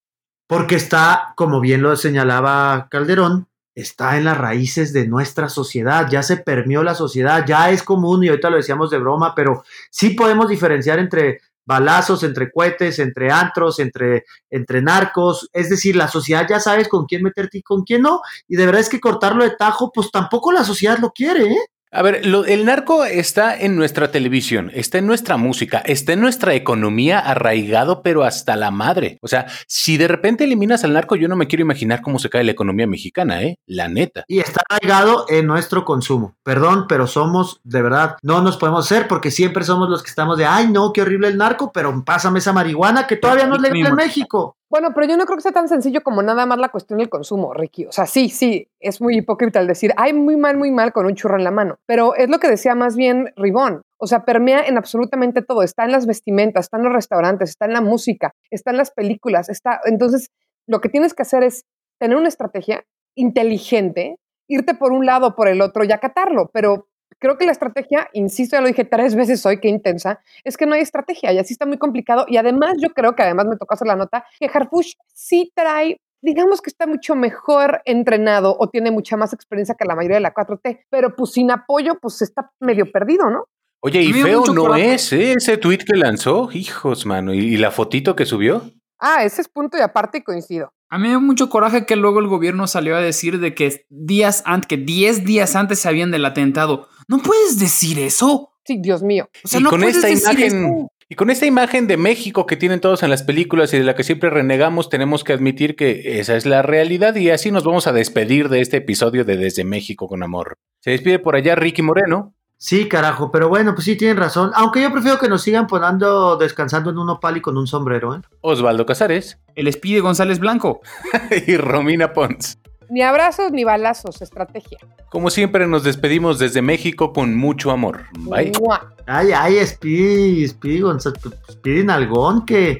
Porque 0.48 0.74
está, 0.74 1.32
como 1.36 1.60
bien 1.60 1.80
lo 1.82 1.94
señalaba 1.96 2.88
Calderón, 2.90 3.46
está 3.74 4.18
en 4.18 4.24
las 4.24 4.36
raíces 4.36 4.92
de 4.92 5.06
nuestra 5.06 5.48
sociedad, 5.48 6.08
ya 6.10 6.22
se 6.22 6.36
permeó 6.36 6.82
la 6.82 6.94
sociedad, 6.94 7.44
ya 7.46 7.70
es 7.70 7.82
común 7.82 8.24
y 8.24 8.28
ahorita 8.28 8.50
lo 8.50 8.56
decíamos 8.56 8.90
de 8.90 8.98
broma, 8.98 9.34
pero 9.34 9.64
sí 9.90 10.10
podemos 10.10 10.48
diferenciar 10.48 10.98
entre 10.98 11.40
balazos, 11.64 12.22
entre 12.24 12.50
cohetes, 12.50 12.98
entre 12.98 13.30
antros, 13.30 13.78
entre, 13.78 14.24
entre 14.50 14.82
narcos, 14.82 15.48
es 15.52 15.70
decir, 15.70 15.94
la 15.96 16.08
sociedad 16.08 16.46
ya 16.48 16.58
sabes 16.60 16.88
con 16.88 17.06
quién 17.06 17.22
meterte 17.22 17.58
y 17.58 17.62
con 17.62 17.84
quién 17.84 18.02
no, 18.02 18.20
y 18.48 18.56
de 18.56 18.66
verdad 18.66 18.80
es 18.80 18.88
que 18.88 19.00
cortarlo 19.00 19.44
de 19.44 19.54
tajo, 19.56 19.92
pues 19.92 20.10
tampoco 20.10 20.50
la 20.52 20.64
sociedad 20.64 20.98
lo 20.98 21.12
quiere, 21.12 21.44
¿eh? 21.44 21.64
A 21.94 22.00
ver, 22.00 22.24
lo- 22.24 22.46
el 22.46 22.64
narco 22.64 23.04
está 23.04 23.54
en 23.54 23.76
nuestra 23.76 24.10
televisión, 24.10 24.70
está 24.72 24.96
en 24.96 25.06
nuestra 25.06 25.36
música, 25.36 25.78
está 25.84 26.14
en 26.14 26.20
nuestra 26.22 26.54
economía 26.54 27.18
arraigado, 27.18 28.02
pero 28.02 28.24
hasta 28.24 28.56
la 28.56 28.70
madre. 28.70 29.18
O 29.20 29.28
sea, 29.28 29.46
si 29.66 29.98
de 29.98 30.08
repente 30.08 30.44
eliminas 30.44 30.84
al 30.84 30.94
narco, 30.94 31.16
yo 31.16 31.28
no 31.28 31.36
me 31.36 31.46
quiero 31.46 31.62
imaginar 31.62 32.00
cómo 32.00 32.18
se 32.18 32.30
cae 32.30 32.44
la 32.44 32.52
economía 32.52 32.86
mexicana, 32.86 33.42
¿eh? 33.42 33.58
La 33.66 33.88
neta. 33.88 34.24
Y 34.26 34.40
está 34.40 34.62
arraigado 34.70 35.26
en 35.28 35.46
nuestro 35.46 35.84
consumo. 35.84 36.34
Perdón, 36.42 36.86
pero 36.88 37.06
somos, 37.06 37.60
de 37.62 37.82
verdad, 37.82 38.16
no 38.22 38.40
nos 38.40 38.56
podemos 38.56 38.86
ser 38.86 39.06
porque 39.06 39.30
siempre 39.30 39.62
somos 39.62 39.90
los 39.90 40.02
que 40.02 40.08
estamos 40.08 40.38
de, 40.38 40.46
ay, 40.46 40.68
no, 40.68 40.94
qué 40.94 41.02
horrible 41.02 41.28
el 41.28 41.36
narco, 41.36 41.72
pero 41.72 42.02
pásame 42.06 42.38
esa 42.38 42.54
marihuana 42.54 43.06
que 43.06 43.16
todavía 43.16 43.46
no 43.46 43.56
es 43.56 43.60
legal 43.62 43.76
en 43.90 43.94
México. 43.96 44.56
Bueno, 44.72 44.94
pero 44.94 45.06
yo 45.06 45.18
no 45.18 45.26
creo 45.26 45.36
que 45.36 45.42
sea 45.42 45.52
tan 45.52 45.68
sencillo 45.68 46.02
como 46.02 46.22
nada 46.22 46.46
más 46.46 46.58
la 46.58 46.70
cuestión 46.70 46.98
del 46.98 47.10
consumo, 47.10 47.52
Ricky. 47.52 47.84
O 47.84 47.92
sea, 47.92 48.06
sí, 48.06 48.30
sí, 48.30 48.70
es 48.80 49.02
muy 49.02 49.18
hipócrita 49.18 49.60
el 49.60 49.66
decir, 49.66 49.92
ay, 49.98 50.14
muy 50.14 50.38
mal, 50.38 50.56
muy 50.56 50.70
mal 50.70 50.94
con 50.94 51.04
un 51.04 51.14
churro 51.14 51.36
en 51.36 51.44
la 51.44 51.50
mano. 51.50 51.78
Pero 51.84 52.14
es 52.14 52.30
lo 52.30 52.38
que 52.38 52.48
decía 52.48 52.74
más 52.74 52.96
bien 52.96 53.34
Ribón. 53.36 53.82
O 53.98 54.06
sea, 54.06 54.24
permea 54.24 54.64
en 54.64 54.78
absolutamente 54.78 55.42
todo. 55.42 55.62
Está 55.62 55.84
en 55.84 55.92
las 55.92 56.06
vestimentas, 56.06 56.64
está 56.64 56.78
en 56.78 56.84
los 56.84 56.92
restaurantes, 56.94 57.50
está 57.50 57.66
en 57.66 57.74
la 57.74 57.82
música, 57.82 58.32
está 58.50 58.70
en 58.70 58.78
las 58.78 58.90
películas, 58.90 59.50
está. 59.50 59.78
Entonces, 59.84 60.30
lo 60.66 60.80
que 60.80 60.88
tienes 60.88 61.12
que 61.12 61.20
hacer 61.20 61.42
es 61.42 61.66
tener 61.98 62.16
una 62.16 62.28
estrategia 62.28 62.82
inteligente, 63.14 64.16
irte 64.48 64.72
por 64.72 64.92
un 64.92 65.04
lado 65.04 65.26
o 65.26 65.34
por 65.34 65.48
el 65.48 65.60
otro 65.60 65.84
y 65.84 65.92
acatarlo. 65.92 66.48
Pero 66.50 66.88
creo 67.22 67.38
que 67.38 67.46
la 67.46 67.52
estrategia, 67.52 68.08
insisto, 68.14 68.56
ya 68.56 68.60
lo 68.60 68.66
dije 68.66 68.84
tres 68.84 69.14
veces 69.14 69.46
hoy, 69.46 69.60
qué 69.60 69.68
intensa, 69.68 70.20
es 70.42 70.56
que 70.56 70.66
no 70.66 70.74
hay 70.74 70.80
estrategia 70.80 71.32
y 71.32 71.38
así 71.38 71.54
está 71.54 71.66
muy 71.66 71.78
complicado. 71.78 72.26
Y 72.28 72.36
además, 72.36 72.74
yo 72.78 72.90
creo 72.90 73.14
que 73.14 73.22
además 73.22 73.46
me 73.46 73.56
tocó 73.56 73.74
hacer 73.74 73.86
la 73.86 73.94
nota 73.94 74.24
que 74.40 74.50
Harfush 74.52 74.94
sí 75.14 75.52
trae, 75.54 76.00
digamos 76.20 76.60
que 76.60 76.68
está 76.68 76.88
mucho 76.88 77.14
mejor 77.14 77.80
entrenado 77.84 78.56
o 78.58 78.68
tiene 78.68 78.90
mucha 78.90 79.16
más 79.16 79.32
experiencia 79.32 79.76
que 79.78 79.84
la 79.84 79.94
mayoría 79.94 80.16
de 80.16 80.22
la 80.22 80.34
4T, 80.34 80.86
pero 80.90 81.14
pues 81.14 81.30
sin 81.30 81.52
apoyo, 81.52 81.94
pues 82.00 82.20
está 82.22 82.50
medio 82.58 82.90
perdido, 82.90 83.30
¿no? 83.30 83.44
Oye, 83.84 84.02
y 84.02 84.12
feo 84.12 84.44
no 84.52 84.62
coraje. 84.62 84.94
es, 84.94 85.12
¿eh? 85.12 85.32
Ese 85.34 85.56
tweet 85.58 85.78
que 85.78 85.96
lanzó, 85.96 86.50
hijos, 86.52 87.06
mano, 87.06 87.32
y, 87.32 87.38
y 87.38 87.56
la 87.56 87.70
fotito 87.70 88.16
que 88.16 88.26
subió. 88.26 88.62
Ah, 89.04 89.24
ese 89.24 89.40
es 89.42 89.48
punto 89.48 89.76
y 89.76 89.80
aparte 89.80 90.18
y 90.18 90.22
coincido. 90.22 90.72
A 90.88 90.96
mí 90.96 91.02
me 91.02 91.08
dio 91.08 91.20
mucho 91.20 91.48
coraje 91.50 91.86
que 91.86 91.96
luego 91.96 92.20
el 92.20 92.28
gobierno 92.28 92.66
salió 92.68 92.96
a 92.96 93.00
decir 93.00 93.40
de 93.40 93.52
que 93.54 93.84
días 93.90 94.42
antes, 94.46 94.68
que 94.68 94.76
10 94.76 95.24
días 95.24 95.56
antes 95.56 95.80
se 95.80 95.88
habían 95.88 96.12
del 96.12 96.24
atentado. 96.24 96.88
No 97.08 97.18
puedes 97.18 97.58
decir 97.58 97.98
eso. 97.98 98.52
Sí, 98.64 98.78
Dios 98.80 99.02
mío. 99.02 99.28
O 99.42 99.48
sea, 99.48 99.58
y 99.58 99.64
no 99.64 99.70
con 99.70 99.80
puedes 99.80 99.96
esta 99.96 100.06
decir 100.08 100.38
imagen, 100.38 100.64
eso. 100.66 100.92
y 101.08 101.14
con 101.16 101.30
esta 101.30 101.46
imagen 101.46 101.88
de 101.88 101.96
México 101.96 102.46
que 102.46 102.56
tienen 102.56 102.78
todos 102.80 103.02
en 103.02 103.10
las 103.10 103.24
películas 103.24 103.74
y 103.74 103.78
de 103.78 103.84
la 103.84 103.96
que 103.96 104.04
siempre 104.04 104.30
renegamos, 104.30 104.88
tenemos 104.88 105.24
que 105.24 105.32
admitir 105.32 105.74
que 105.74 106.20
esa 106.20 106.36
es 106.36 106.46
la 106.46 106.62
realidad 106.62 107.16
y 107.16 107.30
así 107.30 107.50
nos 107.50 107.64
vamos 107.64 107.88
a 107.88 107.92
despedir 107.92 108.48
de 108.50 108.60
este 108.60 108.76
episodio 108.76 109.24
de 109.24 109.36
Desde 109.36 109.64
México 109.64 110.06
con 110.06 110.22
Amor. 110.22 110.58
Se 110.80 110.90
despide 110.92 111.18
por 111.18 111.34
allá 111.34 111.56
Ricky 111.56 111.82
Moreno. 111.82 112.34
Sí, 112.62 112.88
carajo, 112.88 113.32
pero 113.32 113.48
bueno, 113.48 113.74
pues 113.74 113.86
sí 113.86 113.96
tienen 113.96 114.18
razón. 114.18 114.52
Aunque 114.54 114.80
yo 114.80 114.92
prefiero 114.92 115.18
que 115.18 115.28
nos 115.28 115.42
sigan 115.42 115.66
poniendo 115.66 116.36
descansando 116.36 116.90
en 116.90 116.98
un 116.98 117.10
opal 117.10 117.36
y 117.36 117.40
con 117.40 117.58
un 117.58 117.66
sombrero, 117.66 118.14
¿eh? 118.14 118.20
Osvaldo 118.40 118.86
Casares 118.86 119.36
El 119.56 119.66
Espide 119.66 119.98
González 119.98 120.38
Blanco. 120.38 120.80
y 121.48 121.56
Romina 121.56 122.12
Pons. 122.12 122.56
Ni 122.88 123.02
abrazos 123.02 123.50
ni 123.50 123.64
balazos, 123.64 124.22
estrategia. 124.22 124.78
Como 125.10 125.30
siempre 125.30 125.66
nos 125.66 125.82
despedimos 125.82 126.38
desde 126.38 126.62
México 126.62 127.12
con 127.12 127.36
mucho 127.36 127.72
amor. 127.72 128.04
Bye. 128.16 128.52
¡Mua! 128.60 128.94
Ay, 129.08 129.32
ay, 129.32 129.66
Speedy, 129.66 130.46
Speedy, 130.46 130.82
González, 130.82 131.20
Speedy 131.50 131.84
Nalgón, 131.84 132.46
que... 132.46 132.78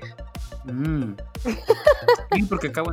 Mm. 0.65 1.15
Sí, 2.35 2.45
porque 2.45 2.69
acabo 2.69 2.93